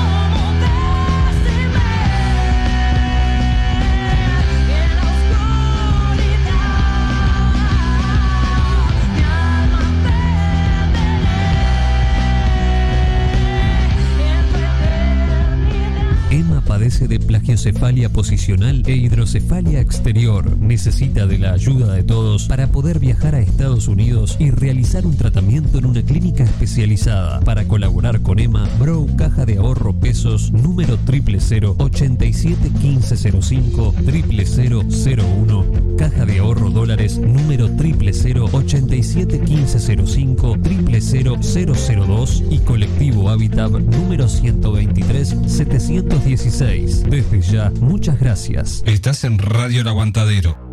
plagiocefalia 17.19 18.10
posicional 18.10 18.84
e 18.85 18.95
hidrocefalia 18.95 19.80
exterior. 19.80 20.57
Necesita 20.57 21.26
de 21.26 21.38
la 21.40 21.53
ayuda 21.53 21.94
de 21.94 22.03
todos 22.03 22.48
para 22.48 22.68
poder 22.68 22.99
viajar 22.99 23.35
a 23.35 23.40
Estados 23.40 23.88
Unidos 23.88 24.35
y 24.40 24.52
realizar 24.52 25.06
un 25.06 25.18
tratamiento 25.18 25.77
en 25.77 25.85
una 25.85 26.02
clínica 26.02 26.44
especializada. 26.44 27.40
Para 27.41 27.65
colaborar 27.65 28.22
con 28.22 28.40
Emma, 28.40 28.68
Bro 28.80 29.07
Caja 29.18 29.45
de 29.45 29.57
Ahorro 29.57 29.94
Pesos 29.94 30.52
número 30.52 30.98
000 31.06 31.76
87 31.77 32.69
1505 32.81 33.94
0001 34.03 35.65
Caja 35.98 36.26
de 36.26 36.40
Ahorro 36.40 36.69
Dólares 36.69 37.18
número 37.18 37.68
000 37.68 38.49
87 38.52 39.40
1505 39.40 40.57
00002 40.57 42.44
y 42.49 42.60
Colectivo 42.60 43.30
Habitat 43.30 43.64
número 43.72 44.27
123 44.27 45.35
716. 45.48 47.03
Desde 47.10 47.42
ya, 47.42 47.72
muchas 47.80 48.20
gracias. 48.20 48.84
Estás 48.86 49.24
en 49.24 49.38
Radio 49.38 49.82
El 49.82 49.88
Aguantadero. 49.88 50.73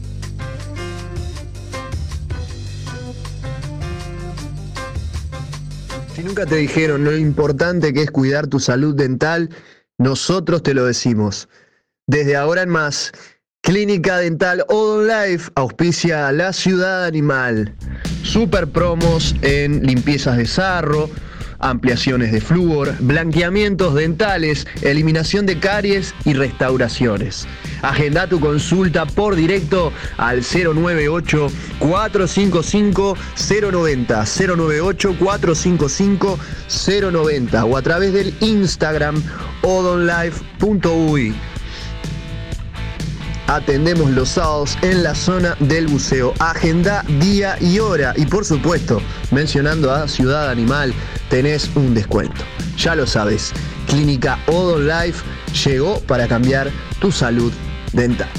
Nunca 6.31 6.45
te 6.45 6.55
dijeron 6.55 7.03
lo 7.03 7.17
importante 7.17 7.91
que 7.91 8.03
es 8.03 8.09
cuidar 8.09 8.47
tu 8.47 8.61
salud 8.61 8.95
dental, 8.95 9.49
nosotros 9.97 10.63
te 10.63 10.73
lo 10.73 10.85
decimos. 10.85 11.49
Desde 12.07 12.37
ahora 12.37 12.61
en 12.61 12.69
más, 12.69 13.11
Clínica 13.61 14.15
Dental 14.19 14.63
Odon 14.69 15.07
Life 15.07 15.51
auspicia 15.55 16.31
la 16.31 16.53
ciudad 16.53 17.03
animal. 17.03 17.75
Super 18.23 18.65
promos 18.67 19.35
en 19.41 19.85
limpiezas 19.85 20.37
de 20.37 20.45
sarro, 20.45 21.09
ampliaciones 21.61 22.31
de 22.31 22.41
flúor, 22.41 22.95
blanqueamientos 22.99 23.95
dentales, 23.95 24.67
eliminación 24.81 25.45
de 25.45 25.59
caries 25.59 26.13
y 26.25 26.33
restauraciones. 26.33 27.47
Agenda 27.81 28.27
tu 28.27 28.39
consulta 28.39 29.05
por 29.05 29.35
directo 29.35 29.91
al 30.17 30.41
098 30.41 31.47
455 31.79 33.17
090 33.61 34.25
098 34.25 35.15
455 35.19 36.39
090 37.11 37.65
o 37.65 37.77
a 37.77 37.81
través 37.81 38.13
del 38.13 38.33
Instagram 38.41 39.21
odonlife.uy. 39.61 41.33
Atendemos 43.51 44.09
los 44.11 44.29
sábados 44.29 44.77
en 44.81 45.03
la 45.03 45.13
zona 45.13 45.57
del 45.59 45.87
buceo. 45.87 46.33
Agenda 46.39 47.03
día 47.19 47.57
y 47.59 47.79
hora. 47.79 48.13
Y 48.15 48.25
por 48.25 48.45
supuesto, 48.45 49.01
mencionando 49.29 49.91
a 49.91 50.07
Ciudad 50.07 50.49
Animal, 50.49 50.93
tenés 51.29 51.69
un 51.75 51.93
descuento. 51.93 52.45
Ya 52.77 52.95
lo 52.95 53.05
sabes, 53.05 53.51
Clínica 53.87 54.39
Odon 54.47 54.87
Life 54.87 55.25
llegó 55.65 55.99
para 55.99 56.29
cambiar 56.29 56.71
tu 57.01 57.11
salud 57.11 57.51
dental. 57.91 58.29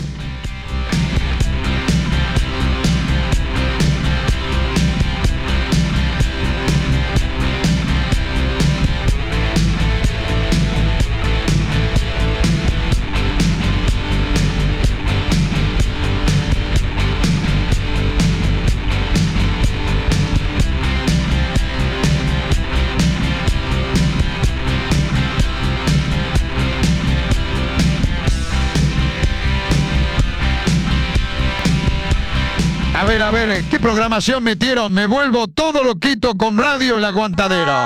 Programación 33.83 34.45
metieron? 34.45 34.95
Me 34.95 35.07
vuelvo 35.07 35.49
todo 35.49 35.83
loquito 35.83 36.37
con 36.37 36.57
Radio 36.57 36.99
El 36.99 37.05
Aguantadero. 37.05 37.85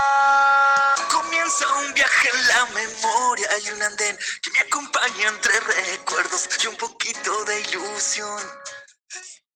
Comienza 1.10 1.64
un 1.80 1.94
viaje 1.94 2.28
en 2.34 2.48
la 2.48 2.66
memoria 2.66 3.48
un 3.74 3.82
andén 3.82 4.16
que 4.42 4.50
me 4.50 4.58
acompaña 4.60 5.28
entre 5.28 5.52
recuerdos 5.60 6.48
Y 6.62 6.66
un 6.66 6.76
poquito 6.76 7.44
de 7.46 7.60
ilusión 7.62 8.38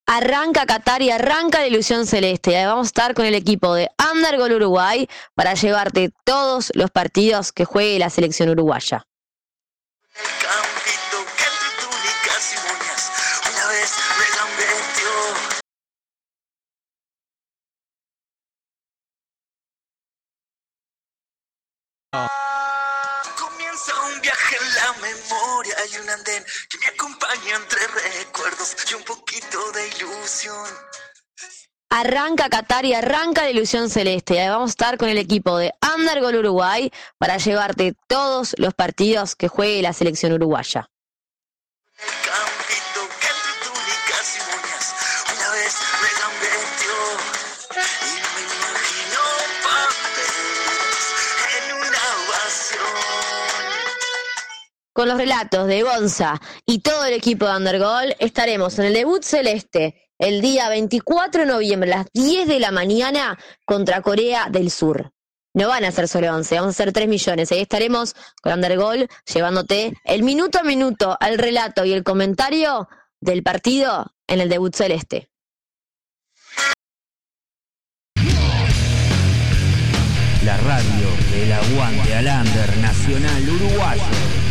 Arranca 0.06 0.66
Qatar 0.66 1.02
y 1.02 1.10
arranca 1.10 1.60
la 1.60 1.68
ilusión 1.68 2.06
celeste. 2.06 2.64
Vamos 2.64 2.86
a 2.86 2.88
estar 2.88 3.14
con 3.14 3.26
el 3.26 3.34
equipo 3.34 3.74
de 3.74 3.90
Undergol 4.12 4.52
Uruguay 4.54 5.08
para 5.34 5.54
llevarte 5.54 6.10
todos 6.24 6.72
los 6.74 6.90
partidos 6.90 7.52
que 7.52 7.64
juegue 7.64 7.98
la 7.98 8.10
selección 8.10 8.48
uruguaya. 8.48 9.06
Comienza 22.12 23.92
un 24.12 24.20
viaje 24.20 24.56
en 24.56 24.74
la 24.74 24.92
memoria 24.94 25.76
un 26.02 26.10
andén 26.10 26.44
que 26.68 26.78
me 26.78 26.86
acompaña 26.86 27.54
entre 27.54 27.86
recuerdos 27.86 28.76
Y 28.90 28.94
un 28.94 29.04
poquito 29.04 29.70
de 29.70 29.88
ilusión 29.88 30.66
Arranca 31.88 32.48
Qatar 32.48 32.84
y 32.84 32.94
arranca 32.94 33.42
la 33.42 33.50
ilusión 33.50 33.90
celeste. 33.90 34.48
Vamos 34.48 34.70
a 34.70 34.72
estar 34.72 34.98
con 34.98 35.08
el 35.08 35.18
equipo 35.18 35.56
de 35.58 35.72
Undergol 35.96 36.36
Uruguay 36.36 36.90
para 37.18 37.36
llevarte 37.36 37.94
todos 38.08 38.54
los 38.58 38.74
partidos 38.74 39.36
que 39.36 39.48
juegue 39.48 39.82
la 39.82 39.92
selección 39.92 40.32
uruguaya. 40.32 40.88
Con 55.00 55.08
los 55.08 55.16
relatos 55.16 55.66
de 55.66 55.82
Gonza 55.82 56.38
y 56.66 56.80
todo 56.80 57.06
el 57.06 57.14
equipo 57.14 57.46
de 57.46 57.56
Undergol, 57.56 58.14
estaremos 58.18 58.78
en 58.78 58.84
el 58.84 58.92
debut 58.92 59.22
celeste 59.22 60.10
el 60.18 60.42
día 60.42 60.68
24 60.68 61.40
de 61.40 61.46
noviembre 61.46 61.90
a 61.90 61.96
las 61.96 62.06
10 62.12 62.46
de 62.46 62.60
la 62.60 62.70
mañana 62.70 63.38
contra 63.64 64.02
Corea 64.02 64.48
del 64.50 64.70
Sur. 64.70 65.10
No 65.54 65.68
van 65.68 65.86
a 65.86 65.90
ser 65.90 66.06
solo 66.06 66.30
11, 66.34 66.54
vamos 66.54 66.68
a 66.68 66.76
hacer 66.76 66.92
3 66.92 67.08
millones. 67.08 67.50
Ahí 67.50 67.60
estaremos 67.60 68.14
con 68.42 68.52
Undergol 68.52 69.08
llevándote 69.24 69.94
el 70.04 70.22
minuto 70.22 70.58
a 70.58 70.64
minuto, 70.64 71.16
el 71.18 71.38
relato 71.38 71.86
y 71.86 71.94
el 71.94 72.04
comentario 72.04 72.86
del 73.22 73.42
partido 73.42 74.12
en 74.26 74.42
el 74.42 74.50
debut 74.50 74.74
celeste. 74.74 75.30
La 80.44 80.58
radio 80.58 81.08
del 81.32 81.52
aguante 81.54 82.14
al 82.16 82.26
under 82.26 82.76
nacional 82.76 83.48
uruguayo. 83.48 84.49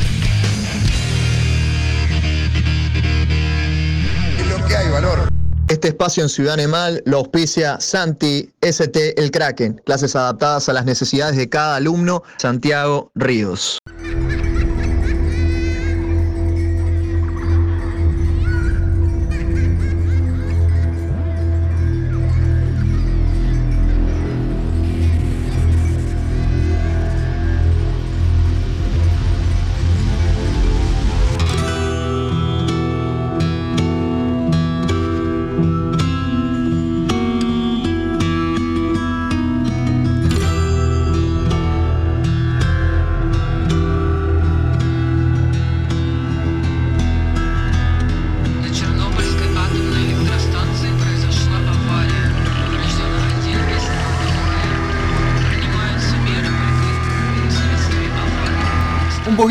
Este 5.70 5.90
espacio 5.90 6.24
en 6.24 6.30
Ciudad 6.30 6.56
Animal 6.56 7.04
lo 7.06 7.18
auspicia 7.18 7.80
Santi 7.80 8.50
ST 8.62 9.22
El 9.22 9.30
Kraken, 9.30 9.80
clases 9.86 10.16
adaptadas 10.16 10.68
a 10.68 10.74
las 10.74 10.86
necesidades 10.86 11.38
de 11.38 11.48
cada 11.48 11.76
alumno, 11.76 12.24
Santiago 12.38 13.12
Ríos. 13.14 13.78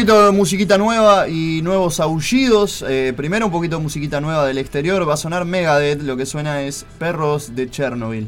Poquito 0.09 0.25
de 0.25 0.33
musiquita 0.33 0.79
nueva 0.79 1.29
y 1.29 1.61
nuevos 1.61 2.01
aullidos. 2.01 2.83
Eh, 2.89 3.13
primero 3.15 3.45
un 3.45 3.53
poquito 3.53 3.77
de 3.77 3.83
musiquita 3.83 4.23
nueva 4.23 4.47
del 4.47 4.57
exterior. 4.57 5.07
Va 5.07 5.13
a 5.13 5.17
sonar 5.19 5.45
Megadeth. 5.45 6.01
Lo 6.01 6.17
que 6.17 6.25
suena 6.25 6.63
es 6.63 6.87
Perros 6.99 7.55
de 7.55 7.69
Chernobyl. 7.69 8.27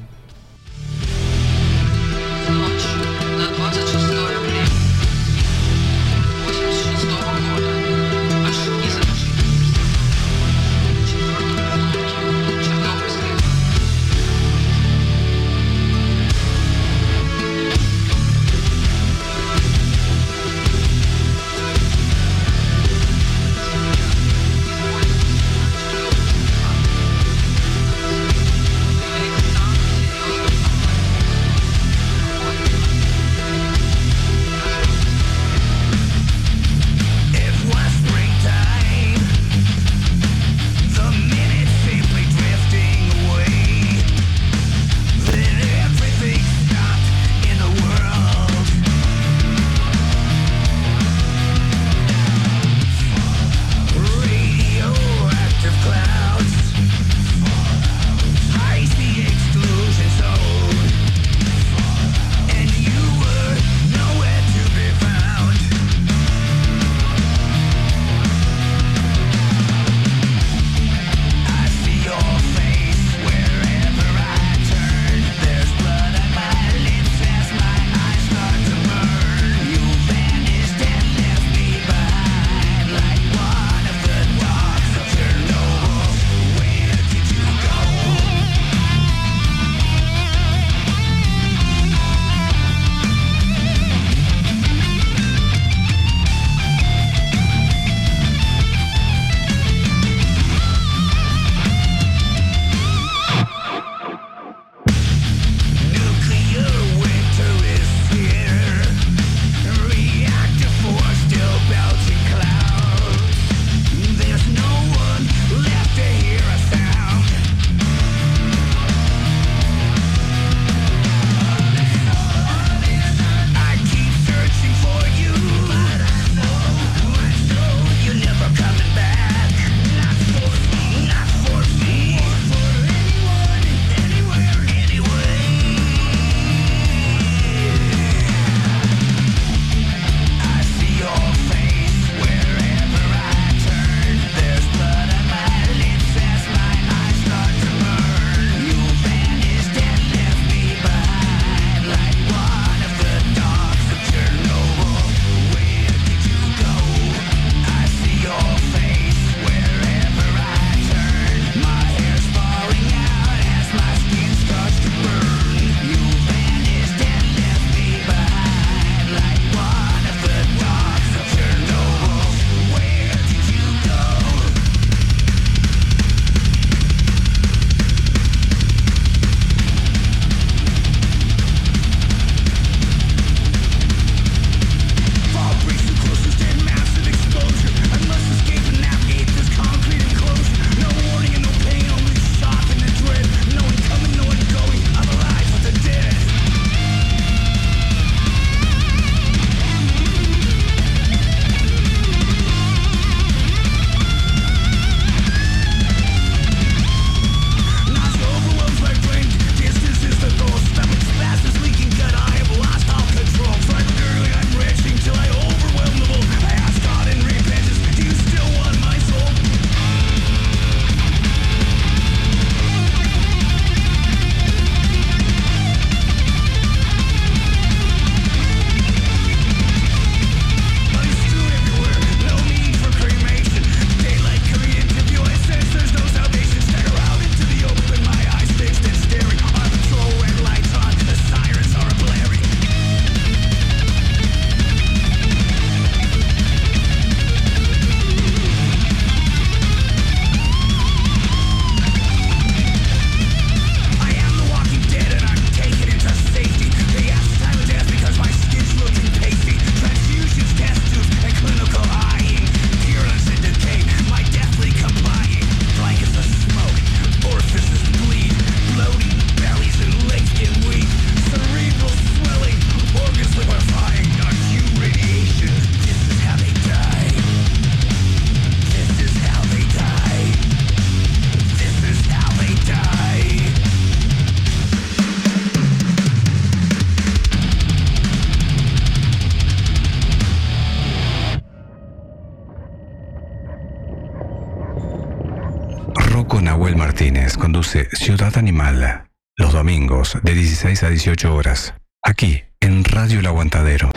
Ciudad 297.70 298.36
Animal, 298.36 299.04
los 299.36 299.52
domingos 299.52 300.18
de 300.24 300.34
16 300.34 300.82
a 300.82 300.88
18 300.88 301.32
horas, 301.32 301.74
aquí 302.02 302.42
en 302.58 302.82
Radio 302.82 303.20
El 303.20 303.26
Aguantadero. 303.26 303.90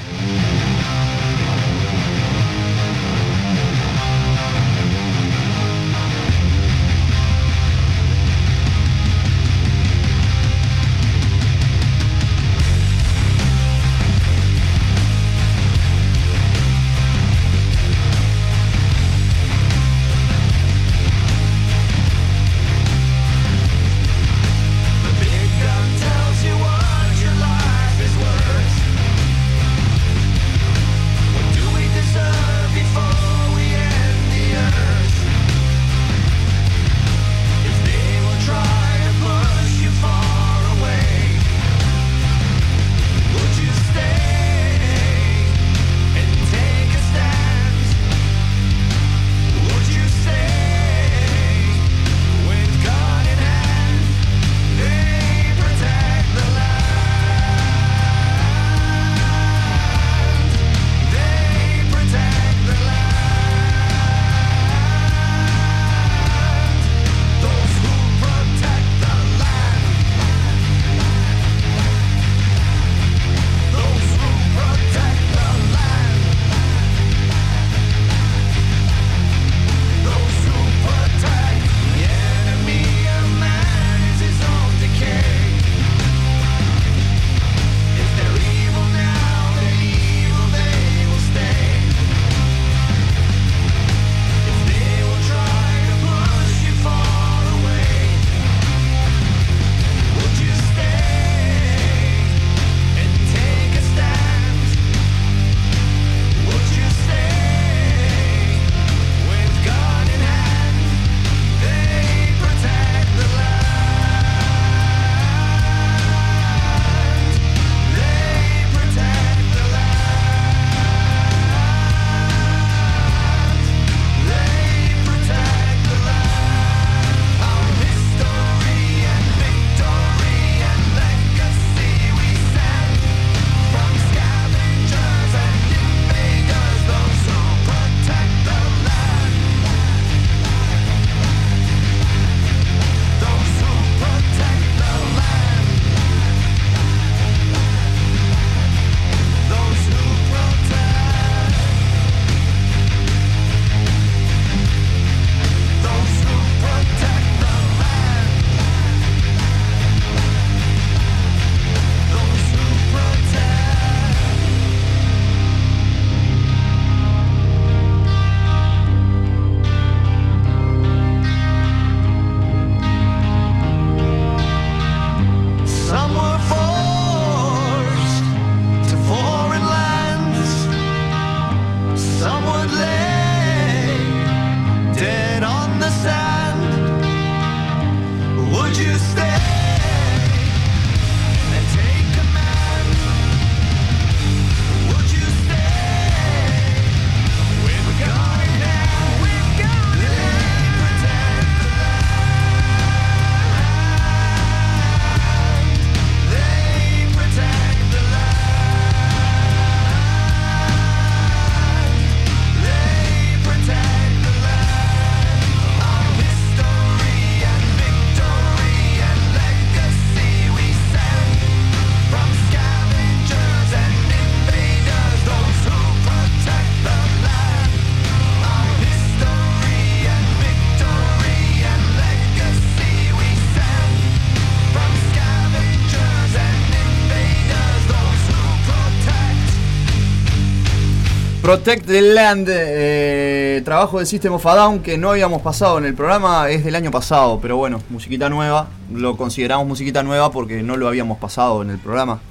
Protect 241.53 241.85
the 241.85 242.01
Land, 242.01 242.47
eh, 242.49 243.61
trabajo 243.63 243.99
de 243.99 244.07
System 244.07 244.34
of 244.34 244.43
a 244.47 244.73
que 244.81 244.97
no 244.97 245.11
habíamos 245.11 245.43
pasado 245.43 245.77
en 245.77 245.85
el 245.85 245.93
programa, 245.93 246.49
es 246.49 246.65
del 246.65 246.73
año 246.73 246.89
pasado, 246.89 247.38
pero 247.39 247.57
bueno, 247.57 247.80
musiquita 247.89 248.27
nueva, 248.27 248.69
lo 248.91 249.15
consideramos 249.17 249.67
musiquita 249.67 250.01
nueva 250.01 250.31
porque 250.31 250.63
no 250.63 250.77
lo 250.77 250.88
habíamos 250.88 251.19
pasado 251.19 251.61
en 251.61 251.69
el 251.69 251.77
programa. 251.77 252.21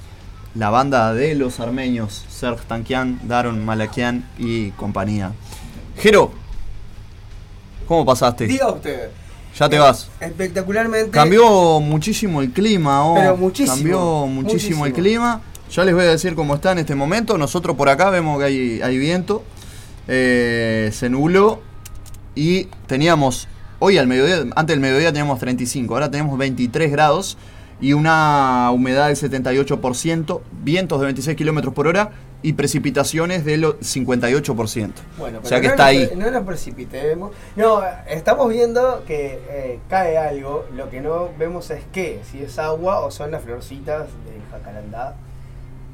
La 0.55 0.71
banda 0.71 1.13
de 1.13 1.35
los 1.35 1.61
armenios, 1.61 2.25
Serge 2.27 2.65
Tankian, 2.67 3.21
Daron 3.23 3.63
Malakian 3.63 4.27
y 4.37 4.71
compañía. 4.71 5.31
Jero, 5.97 6.33
¿cómo 7.87 8.05
pasaste? 8.05 8.45
Diga 8.45 8.73
usted. 8.73 9.09
Ya 9.57 9.69
te 9.69 9.79
vas. 9.79 10.09
Espectacularmente. 10.19 11.11
Cambió 11.11 11.79
muchísimo 11.79 12.41
el 12.41 12.51
clima, 12.51 13.05
oh, 13.05 13.15
Pero 13.15 13.37
muchísimo. 13.37 13.73
Cambió 13.73 14.27
muchísimo. 14.27 14.85
el 14.85 14.91
clima. 14.91 15.41
Ya 15.73 15.83
les 15.83 15.95
voy 15.95 16.03
a 16.03 16.09
decir 16.09 16.35
cómo 16.35 16.53
está 16.53 16.73
en 16.73 16.77
este 16.77 16.93
momento. 16.93 17.35
Nosotros 17.39 17.75
por 17.75 17.89
acá 17.89 18.11
vemos 18.11 18.37
que 18.37 18.79
hay, 18.83 18.97
viento. 18.99 19.41
Eh, 20.07 20.91
se 20.93 21.09
nubló 21.09 21.61
y 22.35 22.65
teníamos, 22.85 23.47
hoy 23.79 23.97
al 23.97 24.05
mediodía, 24.05 24.43
antes 24.55 24.75
del 24.75 24.81
mediodía 24.81 25.11
teníamos 25.11 25.39
35, 25.39 25.95
ahora 25.95 26.11
tenemos 26.11 26.37
23 26.37 26.91
grados 26.91 27.39
y 27.81 27.93
una 27.93 28.69
humedad 28.69 29.07
del 29.07 29.15
78%, 29.15 30.41
vientos 30.61 30.99
de 30.99 31.05
26 31.05 31.35
kilómetros 31.35 31.73
por 31.73 31.87
hora 31.87 32.11
y 32.43 32.53
precipitaciones 32.53 33.43
del 33.43 33.63
58%. 33.63 34.91
Bueno, 35.17 35.39
o 35.41 35.47
sea 35.47 35.59
que 35.59 35.69
no 35.69 35.73
está 35.73 35.85
nos, 35.85 35.89
ahí. 35.89 36.09
No 36.15 36.29
nos 36.29 36.43
precipitemos. 36.43 37.31
No, 37.55 37.81
estamos 38.07 38.47
viendo 38.49 39.03
que 39.07 39.39
eh, 39.49 39.79
cae 39.89 40.19
algo. 40.19 40.67
Lo 40.75 40.91
que 40.91 41.01
no 41.01 41.29
vemos 41.39 41.71
es 41.71 41.81
qué, 41.91 42.21
si 42.29 42.43
es 42.43 42.59
agua 42.59 42.99
o 42.99 43.09
son 43.09 43.31
las 43.31 43.41
florcitas 43.41 44.07
del 44.23 44.39
jacarandá. 44.51 45.15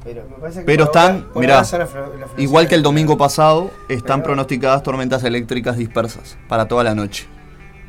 Pero 0.04 0.24
me 0.30 0.36
parece 0.36 0.60
que 0.60 0.64
Pero 0.66 0.84
ahora- 0.86 1.00
están, 1.00 1.26
mirá, 1.34 1.54
ahora 1.56 1.64
flor- 1.66 1.80
las 1.80 1.90
florcitas 1.90 2.38
igual 2.38 2.68
que 2.68 2.74
el 2.74 2.82
domingo 2.82 3.16
pasado, 3.18 3.70
están 3.88 4.20
Pero- 4.20 4.28
pronosticadas 4.28 4.82
tormentas 4.82 5.22
eléctricas 5.24 5.76
dispersas 5.76 6.38
para 6.48 6.66
toda 6.68 6.84
la 6.84 6.94
noche. 6.94 7.26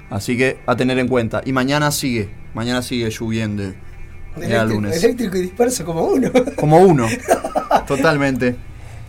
Así 0.10 0.38
que 0.38 0.60
a 0.66 0.76
tener 0.76 1.00
en 1.00 1.08
cuenta. 1.08 1.42
Y 1.46 1.54
mañana 1.54 1.90
sigue, 1.92 2.30
mañana 2.54 2.82
sigue 2.82 3.10
lloviendo. 3.10 3.64
El 3.64 3.74
día 4.36 4.46
Eléctrico, 4.62 4.74
lunes. 4.82 5.04
eléctrico 5.04 5.38
y 5.38 5.42
disperso 5.42 5.86
como 5.86 6.04
uno. 6.04 6.30
Como 6.58 6.78
uno. 6.80 7.08
Totalmente. 7.88 8.56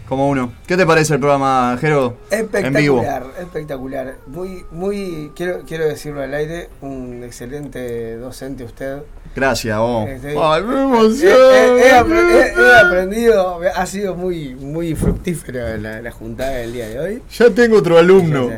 Como 0.09 0.29
uno. 0.29 0.53
¿Qué 0.67 0.77
te 0.77 0.85
parece 0.85 1.15
el 1.15 1.21
programa, 1.21 1.77
Jero? 1.81 2.19
En 2.31 2.73
vivo. 2.75 3.01
Espectacular, 3.01 3.27
espectacular. 3.41 4.15
Muy, 4.27 4.65
muy, 4.71 5.33
quiero, 5.35 5.63
quiero 5.67 5.87
decirlo 5.87 6.23
al 6.23 6.35
aire, 6.35 6.69
un 6.83 7.23
excelente 7.25 8.17
docente 8.17 8.65
usted. 8.65 8.99
Gracias, 9.35 9.79
vos. 9.79 10.09
Este, 10.09 10.35
Ay, 10.39 10.63
me 10.63 10.75
he- 10.75 10.83
emociono. 10.83 11.35
he- 11.55 11.81
he 11.83 11.89
he- 11.89 12.79
aprendido, 12.79 13.61
ha 13.75 13.87
sido 13.87 14.15
muy, 14.15 14.55
muy 14.55 14.95
fructífero 14.95 15.77
la, 15.79 16.03
la 16.03 16.11
juntada 16.11 16.51
del 16.53 16.73
día 16.73 16.89
de 16.89 16.99
hoy. 17.01 17.23
Ya 17.39 17.49
tengo 17.51 17.79
otro 17.79 17.97
alumno. 17.99 18.51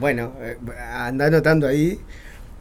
Bueno, 0.00 0.32
eh, 0.40 0.56
anda 0.92 1.26
anotando 1.26 1.66
ahí. 1.68 2.00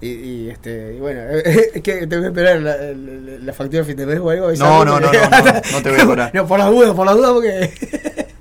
Y, 0.03 0.07
y, 0.09 0.49
este, 0.49 0.95
y 0.95 0.99
bueno, 0.99 1.21
eh, 1.29 1.79
que 1.83 2.07
te 2.07 2.15
voy 2.17 2.25
a 2.25 2.27
esperar 2.29 2.59
la, 2.59 2.75
la, 2.75 3.37
la 3.39 3.53
factura 3.53 3.83
fin 3.83 3.95
de 3.95 4.05
mes 4.07 4.19
o 4.19 4.29
algo. 4.31 4.51
No, 4.53 4.83
no, 4.83 4.99
no, 4.99 5.11
no, 5.11 5.11
no, 5.11 5.81
te 5.83 5.91
voy 5.91 5.99
a 5.99 6.05
cobrar. 6.07 6.31
No, 6.33 6.47
por 6.47 6.57
las 6.59 6.69
dudas, 6.71 6.93
por 6.95 7.05
las 7.05 7.15
dudas, 7.15 7.31
porque. 7.33 7.73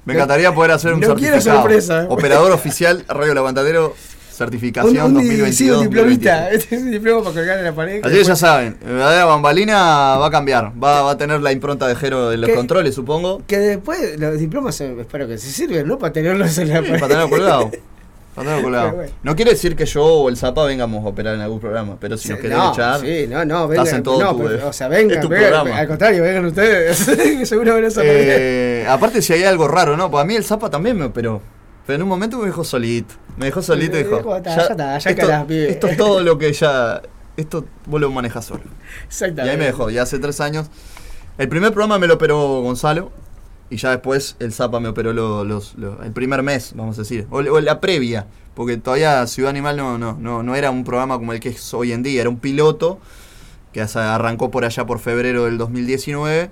Me 0.07 0.15
encantaría 0.15 0.55
poder 0.55 0.71
hacer 0.73 0.95
un 0.95 1.01
No 1.01 1.15
quiero 1.15 1.35
certificado. 1.35 1.61
sorpresa. 1.61 2.07
Operador 2.09 2.53
oficial, 2.53 3.05
Radio 3.09 3.35
Levantadero, 3.35 3.95
certificación 4.45 4.97
Un, 4.97 5.03
un, 5.03 5.15
2022. 5.15 5.55
sí, 5.81 5.85
diplomita. 5.89 6.51
Este 6.53 6.77
es 6.77 6.83
un 6.83 6.91
diploma 6.91 7.23
para 7.23 7.35
colgar 7.35 7.59
en 7.59 7.65
la 7.65 7.73
pared. 7.73 8.01
Así 8.03 8.15
que 8.17 8.25
ya 8.25 8.37
saben, 8.37 8.77
la 8.87 9.25
bambalina 9.27 10.17
va 10.17 10.27
a 10.27 10.31
cambiar. 10.31 10.73
Va, 10.83 11.03
va 11.03 11.11
a 11.13 11.19
tener 11.19 11.41
la 11.43 11.53
impronta 11.53 11.87
de 11.87 11.95
Jero 11.95 12.31
de 12.31 12.39
los 12.39 12.51
controles, 12.51 12.95
supongo. 12.95 13.43
Que 13.47 13.59
después 13.59 14.19
los 14.19 14.39
diplomas 14.39 14.81
espero 14.81 15.29
que 15.29 15.37
se 15.39 15.51
sirven, 15.51 15.87
¿no? 15.87 15.99
Para 15.99 16.13
tenerlos 16.13 16.57
en 16.59 16.69
la 16.71 16.81
Sí, 16.83 16.87
para 16.93 17.09
tenerlo 17.09 17.29
colgado. 17.31 17.71
Para 18.35 18.47
tenerlo 18.47 18.63
colgado. 18.63 18.85
Pero 18.87 18.97
bueno. 18.97 19.13
No 19.25 19.37
quiere 19.37 19.51
decir 19.51 19.75
que 19.77 19.85
yo 19.87 20.05
o 20.05 20.29
el 20.29 20.37
Zapa 20.37 20.65
vengamos 20.65 21.05
a 21.05 21.09
operar 21.09 21.35
en 21.35 21.41
algún 21.41 21.59
programa, 21.61 21.97
pero 22.01 22.17
si 22.17 22.29
Sí, 22.29 22.31
nos 22.31 22.41
querés 22.41 22.57
no, 22.57 22.73
echar, 22.73 23.01
Sí, 23.01 23.27
no, 23.29 23.45
no, 23.45 23.65
estás 23.73 23.85
vengan. 23.85 23.97
en 23.97 24.03
todo 24.05 24.21
no, 24.23 24.37
tu- 24.37 24.45
pero, 24.45 24.69
o 24.69 24.73
sea, 24.73 24.89
vengan, 24.89 25.19
al 25.73 25.89
contrario, 25.89 26.23
vengan 26.23 26.45
ustedes. 26.47 26.97
seguro 27.49 27.75
van 27.75 27.85
a. 27.85 27.89
Eh, 28.03 28.87
aparte, 28.89 29.21
si 29.21 29.33
hay 29.33 29.43
algo 29.43 29.67
raro, 29.69 29.97
¿no? 29.97 30.11
Pues 30.11 30.23
a 30.23 30.25
mí 30.25 30.37
el 30.37 30.45
Zapa 30.45 30.71
también 30.71 30.97
me 30.97 31.05
operó. 31.07 31.43
Pero 31.87 31.97
en 31.97 32.03
un 32.03 32.09
momento 32.09 32.39
me 32.39 32.47
dejó 32.47 32.63
solito. 32.65 33.15
Me 33.37 33.47
dejó 33.47 33.63
solito 33.63 33.99
y 33.99 34.05
dijo: 34.05 34.19
"Ta, 34.43 34.57
ya 34.57 34.63
está, 34.63 34.99
ya 34.99 35.11
esto, 35.11 35.21
calás, 35.23 35.45
pibe". 35.45 35.71
esto 35.71 35.87
es 35.89 35.97
todo 35.97 36.21
lo 36.23 36.39
que 36.39 36.53
ya. 36.53 37.03
Esto 37.37 37.65
vos 37.87 38.01
lo 38.01 38.11
manejas 38.11 38.45
solo. 38.45 38.63
Y 38.65 39.07
Exactamente. 39.07 39.51
ahí 39.51 39.57
me 39.57 39.65
dejó, 39.65 39.89
ya 39.91 40.03
hace 40.03 40.19
tres 40.19 40.41
años. 40.41 40.67
El 41.39 41.49
primer 41.49 41.73
programa 41.73 41.99
me 41.99 42.07
lo 42.07 42.15
operó 42.15 42.61
Gonzalo. 42.63 43.11
Y 43.73 43.77
ya 43.77 43.91
después 43.91 44.35
el 44.41 44.53
Zapa 44.53 44.81
me 44.81 44.89
operó 44.89 45.13
lo- 45.13 45.45
los, 45.45 45.77
lo- 45.77 46.03
el 46.03 46.11
primer 46.13 46.43
mes, 46.43 46.73
vamos 46.75 46.99
a 46.99 47.03
decir. 47.03 47.27
O, 47.31 47.37
o 47.39 47.61
la 47.61 47.81
previa. 47.81 48.27
Porque 48.55 48.77
todavía 48.77 49.25
Ciudad 49.29 49.51
Animal 49.51 49.77
no, 49.77 49.97
no, 49.97 50.17
no, 50.19 50.43
no 50.43 50.57
era 50.57 50.73
un 50.73 50.83
programa 50.83 51.17
como 51.19 51.33
el 51.33 51.39
que 51.41 51.51
es 51.51 51.73
hoy 51.73 51.93
en 51.93 52.03
día. 52.03 52.21
Era 52.23 52.29
un 52.31 52.41
piloto 52.41 52.99
que 53.73 53.81
arrancó 53.81 54.51
por 54.51 54.65
allá 54.65 54.85
por 54.87 54.99
febrero 54.99 55.45
del 55.45 55.57
2019. 55.57 56.51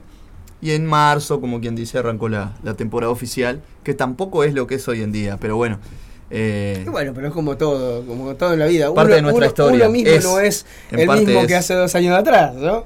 Y 0.61 0.73
en 0.73 0.87
marzo, 0.87 1.41
como 1.41 1.61
quien 1.61 1.77
dice, 1.77 1.99
arrancó 1.99 2.29
la, 2.29 2.57
la 2.63 2.75
temporada 2.75 3.13
oficial. 3.13 3.61
Que 3.85 3.95
tampoco 3.95 4.43
es 4.45 4.55
lo 4.55 4.67
que 4.67 4.75
es 4.77 4.89
hoy 4.89 5.03
en 5.03 5.13
día. 5.13 5.37
Pero 5.41 5.57
bueno. 5.57 5.79
eh, 6.31 6.85
bueno, 6.91 7.13
pero 7.15 7.29
es 7.29 7.33
como 7.33 7.57
todo, 7.57 8.05
como 8.05 8.35
todo 8.35 8.53
en 8.55 8.59
la 8.59 8.67
vida. 8.67 8.93
Parte 8.93 9.13
uno, 9.13 9.17
de 9.17 9.23
nuestra 9.23 9.39
uno- 9.39 9.47
historia. 9.47 9.85
Uno 9.87 9.93
mismo 9.93 10.11
Es, 10.11 10.25
no 10.25 10.41
es 10.41 10.67
el 10.91 11.09
mismo 11.09 11.41
es. 11.41 11.47
que 11.47 11.55
hace 11.55 11.75
dos 11.75 11.95
años 11.95 12.19
atrás, 12.19 12.55
¿no? 12.55 12.85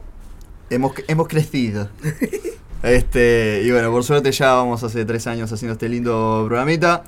hemos, 0.70 0.92
hemos 1.08 1.28
crecido. 1.28 1.88
este, 2.82 3.62
y 3.64 3.70
bueno, 3.70 3.90
por 3.90 4.04
suerte 4.04 4.32
ya 4.32 4.52
vamos 4.54 4.82
hace 4.82 5.04
tres 5.04 5.26
años 5.26 5.52
haciendo 5.52 5.72
este 5.74 5.88
lindo 5.88 6.44
programita. 6.46 7.04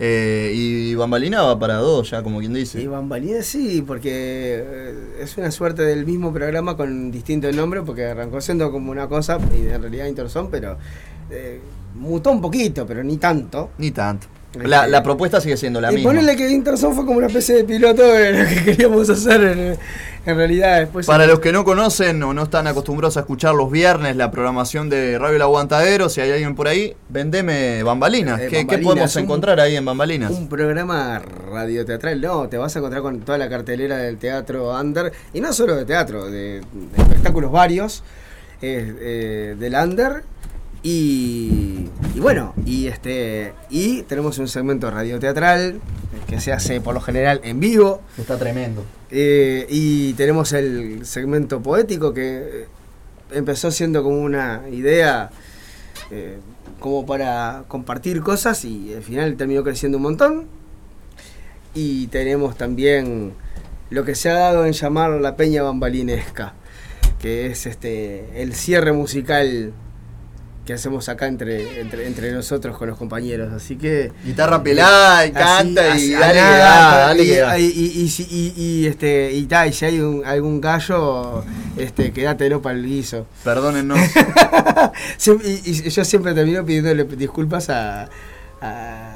Eh, 0.00 0.52
y 0.54 0.94
Bambalina 0.94 1.42
va 1.42 1.58
para 1.58 1.74
dos, 1.74 2.10
ya 2.10 2.22
como 2.22 2.38
quien 2.38 2.54
dice. 2.54 2.80
Y 2.80 2.86
Bambalina 2.86 3.42
sí, 3.42 3.82
porque 3.84 4.10
eh, 4.12 4.94
es 5.20 5.36
una 5.36 5.50
suerte 5.50 5.82
del 5.82 6.06
mismo 6.06 6.32
programa 6.32 6.76
con 6.76 7.10
distinto 7.10 7.50
nombre, 7.50 7.82
porque 7.82 8.06
arrancó 8.06 8.40
siendo 8.40 8.70
como 8.70 8.92
una 8.92 9.08
cosa, 9.08 9.40
y 9.56 9.66
en 9.66 9.82
realidad 9.82 10.06
Interzón, 10.06 10.50
pero 10.52 10.78
eh, 11.30 11.60
mutó 11.96 12.30
un 12.30 12.40
poquito, 12.40 12.86
pero 12.86 13.02
ni 13.02 13.16
tanto. 13.16 13.70
Ni 13.78 13.90
tanto. 13.90 14.28
La, 14.54 14.86
la 14.86 15.02
propuesta 15.02 15.40
sigue 15.42 15.56
siendo 15.58 15.78
la 15.80 15.92
y 15.92 15.96
misma. 15.96 16.10
ponerle 16.10 16.34
que 16.34 16.48
Interzón 16.48 16.94
fue 16.94 17.04
como 17.04 17.18
una 17.18 17.26
especie 17.26 17.54
de 17.56 17.64
piloto 17.64 18.02
de 18.02 18.32
lo 18.32 18.48
que 18.48 18.64
queríamos 18.64 19.08
hacer 19.10 19.42
en, 19.42 19.76
en 20.24 20.36
realidad 20.36 20.78
después. 20.80 21.06
Para 21.06 21.26
los 21.26 21.38
que 21.40 21.52
no 21.52 21.64
conocen 21.64 22.22
o 22.22 22.32
no 22.32 22.44
están 22.44 22.66
acostumbrados 22.66 23.18
a 23.18 23.20
escuchar 23.20 23.54
los 23.54 23.70
viernes 23.70 24.16
la 24.16 24.30
programación 24.30 24.88
de 24.88 25.18
Radio 25.18 25.36
El 25.36 25.42
Aguantadero, 25.42 26.08
si 26.08 26.22
hay 26.22 26.30
alguien 26.32 26.54
por 26.54 26.66
ahí, 26.66 26.96
vendeme 27.10 27.82
bambalinas. 27.82 28.40
Eh, 28.40 28.48
¿Qué, 28.48 28.66
qué 28.66 28.78
podemos 28.78 29.14
un- 29.16 29.22
encontrar 29.24 29.60
ahí 29.60 29.76
en 29.76 29.84
bambalinas? 29.84 30.30
Un 30.32 30.48
programa 30.48 31.18
radioteatral, 31.18 32.18
no, 32.20 32.48
te 32.48 32.56
vas 32.56 32.74
a 32.74 32.78
encontrar 32.78 33.02
con 33.02 33.20
toda 33.20 33.36
la 33.36 33.50
cartelera 33.50 33.98
del 33.98 34.16
teatro 34.16 34.70
under, 34.80 35.12
y 35.34 35.40
no 35.42 35.52
solo 35.52 35.76
de 35.76 35.84
teatro, 35.84 36.24
de, 36.24 36.60
de 36.62 36.62
espectáculos 37.02 37.52
varios 37.52 38.02
eh, 38.62 38.94
eh, 39.00 39.56
del 39.58 39.74
under. 39.74 40.22
Y, 40.82 41.88
y 42.14 42.20
bueno, 42.20 42.54
y 42.64 42.86
este 42.86 43.52
y 43.68 44.02
tenemos 44.02 44.38
un 44.38 44.48
segmento 44.48 44.90
radioteatral 44.90 45.76
eh, 45.76 45.80
que 46.28 46.40
se 46.40 46.52
hace 46.52 46.80
por 46.80 46.94
lo 46.94 47.00
general 47.00 47.40
en 47.42 47.58
vivo. 47.60 48.00
Está 48.16 48.38
tremendo. 48.38 48.84
Eh, 49.10 49.66
y 49.70 50.12
tenemos 50.14 50.52
el 50.52 51.06
segmento 51.06 51.62
poético 51.62 52.12
que 52.12 52.36
eh, 52.36 52.66
empezó 53.32 53.70
siendo 53.70 54.02
como 54.02 54.20
una 54.20 54.62
idea 54.70 55.30
eh, 56.10 56.38
como 56.78 57.06
para 57.06 57.64
compartir 57.68 58.20
cosas 58.20 58.64
y 58.64 58.94
al 58.94 59.02
final 59.02 59.36
terminó 59.36 59.64
creciendo 59.64 59.98
un 59.98 60.02
montón. 60.02 60.46
Y 61.74 62.08
tenemos 62.08 62.56
también 62.56 63.32
lo 63.90 64.04
que 64.04 64.14
se 64.14 64.30
ha 64.30 64.34
dado 64.34 64.66
en 64.66 64.72
llamar 64.72 65.10
la 65.12 65.36
peña 65.36 65.62
bambalinesca, 65.62 66.54
que 67.18 67.46
es 67.46 67.66
este 67.66 68.42
el 68.42 68.54
cierre 68.54 68.92
musical 68.92 69.72
que 70.68 70.74
hacemos 70.74 71.08
acá 71.08 71.26
entre, 71.28 71.80
entre, 71.80 72.06
entre 72.06 72.30
nosotros 72.30 72.76
con 72.76 72.88
los 72.88 72.98
compañeros. 72.98 73.50
Así 73.54 73.76
que. 73.76 74.12
Guitarra 74.22 74.62
pelada, 74.62 75.24
y 75.24 75.30
Así- 75.30 75.34
canta 75.34 75.96
y 75.98 76.10
dale 76.10 76.34
nada, 76.40 76.58
da, 76.58 77.06
dale 77.06 77.24
y- 77.24 78.54
y, 78.54 78.86
este, 78.86 79.32
y, 79.32 79.44
ta, 79.46 79.66
y 79.66 79.72
si 79.72 79.86
hay 79.86 80.00
un- 80.00 80.26
algún 80.26 80.60
gallo, 80.60 81.42
este, 81.78 82.12
quédatelo 82.12 82.60
para 82.60 82.76
el 82.76 82.84
guiso. 82.84 83.26
Perdónennos. 83.44 83.98
Y, 85.44 85.70
y 85.70 85.90
yo 85.90 86.04
siempre 86.04 86.34
termino 86.34 86.64
pidiéndole 86.64 87.04
disculpas 87.04 87.68
a, 87.70 88.08
a, 88.60 89.07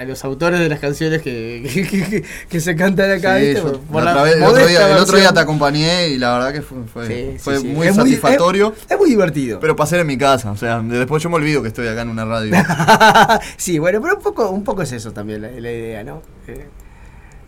a 0.00 0.04
los 0.04 0.24
autores 0.24 0.58
de 0.60 0.68
las 0.68 0.78
canciones 0.80 1.22
que, 1.22 1.62
que, 1.72 1.86
que- 1.86 2.24
que 2.48 2.60
se 2.60 2.74
cantan 2.74 3.10
acá. 3.10 3.38
Sí, 3.38 3.46
¿viste? 3.46 3.62
yo 3.62 3.72
Por- 3.72 3.80
por 3.80 4.02
la 4.02 4.14
la 4.14 4.20
otra 4.20 4.22
vez- 4.24 4.36
el, 4.36 4.42
otro 4.42 4.66
día, 4.66 4.78
el 4.86 4.92
otro 4.92 5.04
día 5.04 5.12
versión. 5.14 5.34
te 5.34 5.40
acompañé 5.40 6.08
y 6.08 6.18
la 6.18 6.32
verdad 6.34 6.52
que 6.52 6.62
fue, 6.62 6.78
fue, 6.92 7.06
Sí, 7.06 7.38
fue 7.38 7.56
sí, 7.56 7.62
sí. 7.62 7.68
muy 7.68 7.86
Es 7.86 7.94
muy- 7.96 8.04
satisfactorio. 8.04 8.74
es 8.88 8.98
muy 8.98 9.10
divertido. 9.10 9.60
Pero 9.60 9.76
pasé 9.76 9.98
en 10.00 10.06
mi 10.06 10.16
casa, 10.18 10.50
o 10.50 10.56
sea, 10.56 10.80
después 10.80 11.22
yo 11.22 11.28
me 11.30 11.36
olvido 11.36 11.60
que 11.62 11.68
estoy 11.68 11.86
acá 11.88 12.02
en 12.02 12.08
una 12.08 12.24
radio. 12.24 12.54
sí, 13.56 13.78
bueno, 13.78 14.00
pero 14.00 14.16
un 14.16 14.22
poco, 14.22 14.50
un 14.50 14.64
poco 14.64 14.82
es 14.82 14.92
eso 14.92 15.12
también 15.12 15.42
la, 15.42 15.48
la 15.50 15.70
idea, 15.70 16.02
¿no? 16.04 16.22
Eh, 16.48 16.66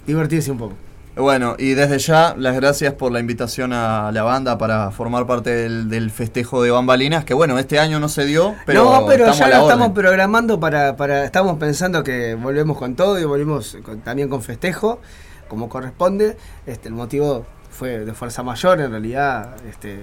divertirse 0.06 0.50
un 0.50 0.58
poco. 0.58 0.74
Bueno, 1.14 1.56
y 1.58 1.74
desde 1.74 1.98
ya, 1.98 2.34
las 2.38 2.54
gracias 2.56 2.94
por 2.94 3.12
la 3.12 3.20
invitación 3.20 3.74
a 3.74 4.10
la 4.12 4.22
banda 4.22 4.56
para 4.56 4.90
formar 4.92 5.26
parte 5.26 5.50
del, 5.50 5.90
del 5.90 6.10
festejo 6.10 6.62
de 6.62 6.70
Bambalinas, 6.70 7.26
que 7.26 7.34
bueno, 7.34 7.58
este 7.58 7.78
año 7.78 8.00
no 8.00 8.08
se 8.08 8.24
dio, 8.24 8.54
pero, 8.64 8.84
no, 8.84 9.06
pero 9.06 9.26
estamos 9.26 9.38
ya 9.38 9.48
lo 9.58 9.62
estamos 9.68 9.90
programando 9.92 10.58
para, 10.58 10.96
para. 10.96 11.24
Estamos 11.26 11.58
pensando 11.58 12.02
que 12.02 12.34
volvemos 12.34 12.78
con 12.78 12.94
todo 12.96 13.20
y 13.20 13.24
volvemos 13.24 13.76
con- 13.84 14.00
también 14.00 14.30
con 14.30 14.40
festejo, 14.42 15.00
como 15.48 15.68
corresponde. 15.68 16.38
Este, 16.66 16.88
el 16.88 16.94
motivo 16.94 17.44
fue 17.70 18.06
de 18.06 18.14
fuerza 18.14 18.42
mayor, 18.42 18.80
en 18.80 18.90
realidad, 18.92 19.54
este, 19.68 19.98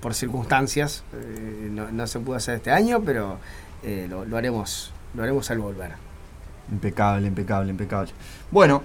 por 0.00 0.12
circunstancias. 0.12 1.04
eh, 1.14 1.68
no, 1.70 1.90
no 1.90 2.06
se 2.06 2.20
pudo 2.20 2.36
hacer 2.36 2.56
este 2.56 2.70
año, 2.70 3.00
pero 3.02 3.38
eh, 3.82 4.08
lo, 4.10 4.26
lo 4.26 4.36
haremos, 4.36 4.92
lo 5.14 5.22
haremos 5.22 5.50
al 5.50 5.58
volver. 5.60 5.92
Impecable, 6.70 7.26
impecable, 7.26 7.70
impecable. 7.70 8.12
Bueno, 8.50 8.82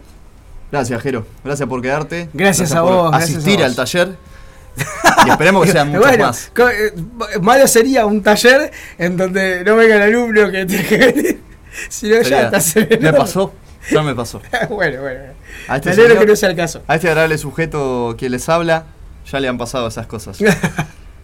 gracias, 0.71 1.01
Jero. 1.01 1.25
Gracias 1.43 1.67
por 1.67 1.81
quedarte. 1.81 2.29
Gracias 2.33 2.71
a 2.73 2.81
vos, 2.81 3.11
gracias 3.11 3.29
a 3.29 3.33
asistir 3.33 3.57
vos. 3.57 3.65
al 3.65 3.75
taller. 3.75 4.15
Y 5.25 5.29
esperemos 5.31 5.65
que 5.65 5.71
sean 5.71 5.87
muchos 5.89 6.05
Bueno, 6.05 6.25
más. 6.27 6.51
eh, 6.55 6.93
malo 7.41 7.67
sería 7.67 8.05
un 8.05 8.21
taller 8.21 8.71
en 8.99 9.17
donde 9.17 9.63
no 9.65 9.75
venga 9.75 9.95
el 9.95 10.01
alumno 10.03 10.51
que 10.51 10.65
tiene 10.65 10.85
que 10.87 10.97
venir. 10.97 11.41
Si 11.89 12.07
no, 12.09 12.21
ya 12.21 12.49
está 12.49 12.87
me 13.01 13.11
pasó, 13.13 13.53
ya 13.91 14.01
me 14.03 14.13
pasó. 14.15 14.39
bueno, 14.69 15.01
bueno. 15.01 15.19
A 15.67 15.77
este, 15.77 15.93
señor- 15.93 16.19
que 16.19 16.25
no 16.27 16.35
sea 16.35 16.49
el 16.51 16.55
caso. 16.55 16.81
a 16.87 16.95
este 16.95 17.07
agradable 17.07 17.37
sujeto 17.39 18.15
que 18.17 18.29
les 18.29 18.47
habla, 18.49 18.85
Ya 19.31 19.39
le 19.39 19.47
han 19.47 19.57
pasado 19.57 19.87
esas 19.87 20.05
cosas. 20.07 20.37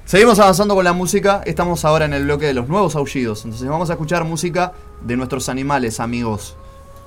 Seguimos 0.06 0.40
avanzando 0.40 0.76
con 0.76 0.84
la 0.84 0.94
música. 0.94 1.42
Estamos 1.46 1.86
ahora 1.86 2.06
en 2.06 2.14
el 2.14 2.24
bloque 2.26 2.46
de 2.48 2.54
los 2.54 2.68
nuevos 2.68 2.96
aullidos. 2.96 3.46
Entonces 3.46 3.68
vamos 3.70 3.90
a 3.90 3.94
escuchar 3.94 4.26
música 4.26 4.74
de 5.02 5.16
nuestros 5.16 5.48
animales, 5.48 6.00
amigos. 6.00 6.58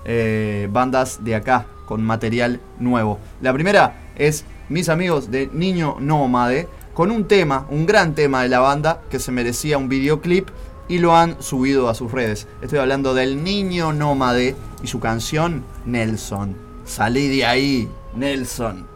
Eh, 0.04 0.68
bandas 0.70 1.22
de 1.24 1.34
acá, 1.34 1.66
con 1.86 2.04
material 2.04 2.60
nuevo. 2.78 3.18
La 3.40 3.52
primera 3.52 4.10
es 4.16 4.44
mis 4.68 4.88
amigos 4.88 5.30
de 5.30 5.48
Niño 5.52 5.96
Nómade, 6.00 6.68
con 6.92 7.10
un 7.10 7.26
tema, 7.26 7.66
un 7.70 7.86
gran 7.86 8.14
tema 8.14 8.42
de 8.42 8.48
la 8.48 8.60
banda 8.60 9.00
que 9.10 9.18
se 9.18 9.32
merecía 9.32 9.78
un 9.78 9.88
videoclip 9.88 10.48
y 10.88 10.98
lo 10.98 11.16
han 11.16 11.40
subido 11.42 11.88
a 11.88 11.94
sus 11.94 12.12
redes. 12.12 12.46
Estoy 12.62 12.78
hablando 12.78 13.14
del 13.14 13.42
Niño 13.42 13.92
Nómade 13.92 14.56
y 14.82 14.86
su 14.86 15.00
canción 15.00 15.64
Nelson. 15.84 16.56
Salí 16.84 17.28
de 17.28 17.44
ahí, 17.44 17.88
Nelson. 18.14 18.86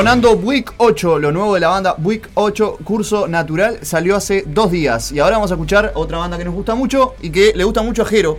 Sonando 0.00 0.34
Buick 0.34 0.72
8, 0.78 1.18
lo 1.18 1.30
nuevo 1.30 1.52
de 1.52 1.60
la 1.60 1.68
banda 1.68 1.94
Buick 1.98 2.30
8, 2.32 2.78
curso 2.84 3.28
natural, 3.28 3.80
salió 3.82 4.16
hace 4.16 4.44
dos 4.46 4.70
días. 4.70 5.12
Y 5.12 5.18
ahora 5.20 5.36
vamos 5.36 5.50
a 5.50 5.54
escuchar 5.56 5.92
otra 5.94 6.16
banda 6.16 6.38
que 6.38 6.44
nos 6.46 6.54
gusta 6.54 6.74
mucho 6.74 7.16
y 7.20 7.28
que 7.28 7.52
le 7.54 7.64
gusta 7.64 7.82
mucho 7.82 8.00
a 8.00 8.06
Jero, 8.06 8.38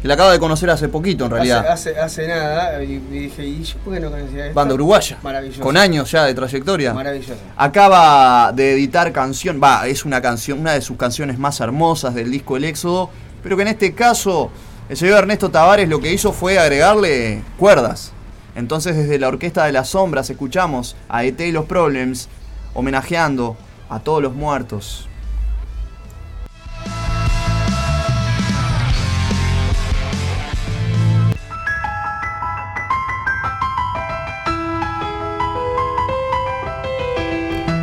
que 0.00 0.08
la 0.08 0.14
acaba 0.14 0.32
de 0.32 0.38
conocer 0.38 0.70
hace 0.70 0.88
poquito 0.88 1.26
en 1.26 1.32
realidad. 1.32 1.66
Hace, 1.68 1.90
hace, 1.90 2.00
hace 2.00 2.28
nada, 2.28 2.82
y, 2.82 2.92
y 2.92 2.98
dije, 3.18 3.44
¿y 3.44 3.62
yo 3.62 3.76
por 3.84 3.92
qué 3.92 4.00
no 4.00 4.10
conocía 4.10 4.46
esto? 4.46 4.54
Banda 4.54 4.72
uruguaya, 4.72 5.18
Maravilloso. 5.22 5.60
con 5.60 5.76
años 5.76 6.10
ya 6.10 6.24
de 6.24 6.32
trayectoria. 6.32 6.94
Maravilloso. 6.94 7.34
Acaba 7.58 8.50
de 8.52 8.72
editar 8.72 9.12
canción, 9.12 9.60
va, 9.62 9.86
es 9.86 10.06
una 10.06 10.22
canción, 10.22 10.60
una 10.60 10.72
de 10.72 10.80
sus 10.80 10.96
canciones 10.96 11.38
más 11.38 11.60
hermosas 11.60 12.14
del 12.14 12.30
disco 12.30 12.56
El 12.56 12.64
Éxodo, 12.64 13.10
pero 13.42 13.56
que 13.56 13.62
en 13.64 13.68
este 13.68 13.92
caso 13.92 14.50
el 14.88 14.96
señor 14.96 15.18
Ernesto 15.18 15.50
Tavares 15.50 15.90
lo 15.90 16.00
que 16.00 16.10
hizo 16.10 16.32
fue 16.32 16.58
agregarle 16.58 17.42
cuerdas. 17.58 18.11
Entonces 18.54 18.96
desde 18.96 19.18
la 19.18 19.28
Orquesta 19.28 19.64
de 19.64 19.72
las 19.72 19.90
Sombras 19.90 20.28
escuchamos 20.30 20.96
a 21.08 21.24
ET 21.24 21.40
y 21.40 21.52
los 21.52 21.64
Problems 21.64 22.28
homenajeando 22.74 23.56
a 23.88 24.00
todos 24.00 24.22
los 24.22 24.34
muertos. 24.34 25.08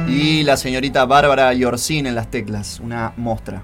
Y 0.07 0.43
la 0.43 0.57
señorita 0.57 1.05
Bárbara 1.05 1.53
Yorcín 1.53 2.05
en 2.05 2.13
las 2.13 2.29
teclas, 2.29 2.79
una 2.79 3.13
mostra. 3.15 3.63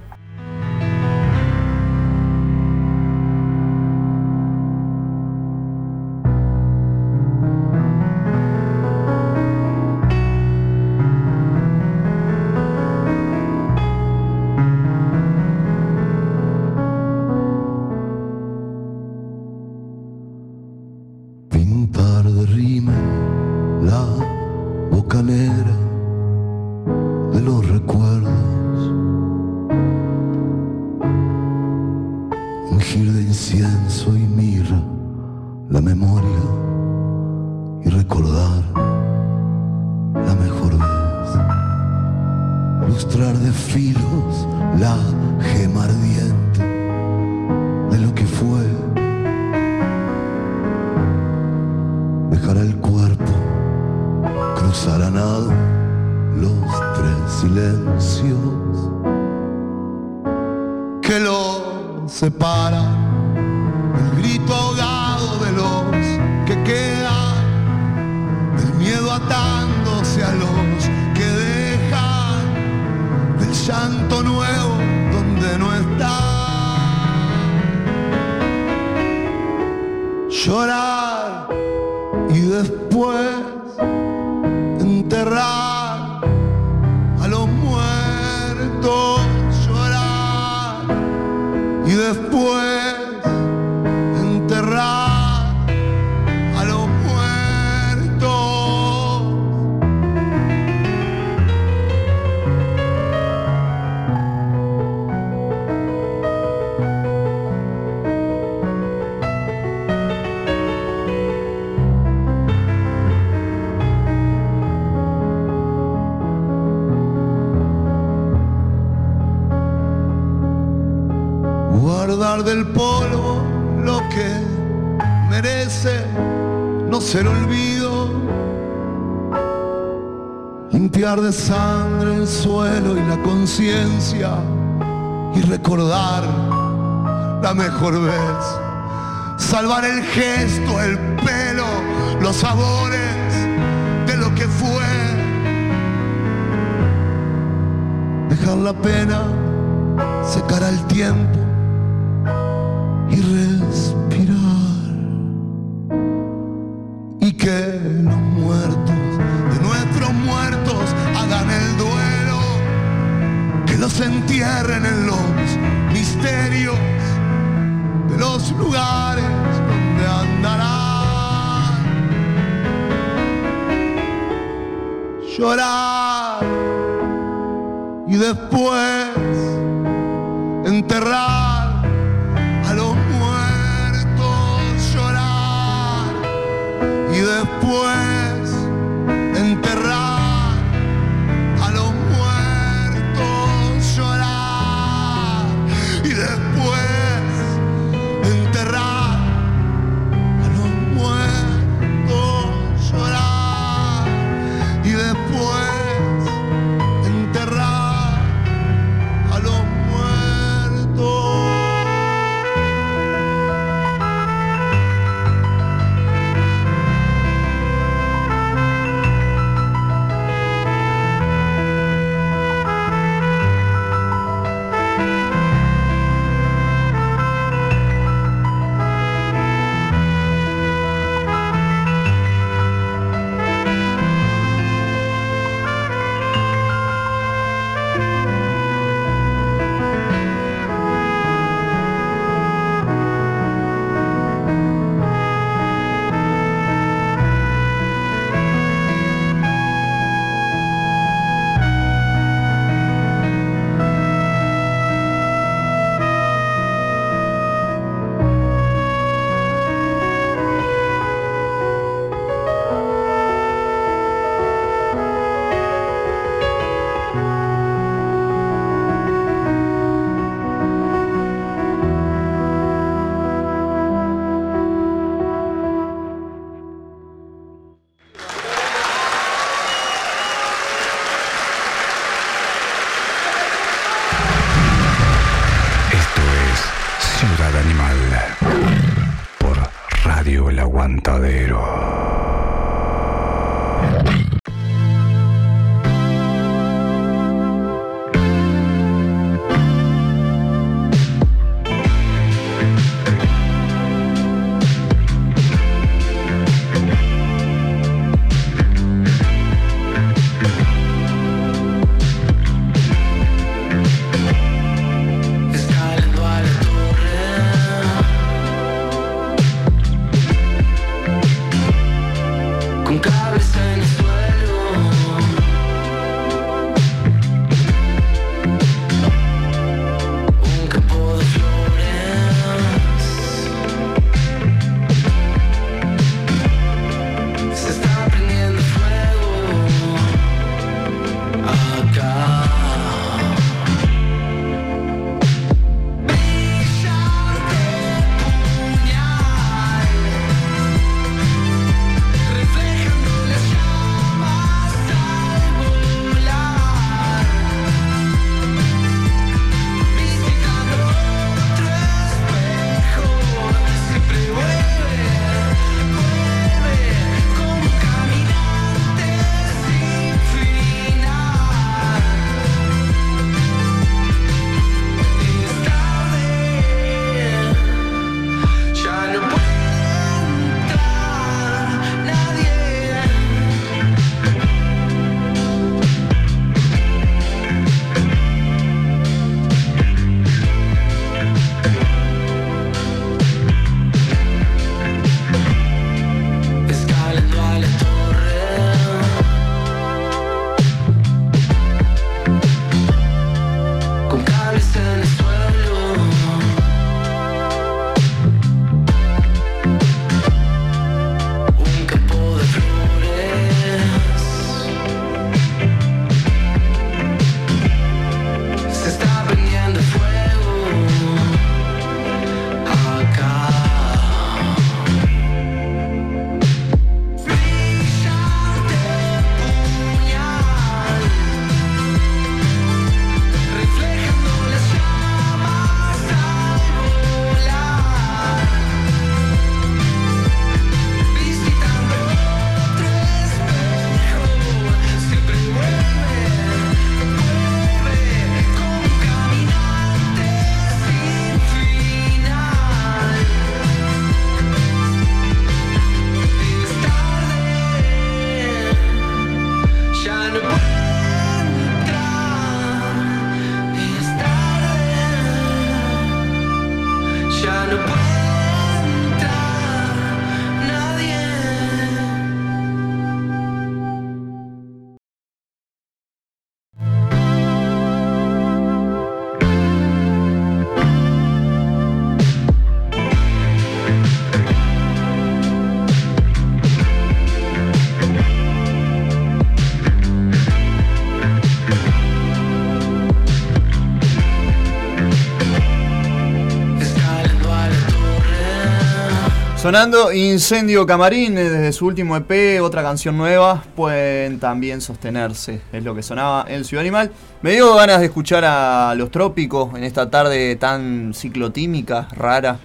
Sonando 499.65 500.13
Incendio 500.13 500.85
Camarín 500.85 501.35
eh, 501.39 501.49
desde 501.49 501.73
su 501.73 501.87
último 501.87 502.15
EP, 502.15 502.61
otra 502.61 502.83
canción 502.83 503.17
nueva, 503.17 503.63
pueden 503.75 504.39
también 504.39 504.79
sostenerse, 504.79 505.59
es 505.73 505.83
lo 505.83 505.95
que 505.95 506.03
sonaba 506.03 506.45
en 506.47 506.63
Ciudad 506.63 506.81
Animal. 506.81 507.11
Me 507.41 507.53
dio 507.53 507.73
ganas 507.73 507.99
de 507.99 508.05
escuchar 508.05 508.45
a 508.45 508.93
Los 508.93 509.09
Trópicos 509.09 509.73
en 509.75 509.83
esta 509.83 510.07
tarde 510.11 510.55
tan 510.57 511.15
ciclotímica, 511.15 512.07
rara. 512.11 512.59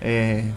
Eh, 0.00 0.50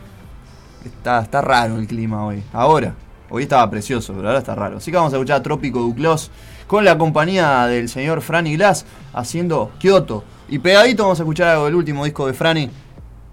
está, 0.84 1.22
está 1.22 1.42
raro 1.42 1.78
el 1.78 1.86
clima 1.86 2.26
hoy. 2.26 2.42
Ahora, 2.52 2.96
hoy 3.30 3.44
estaba 3.44 3.70
precioso, 3.70 4.12
pero 4.16 4.30
ahora 4.30 4.40
está 4.40 4.56
raro. 4.56 4.78
Así 4.78 4.90
que 4.90 4.98
vamos 4.98 5.14
a 5.14 5.18
escuchar 5.18 5.42
a 5.42 5.44
Trópico 5.44 5.82
Duclos 5.82 6.32
con 6.66 6.84
la 6.84 6.98
compañía 6.98 7.68
del 7.68 7.90
señor 7.90 8.24
Franny 8.24 8.56
Glass 8.56 8.88
haciendo 9.14 9.72
Kyoto. 9.78 10.24
Y 10.50 10.58
pegadito 10.58 11.04
vamos 11.04 11.20
a 11.20 11.24
escuchar 11.24 11.50
algo 11.50 11.66
del 11.66 11.76
último 11.76 12.06
disco 12.06 12.26
de 12.26 12.34
Franny, 12.34 12.72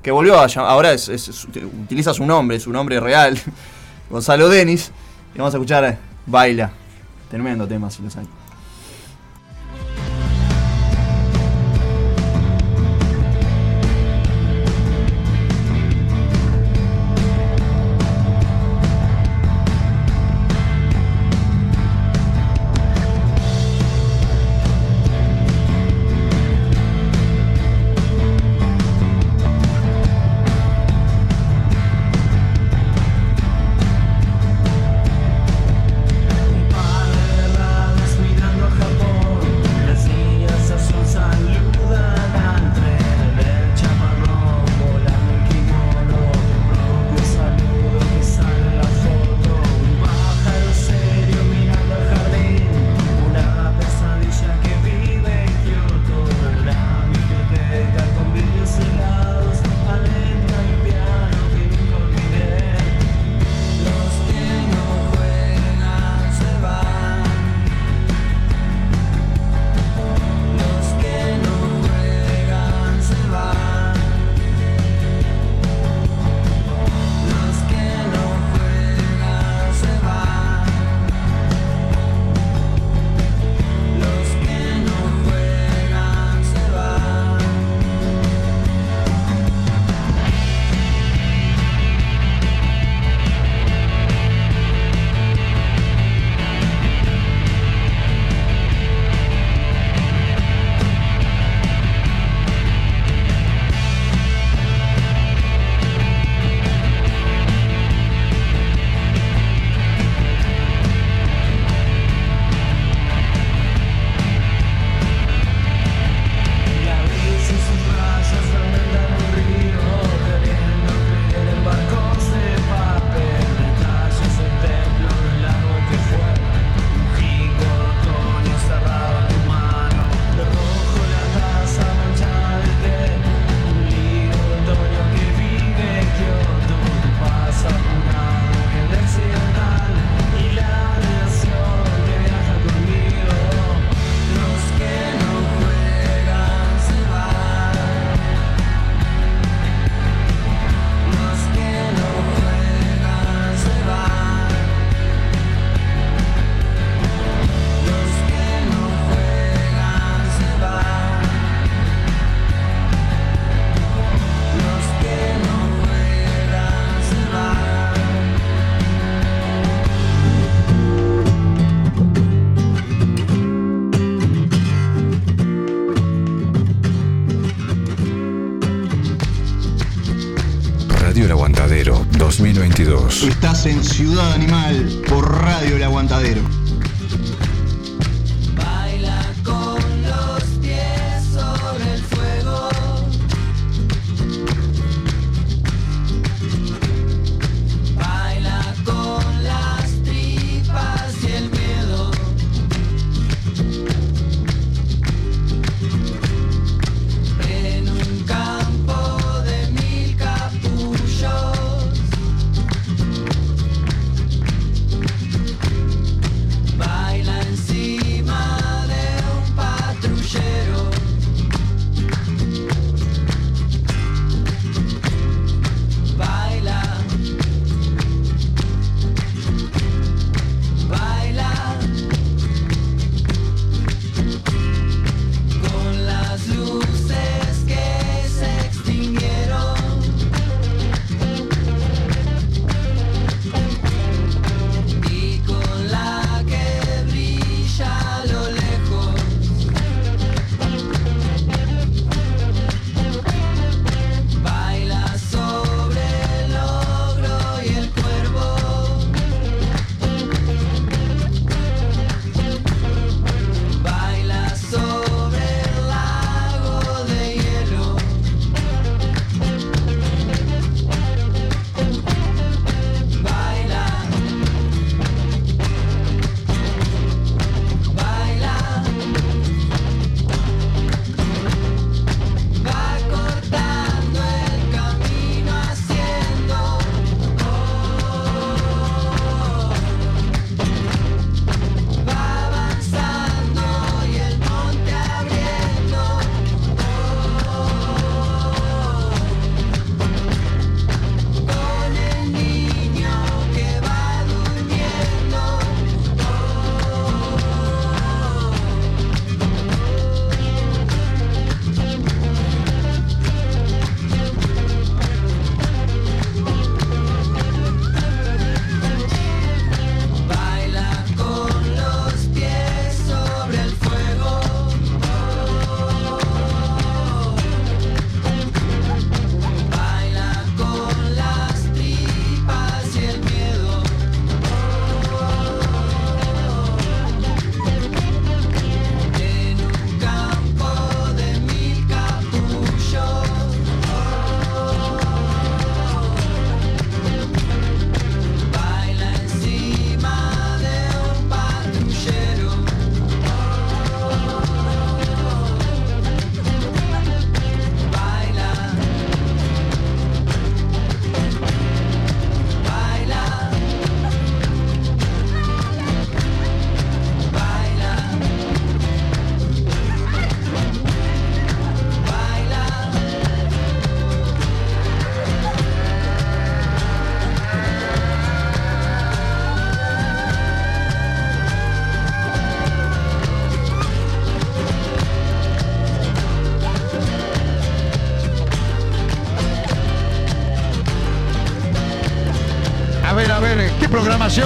que 0.02 0.10
volvió 0.10 0.40
a 0.40 0.46
llamar, 0.46 0.70
ahora 0.70 0.92
es, 0.92 1.08
utiliza 1.84 2.12
su 2.12 2.26
nombre, 2.26 2.58
su 2.58 2.72
nombre 2.72 2.98
real, 3.00 3.38
Gonzalo 4.10 4.48
Denis. 4.48 4.90
Y 5.34 5.38
vamos 5.38 5.54
a 5.54 5.56
escuchar 5.56 5.84
eh, 5.84 5.98
Baila. 6.26 6.70
Tremendo 7.30 7.66
tema, 7.66 7.90
si 7.90 8.02
lo 8.02 8.10
saben. 8.10 8.41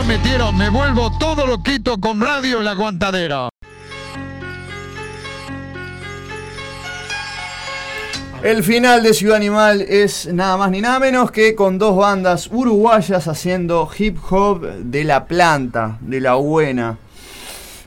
Metieron? 0.07 0.57
Me 0.57 0.69
vuelvo 0.69 1.17
todo 1.17 1.47
loquito 1.47 1.99
con 1.99 2.21
radio 2.21 2.61
El 2.61 2.67
Aguantadero. 2.67 3.49
El 8.43 8.65
final 8.65 9.03
de 9.03 9.15
Ciudad 9.15 9.37
Animal 9.37 9.81
es 9.83 10.27
nada 10.33 10.57
más 10.57 10.71
ni 10.71 10.81
nada 10.81 10.99
menos 10.99 11.31
que 11.31 11.55
con 11.55 11.79
dos 11.79 11.97
bandas 11.97 12.49
uruguayas 12.53 13.29
haciendo 13.29 13.89
hip 13.97 14.19
hop 14.29 14.63
de 14.63 15.05
la 15.05 15.27
planta, 15.27 15.99
de 16.01 16.21
la 16.21 16.35
buena. 16.35 16.99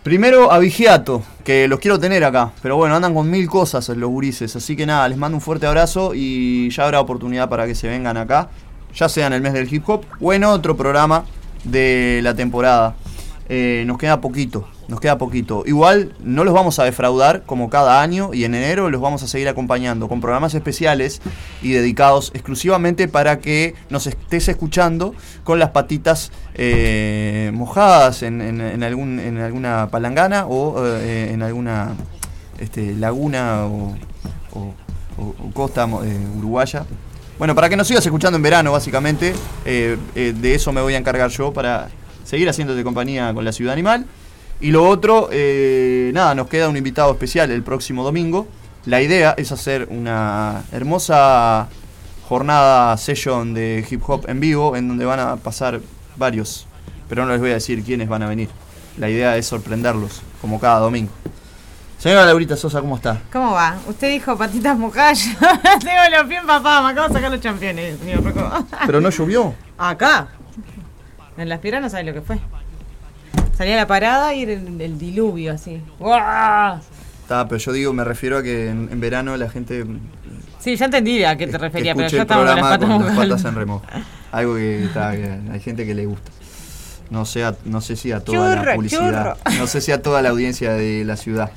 Primero 0.01 0.51
a 0.51 0.59
Vigiato, 0.59 1.21
que 1.43 1.67
los 1.67 1.79
quiero 1.79 1.99
tener 1.99 2.23
acá, 2.23 2.51
pero 2.61 2.77
bueno, 2.77 2.95
andan 2.95 3.13
con 3.13 3.29
mil 3.29 3.47
cosas 3.49 3.89
los 3.89 4.09
gurises, 4.09 4.55
así 4.55 4.75
que 4.75 4.85
nada, 4.85 5.07
les 5.09 5.17
mando 5.17 5.35
un 5.37 5.41
fuerte 5.41 5.67
abrazo 5.67 6.13
y 6.15 6.69
ya 6.69 6.85
habrá 6.85 7.01
oportunidad 7.01 7.49
para 7.49 7.67
que 7.67 7.75
se 7.75 7.87
vengan 7.87 8.15
acá, 8.15 8.49
ya 8.95 9.09
sea 9.09 9.27
en 9.27 9.33
el 9.33 9.41
mes 9.41 9.53
del 9.53 9.71
hip 9.73 9.87
hop 9.87 10.05
o 10.19 10.33
en 10.33 10.45
otro 10.45 10.75
programa 10.75 11.25
de 11.71 12.19
la 12.23 12.33
temporada. 12.35 12.95
Eh, 13.51 13.83
nos 13.87 13.97
queda 13.97 14.21
poquito, 14.21 14.67
nos 14.87 14.99
queda 14.99 15.17
poquito. 15.17 15.63
Igual 15.65 16.13
no 16.19 16.43
los 16.43 16.53
vamos 16.53 16.77
a 16.77 16.83
defraudar 16.83 17.41
como 17.47 17.67
cada 17.71 17.99
año 17.99 18.31
y 18.31 18.43
en 18.43 18.53
enero 18.53 18.91
los 18.91 19.01
vamos 19.01 19.23
a 19.23 19.27
seguir 19.27 19.47
acompañando 19.49 20.07
con 20.07 20.21
programas 20.21 20.53
especiales 20.53 21.19
y 21.63 21.71
dedicados 21.71 22.29
exclusivamente 22.35 23.07
para 23.07 23.39
que 23.39 23.73
nos 23.89 24.05
estés 24.05 24.49
escuchando 24.49 25.15
con 25.43 25.57
las 25.57 25.71
patitas 25.71 26.31
eh, 26.53 27.49
mojadas 27.51 28.21
en, 28.21 28.39
en- 28.41 28.61
en 28.61 28.83
algún, 28.83 29.19
en 29.19 29.39
alguna 29.39 29.87
palangana 29.89 30.45
o 30.45 30.85
eh, 30.85 31.31
en 31.33 31.41
alguna 31.41 31.93
este, 32.59 32.93
laguna 32.93 33.65
o, 33.65 33.95
o- 34.53 34.73
o- 35.17 35.51
costa 35.55 35.87
eh, 36.03 36.19
uruguaya. 36.37 36.85
Bueno, 37.39 37.55
para 37.55 37.69
que 37.69 37.77
nos 37.77 37.87
sigas 37.87 38.05
escuchando 38.05 38.35
en 38.35 38.43
verano, 38.43 38.73
básicamente, 38.73 39.33
eh, 39.63 39.97
eh, 40.13 40.33
de 40.35 40.55
eso 40.55 40.73
me 40.73 40.81
voy 40.81 40.95
a 40.95 40.97
encargar 40.97 41.29
yo 41.29 41.53
para 41.53 41.87
seguir 42.25 42.49
haciéndote 42.49 42.83
compañía 42.83 43.33
con 43.33 43.45
la 43.45 43.53
Ciudad 43.53 43.71
Animal. 43.71 44.05
Y 44.59 44.71
lo 44.71 44.85
otro, 44.85 45.29
eh, 45.31 46.11
nada, 46.13 46.35
nos 46.35 46.49
queda 46.49 46.67
un 46.67 46.75
invitado 46.75 47.13
especial 47.13 47.49
el 47.49 47.63
próximo 47.63 48.03
domingo. 48.03 48.45
La 48.85 49.01
idea 49.01 49.35
es 49.37 49.53
hacer 49.53 49.87
una 49.89 50.65
hermosa 50.73 51.69
jornada 52.27 52.97
session 52.97 53.53
de 53.53 53.87
hip 53.89 54.01
hop 54.05 54.25
en 54.27 54.41
vivo, 54.41 54.75
en 54.75 54.89
donde 54.89 55.05
van 55.05 55.21
a 55.21 55.37
pasar 55.37 55.79
varios, 56.17 56.67
pero 57.07 57.25
no 57.25 57.31
les 57.31 57.39
voy 57.39 57.51
a 57.51 57.53
decir 57.53 57.81
quiénes 57.85 58.09
van 58.09 58.21
a 58.21 58.27
venir. 58.27 58.49
La 58.97 59.09
idea 59.09 59.37
es 59.37 59.45
sorprenderlos, 59.45 60.23
como 60.41 60.59
cada 60.59 60.79
domingo. 60.79 61.11
Señora 61.99 62.25
Laurita 62.25 62.55
Sosa, 62.55 62.79
¿cómo 62.79 62.95
está? 62.95 63.19
¿Cómo 63.31 63.51
va? 63.51 63.77
Usted 63.87 64.09
dijo 64.09 64.37
patitas 64.37 64.77
mojadas. 64.77 65.19
Tengo 65.81 66.17
los 66.17 66.27
pies 66.29 66.39
empapados. 66.41 66.85
Me 66.85 66.91
acabo 66.91 67.07
de 67.09 67.13
sacar 67.13 67.31
los 67.31 67.41
championes, 67.41 67.99
señor 67.99 68.23
Rocco. 68.23 68.65
¿Pero 68.85 69.01
no 69.01 69.09
llovió? 69.09 69.53
Acá. 69.77 70.29
En 71.37 71.49
la 71.49 71.55
espiral 71.55 71.81
no 71.81 71.89
sabe 71.89 72.03
lo 72.05 72.13
que 72.13 72.21
fue. 72.21 72.39
Salía 73.57 73.75
la 73.75 73.85
parada 73.87 74.33
y 74.33 74.43
era 74.43 74.53
el, 74.53 74.79
el 74.79 74.97
diluvio 74.97 75.53
así. 75.53 75.81
¡Guau! 75.99 76.79
Está, 77.21 77.47
pero 77.49 77.57
yo 77.59 77.73
digo, 77.73 77.91
me 77.91 78.05
refiero 78.05 78.37
a 78.37 78.43
que 78.43 78.69
en, 78.69 78.87
en 78.91 78.99
verano 79.01 79.35
la 79.35 79.49
gente 79.49 79.85
Sí, 80.59 80.75
ya 80.77 80.85
entendí 80.85 81.23
a 81.23 81.35
qué 81.37 81.47
te 81.47 81.57
refería, 81.57 81.93
pero 81.95 82.07
el 82.07 82.13
estamos 82.15 82.45
con 82.45 82.55
las 82.55 82.59
patas 82.61 82.89
con 82.89 83.05
las 83.05 83.15
patas 83.17 83.45
en 83.45 83.55
remojo. 83.55 83.85
Algo 84.31 84.55
que, 84.55 84.85
está, 84.85 85.09
hay 85.09 85.59
gente 85.59 85.85
que 85.85 85.93
le 85.95 86.05
gusta. 86.05 86.31
No 87.09 87.25
sé, 87.25 87.43
a- 87.43 87.55
no 87.65 87.81
sé 87.81 87.95
si 87.97 88.11
a 88.13 88.19
toda 88.21 88.55
la 88.55 88.73
publicidad, 88.75 89.37
churro. 89.43 89.57
no 89.59 89.67
sé 89.67 89.81
si 89.81 89.91
a 89.91 90.01
toda 90.01 90.21
la 90.21 90.29
audiencia 90.29 90.73
de 90.73 91.03
la 91.05 91.17
ciudad. 91.17 91.51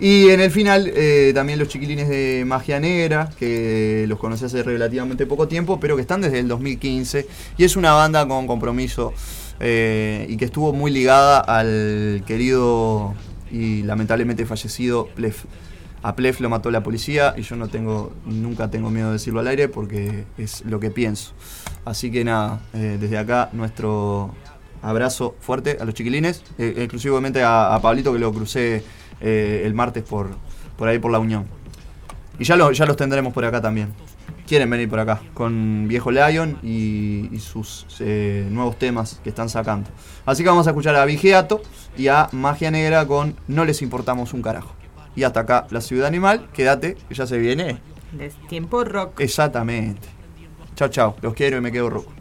Y 0.00 0.30
en 0.30 0.40
el 0.40 0.50
final 0.50 0.90
eh, 0.92 1.30
también 1.34 1.58
los 1.58 1.68
chiquilines 1.68 2.08
de 2.08 2.44
Magia 2.46 2.80
Negra, 2.80 3.30
que 3.38 4.06
los 4.08 4.18
conocí 4.18 4.44
hace 4.44 4.62
relativamente 4.62 5.24
poco 5.26 5.46
tiempo, 5.46 5.78
pero 5.78 5.94
que 5.94 6.02
están 6.02 6.20
desde 6.20 6.40
el 6.40 6.48
2015. 6.48 7.26
Y 7.58 7.64
es 7.64 7.76
una 7.76 7.92
banda 7.92 8.26
con 8.26 8.46
compromiso 8.46 9.12
eh, 9.60 10.26
y 10.28 10.36
que 10.36 10.46
estuvo 10.46 10.72
muy 10.72 10.90
ligada 10.90 11.38
al 11.38 12.24
querido 12.26 13.14
y 13.52 13.82
lamentablemente 13.82 14.46
fallecido 14.46 15.06
Plef. 15.14 15.44
A 16.02 16.16
Plef 16.16 16.40
lo 16.40 16.50
mató 16.50 16.70
la 16.70 16.82
policía 16.82 17.34
y 17.36 17.42
yo 17.42 17.56
no 17.56 17.68
tengo, 17.68 18.12
nunca 18.26 18.70
tengo 18.70 18.90
miedo 18.90 19.06
de 19.06 19.14
decirlo 19.14 19.40
al 19.40 19.46
aire 19.46 19.68
porque 19.68 20.24
es 20.36 20.64
lo 20.66 20.80
que 20.80 20.90
pienso. 20.90 21.32
Así 21.84 22.10
que 22.10 22.24
nada, 22.24 22.60
eh, 22.74 22.98
desde 23.00 23.16
acá 23.16 23.48
nuestro 23.52 24.34
abrazo 24.82 25.34
fuerte 25.40 25.78
a 25.80 25.84
los 25.84 25.94
chiquilines, 25.94 26.42
exclusivamente 26.58 27.42
a 27.42 27.78
Pablito 27.80 28.12
que 28.12 28.18
lo 28.18 28.34
crucé 28.34 28.82
eh, 29.20 29.62
el 29.64 29.74
martes 29.74 30.02
por, 30.02 30.30
por 30.76 30.88
ahí 30.88 30.98
por 30.98 31.10
la 31.12 31.18
Unión. 31.18 31.46
Y 32.38 32.44
ya, 32.44 32.56
lo- 32.56 32.72
ya 32.72 32.86
los 32.86 32.96
tendremos 32.96 33.32
por 33.32 33.44
acá 33.44 33.60
también. 33.60 33.92
Quieren 34.46 34.68
venir 34.68 34.88
por 34.90 34.98
acá 35.00 35.20
con 35.32 35.86
Viejo 35.88 36.10
Lion 36.10 36.58
y, 36.62 37.30
y 37.32 37.38
sus 37.38 37.86
eh, 38.00 38.46
nuevos 38.50 38.78
temas 38.78 39.20
que 39.22 39.30
están 39.30 39.48
sacando. 39.48 39.88
Así 40.26 40.42
que 40.42 40.48
vamos 40.50 40.66
a 40.66 40.70
escuchar 40.70 40.94
a 40.96 41.04
Vigiato 41.06 41.62
y 41.96 42.08
a 42.08 42.28
Magia 42.32 42.70
Negra 42.70 43.06
con 43.06 43.36
No 43.48 43.64
les 43.64 43.80
importamos 43.80 44.34
un 44.34 44.42
carajo. 44.42 44.74
Y 45.16 45.22
hasta 45.22 45.40
acá 45.40 45.66
la 45.70 45.80
ciudad 45.80 46.06
animal, 46.08 46.48
quédate, 46.52 46.96
que 47.08 47.14
ya 47.14 47.26
se 47.26 47.38
viene. 47.38 47.78
Es 48.18 48.34
tiempo 48.48 48.84
rock. 48.84 49.20
Exactamente. 49.20 50.08
Chao, 50.76 50.88
chao. 50.88 51.16
Los 51.22 51.34
quiero 51.34 51.56
y 51.56 51.60
me 51.60 51.72
quedo 51.72 51.88
rojo. 51.88 52.12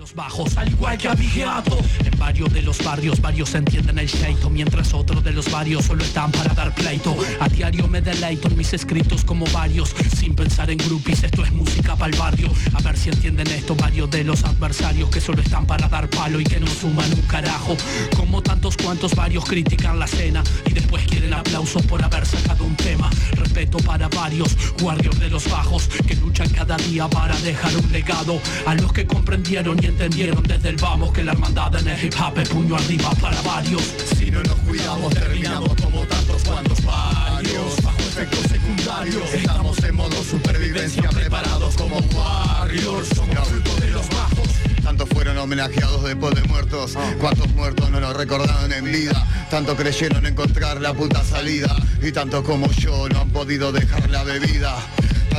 Los 0.00 0.14
bajos, 0.14 0.56
al 0.56 0.66
igual 0.70 0.96
que 0.96 1.08
a 1.08 1.14
Vigiato. 1.14 1.78
En 2.06 2.18
varios 2.18 2.50
de 2.54 2.62
los 2.62 2.82
barrios, 2.82 3.20
varios 3.20 3.54
entienden 3.54 3.98
el 3.98 4.08
pleito, 4.08 4.48
mientras 4.48 4.94
otros 4.94 5.22
de 5.22 5.30
los 5.30 5.50
varios 5.50 5.84
solo 5.84 6.02
están 6.02 6.32
para 6.32 6.54
dar 6.54 6.74
pleito. 6.74 7.14
A 7.38 7.46
diario 7.50 7.86
me 7.86 8.00
deleito 8.00 8.48
en 8.48 8.56
mis 8.56 8.72
escritos 8.72 9.22
como 9.26 9.44
varios, 9.52 9.94
sin 10.16 10.34
pensar 10.34 10.70
en 10.70 10.78
groupies, 10.78 11.22
esto 11.22 11.44
es 11.44 11.52
música 11.52 11.96
para 11.96 12.10
el 12.14 12.18
barrio. 12.18 12.50
A 12.72 12.80
ver 12.80 12.96
si 12.96 13.10
entienden 13.10 13.46
esto 13.48 13.74
varios 13.74 14.10
de 14.10 14.24
los 14.24 14.42
adversarios 14.42 15.10
que 15.10 15.20
solo 15.20 15.42
están 15.42 15.66
para 15.66 15.86
dar 15.86 16.08
palo 16.08 16.40
y 16.40 16.44
que 16.44 16.58
no 16.58 16.66
suman 16.66 17.12
un 17.12 17.22
carajo. 17.22 17.76
Como 18.16 18.42
tantos 18.42 18.78
cuantos 18.78 19.14
varios 19.14 19.44
critican 19.44 19.98
la 19.98 20.06
escena 20.06 20.42
y 20.64 20.72
después 20.72 21.06
quieren 21.08 21.34
aplausos 21.34 21.82
por 21.82 22.02
haber 22.02 22.24
sacado 22.24 22.64
un 22.64 22.74
tema. 22.76 23.10
Respeto 23.32 23.76
para 23.78 24.08
varios 24.08 24.56
guardios 24.80 25.20
de 25.20 25.28
los 25.28 25.46
bajos 25.50 25.88
que 26.06 26.14
luchan 26.14 26.48
cada 26.48 26.78
día 26.78 27.06
para 27.06 27.38
dejar 27.40 27.76
un 27.76 27.92
legado. 27.92 28.40
A 28.64 28.74
los 28.76 28.94
que 28.94 29.06
comprendieron 29.06 29.78
y 29.82 29.89
entendieron 29.90 30.42
desde 30.44 30.68
el 30.70 30.76
vamos 30.76 31.12
que 31.12 31.24
la 31.24 31.32
hermandad 31.32 31.74
en 31.76 31.88
el 31.88 32.04
hip 32.04 32.14
hop 32.18 32.38
es 32.38 32.48
puño 32.48 32.76
arriba 32.76 33.10
para 33.20 33.40
varios. 33.42 33.82
Si 34.16 34.30
no 34.30 34.42
nos 34.42 34.54
cuidamos 34.56 35.12
terminamos 35.12 35.74
como 35.80 36.02
tantos 36.06 36.42
cuantos 36.44 36.84
varios. 36.84 37.82
Bajo 37.82 37.98
efectos 37.98 38.40
secundarios 38.40 39.34
estamos 39.34 39.82
en 39.82 39.96
modo 39.96 40.24
supervivencia 40.24 41.08
preparados 41.10 41.74
como 41.76 41.96
warriors. 41.96 43.08
Somos 43.14 43.48
fruto 43.48 43.74
de 43.76 43.90
los 43.90 44.08
bajos. 44.08 44.48
Tantos 44.82 45.08
fueron 45.08 45.36
homenajeados 45.38 46.04
después 46.04 46.34
de 46.34 46.42
muertos. 46.44 46.96
Cuántos 47.20 47.52
muertos 47.54 47.90
no 47.90 48.00
nos 48.00 48.16
recordaron 48.16 48.72
en 48.72 48.84
vida. 48.84 49.26
Tanto 49.50 49.76
creyeron 49.76 50.24
encontrar 50.24 50.80
la 50.80 50.94
puta 50.94 51.24
salida. 51.24 51.74
Y 52.00 52.12
tantos 52.12 52.44
como 52.44 52.70
yo 52.72 53.08
no 53.08 53.20
han 53.20 53.30
podido 53.30 53.72
dejar 53.72 54.08
la 54.08 54.22
bebida. 54.22 54.76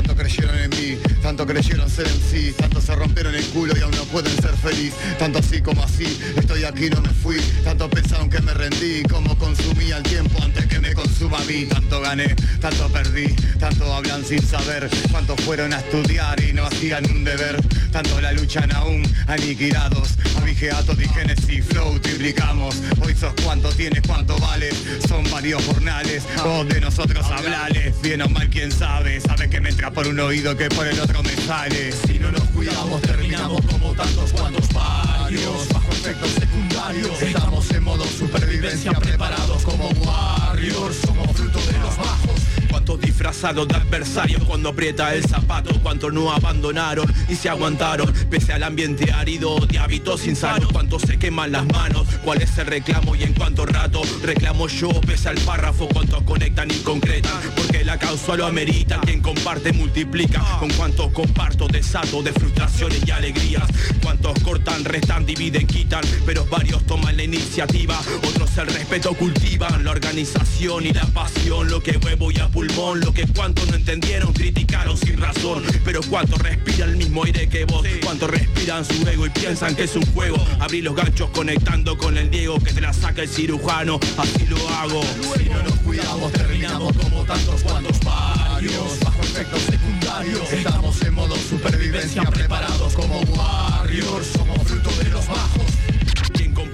Tanto 0.02 0.16
creyeron 0.16 0.58
en 0.58 0.70
mí, 0.72 0.98
tanto 1.22 1.46
creyeron 1.46 1.88
ser 1.88 2.08
en 2.08 2.20
sí, 2.20 2.52
tanto 2.58 2.82
se 2.82 2.96
rompieron 2.96 3.36
el 3.36 3.46
culo 3.50 3.74
y 3.78 3.82
aún 3.82 3.92
no 3.92 4.04
pueden 4.06 4.36
ser 4.42 4.58
feliz, 4.58 4.94
tanto 5.20 5.38
así 5.38 5.62
como 5.62 5.84
así, 5.84 6.20
estoy 6.36 6.64
aquí 6.64 6.90
no 6.90 7.02
me 7.02 7.10
fui, 7.10 7.38
tanto 7.64 7.88
pensaron 7.88 8.28
que 8.28 8.42
me 8.42 8.52
rendí, 8.52 9.04
como 9.04 9.38
consumía 9.38 9.98
el 9.98 10.04
tiempo 10.04 10.42
antes 10.42 10.66
que 10.66 10.80
me 10.80 10.96
consuma 10.96 11.38
a 11.38 11.44
mí, 11.44 11.66
tanto 11.66 12.02
gané, 12.02 12.36
tanto 12.60 12.90
perdí, 12.90 13.28
tanto 13.60 13.94
hablan 13.94 14.26
sin 14.26 14.42
saber, 14.42 14.90
cuántos 15.12 15.40
fueron 15.42 15.72
a 15.72 15.78
estudiar 15.78 16.42
y 16.44 16.52
no 16.52 16.66
hacían 16.66 17.06
un 17.12 17.24
deber, 17.24 17.62
tanto 17.92 18.20
la 18.20 18.32
luchan 18.32 18.72
aún 18.72 19.04
aniquilados, 19.28 20.18
a 20.36 20.42
Vigeato, 20.42 20.96
Digenesis, 20.96 21.64
Flow, 21.66 22.00
triplicamos, 22.00 22.76
hoy 23.02 23.14
sos 23.14 23.34
cuánto 23.44 23.70
tienes, 23.70 24.02
cuánto 24.08 24.36
vales, 24.40 24.74
son 25.08 25.30
varios 25.30 25.64
jornales, 25.66 26.24
vos 26.44 26.68
de 26.68 26.82
nosotros 26.82 27.24
hablales, 27.28 27.94
bien 28.02 28.24
o 28.24 28.30
mal 28.30 28.50
quién 28.50 28.72
sabe, 28.72 29.22
sabe 29.22 29.48
que 29.48 29.62
me 29.62 29.70
entra 29.70 29.91
por 29.94 30.08
un 30.08 30.20
oído 30.20 30.56
que 30.56 30.70
por 30.70 30.88
el 30.88 31.00
otro 31.00 31.22
me 31.24 31.36
sale, 31.36 31.92
si 31.92 32.20
no 32.20 32.32
nos 32.32 32.44
cuidamos 32.50 33.02
terminamos 33.02 33.62
como 33.66 33.94
tantos 33.94 34.32
cuantos 34.32 34.72
varios, 34.74 35.68
bajo 35.74 35.92
efectos 35.92 36.30
secundarios, 36.32 37.22
estamos 37.22 37.72
en 37.72 37.84
modo 37.84 38.06
supervivencia 38.06 38.92
preparados 38.94 39.64
como 39.64 39.90
warriors, 39.90 40.98
somos 41.06 41.32
fruto 41.36 41.60
de 41.60 41.80
los 41.80 41.98
bajos. 41.98 42.51
Cuántos 42.82 43.02
disfrazados 43.02 43.68
de 43.68 43.76
adversarios. 43.76 44.44
Cuando 44.44 44.70
aprieta 44.70 45.14
el 45.14 45.24
zapato, 45.24 45.70
cuántos 45.84 46.12
no 46.12 46.32
abandonaron 46.32 47.06
y 47.30 47.36
se 47.36 47.48
aguantaron, 47.48 48.12
pese 48.28 48.54
al 48.54 48.64
ambiente 48.64 49.12
árido 49.12 49.60
de 49.68 49.78
hábitos 49.78 50.26
insanos, 50.26 50.72
cuántos 50.72 51.04
se 51.04 51.20
queman 51.20 51.52
las 51.52 51.64
manos, 51.68 52.08
cuál 52.24 52.42
es 52.42 52.58
el 52.58 52.66
reclamo 52.66 53.16
y 53.16 53.22
en 53.22 53.34
cuánto 53.34 53.68
rato. 53.68 54.02
Reclamo 54.24 54.68
yo, 54.68 54.90
pese 55.02 55.30
al 55.30 55.38
párrafo, 55.42 55.88
cuántos 55.90 56.24
conectan 56.24 56.72
y 56.72 56.80
concretan, 56.80 57.40
porque 57.56 57.86
la 57.86 58.00
causa 58.00 58.36
lo 58.36 58.48
amerita, 58.48 59.00
quien 59.02 59.22
comparte 59.22 59.74
multiplica, 59.74 60.44
con 60.60 60.72
cuántos 60.72 61.12
comparto 61.12 61.68
desato 61.68 62.24
de 62.24 62.34
frustraciones 62.34 63.04
y 63.06 63.12
alegrías, 63.12 63.70
cuántos 64.02 64.40
cortan, 64.40 64.84
restan, 64.86 65.24
dividen, 65.24 65.68
quitan, 65.68 66.02
pero 66.26 66.48
varios 66.48 66.84
toman 66.88 67.16
la 67.16 67.26
iniciativa, 67.26 68.02
otros 68.28 68.58
el 68.58 68.66
respeto 68.66 69.14
cultivan, 69.14 69.84
la 69.84 69.92
organización 69.92 70.88
y 70.88 70.94
la 70.94 71.06
pasión, 71.06 71.70
lo 71.70 71.84
que 71.84 71.98
huevo 71.98 72.32
y 72.32 72.40
a 72.40 72.48
lo 72.76 73.14
que 73.14 73.28
cuantos 73.28 73.68
no 73.70 73.76
entendieron, 73.76 74.32
criticaron 74.34 74.98
sin 74.98 75.20
razón. 75.20 75.64
Pero 75.84 76.02
cuantos 76.04 76.40
respiran 76.40 76.90
el 76.90 76.98
mismo 76.98 77.24
aire 77.26 77.48
que 77.48 77.66
vos. 77.66 77.86
Cuantos 78.02 78.30
respiran 78.30 78.86
su 78.86 79.08
ego 79.08 79.26
y 79.26 79.30
piensan 79.30 79.76
que 79.76 79.84
es 79.84 79.96
un 79.96 80.06
juego. 80.14 80.38
Abrí 80.60 80.82
los 80.82 80.96
ganchos 80.96 81.30
conectando 81.32 81.98
con 81.98 82.18
el 82.18 82.30
Diego 82.32 82.60
Que 82.60 82.74
te 82.74 82.82
la 82.82 82.94
saca 82.94 83.24
el 83.24 83.30
cirujano, 83.30 84.00
así 84.18 84.46
lo 84.48 84.58
hago. 84.70 85.02
Si 85.38 85.50
no 85.50 85.62
nos 85.64 85.74
cuidamos 85.80 86.32
terminamos 86.32 86.94
como 86.98 87.24
tantos 87.24 87.62
cuantos 87.62 88.00
varios. 88.04 89.00
Bajo 89.04 89.22
efectos 89.22 89.62
secundarios. 89.64 90.54
Estamos 90.54 91.02
en 91.02 91.14
modo 91.14 91.36
supervivencia 91.36 92.24
preparados 92.24 92.94
como 92.94 93.22
barrios 93.36 94.28
Somos 94.28 94.58
fruto 94.64 94.90
de 95.04 95.10
los 95.10 95.28
bajos 95.28 95.81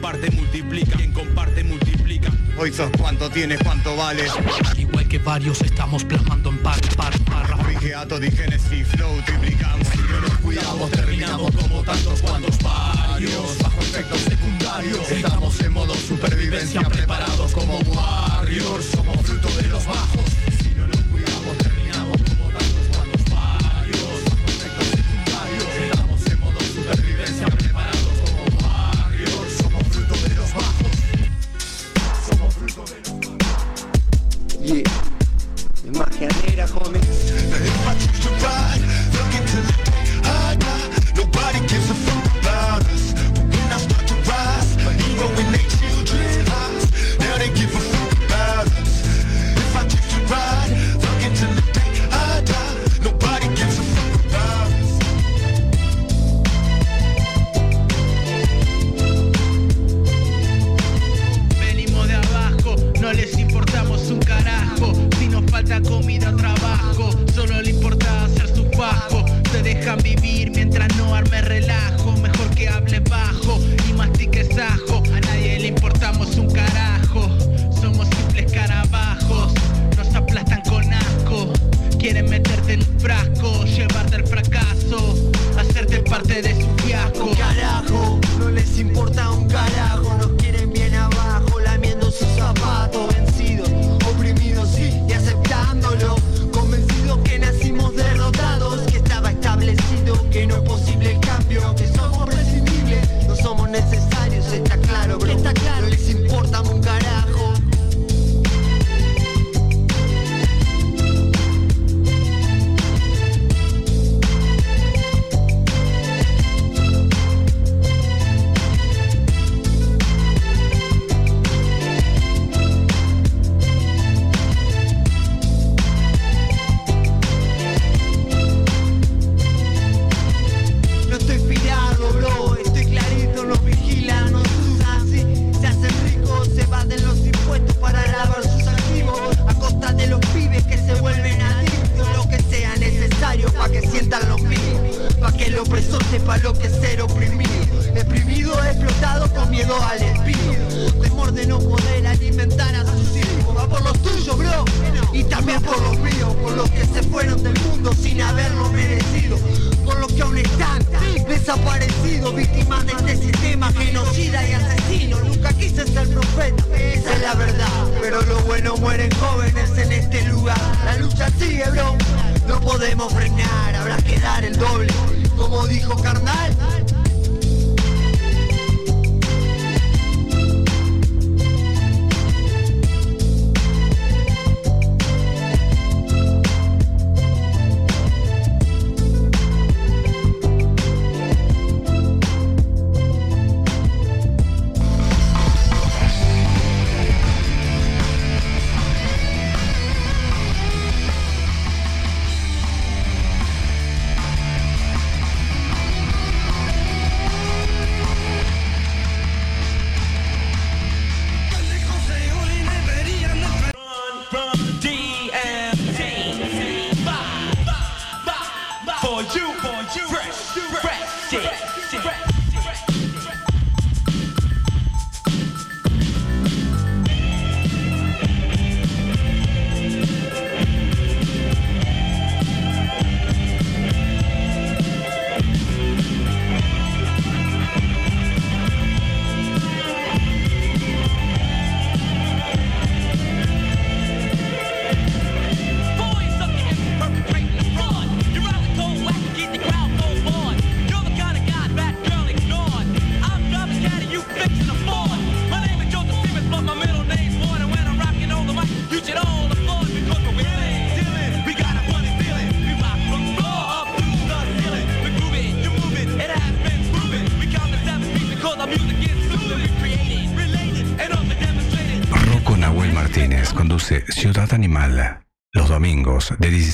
comparte 0.08 0.32
multiplica, 0.38 0.96
quien 0.96 1.12
comparte 1.12 1.64
multiplica. 1.66 2.32
Hoy 2.58 2.72
sos 2.72 2.90
cuánto 2.98 3.30
tienes, 3.30 3.60
cuánto 3.62 3.94
vales. 3.98 4.32
Al 4.66 4.80
igual 4.80 5.06
que 5.06 5.18
varios 5.18 5.62
estamos 5.62 6.06
plasmando 6.06 6.50
en 6.50 6.60
par, 6.60 6.80
par, 6.96 7.12
par. 7.26 7.66
Frigeato, 7.66 8.18
y 8.24 8.32
flow, 8.86 9.22
triplicamos. 9.26 9.86
Si 9.86 9.98
no 9.98 10.22
nos 10.22 10.38
cuidamos, 10.38 10.92
terminamos 10.92 11.52
como 11.58 11.84
tantos 11.84 12.22
cuantos 12.22 12.58
varios. 12.64 13.58
Bajo 13.62 13.82
efectos 13.82 14.20
secundarios, 14.22 15.12
estamos 15.12 15.60
en 15.60 15.74
modo 15.74 15.94
supervivencia, 15.94 16.82
preparados 16.84 17.52
como 17.52 17.78
warriors. 17.80 18.86
Somos 18.86 19.18
fruto 19.26 19.50
de 19.62 19.68
los 19.68 19.86
bajos 19.86 20.47
החומץ. 36.68 37.08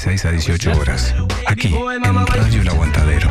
16 0.04 0.26
a 0.26 0.32
18 0.32 0.72
horas. 0.78 1.16
Aquí 1.48 1.74
en 1.74 2.26
Radio 2.26 2.62
El 2.62 2.68
Aguantadero. 2.68 3.30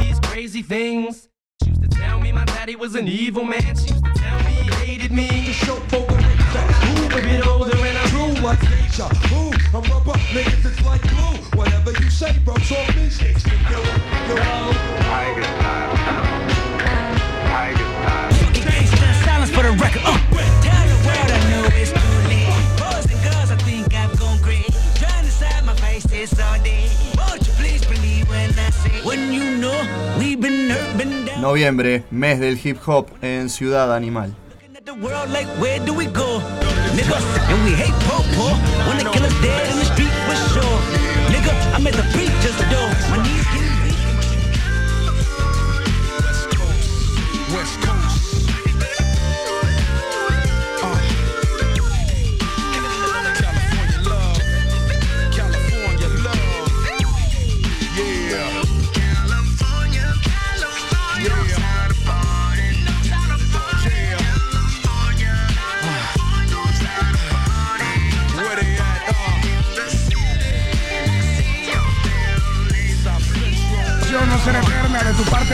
Noviembre, 31.42 32.04
mes 32.12 32.38
del 32.38 32.56
hip 32.62 32.78
hop 32.86 33.08
en 33.20 33.50
Ciudad 33.50 33.92
Animal. 33.92 34.32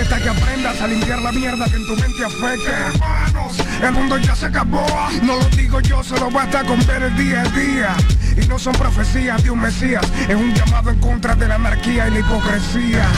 Que 0.06 0.28
aprendas 0.28 0.80
a 0.80 0.86
limpiar 0.86 1.20
la 1.20 1.32
mierda 1.32 1.64
que 1.64 1.74
en 1.74 1.84
tu 1.84 1.96
mente 1.96 2.24
afecta. 2.24 2.70
Hermanos, 2.70 3.58
el 3.82 3.92
mundo 3.92 4.16
ya 4.16 4.36
se 4.36 4.46
acabó, 4.46 4.86
no 5.22 5.36
lo 5.36 5.44
digo 5.50 5.80
yo, 5.80 6.04
solo 6.04 6.30
basta 6.30 6.62
con 6.62 6.78
ver 6.86 7.02
el 7.02 7.16
día 7.16 7.42
a 7.42 7.48
día. 7.48 7.96
Y 8.40 8.46
no 8.46 8.60
son 8.60 8.74
profecías 8.74 9.42
de 9.42 9.50
un 9.50 9.60
mesías, 9.60 10.06
es 10.28 10.36
un 10.36 10.54
llamado 10.54 10.90
en 10.90 11.00
contra 11.00 11.34
de 11.34 11.48
la 11.48 11.56
anarquía 11.56 12.06
y 12.06 12.12
la 12.12 12.18
hipocresía. 12.20 13.08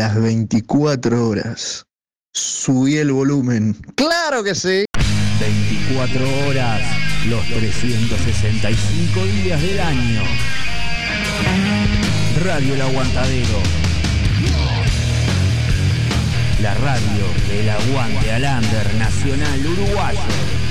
Las 0.00 0.18
24 0.18 1.28
horas. 1.28 1.84
Subí 2.32 2.96
el 2.96 3.12
volumen. 3.12 3.76
¡Claro 3.96 4.42
que 4.42 4.54
sí! 4.54 4.86
24 5.38 6.46
horas, 6.46 6.80
los 7.26 7.44
365 7.48 9.24
días 9.26 9.60
del 9.60 9.78
año. 9.78 10.22
Radio 12.42 12.74
El 12.76 12.80
Aguantadero. 12.80 13.62
La 16.62 16.72
radio 16.72 17.26
del 17.50 17.68
aguante 17.68 18.32
al 18.32 18.44
under 18.44 18.94
nacional 18.94 19.66
uruguayo. 19.66 20.69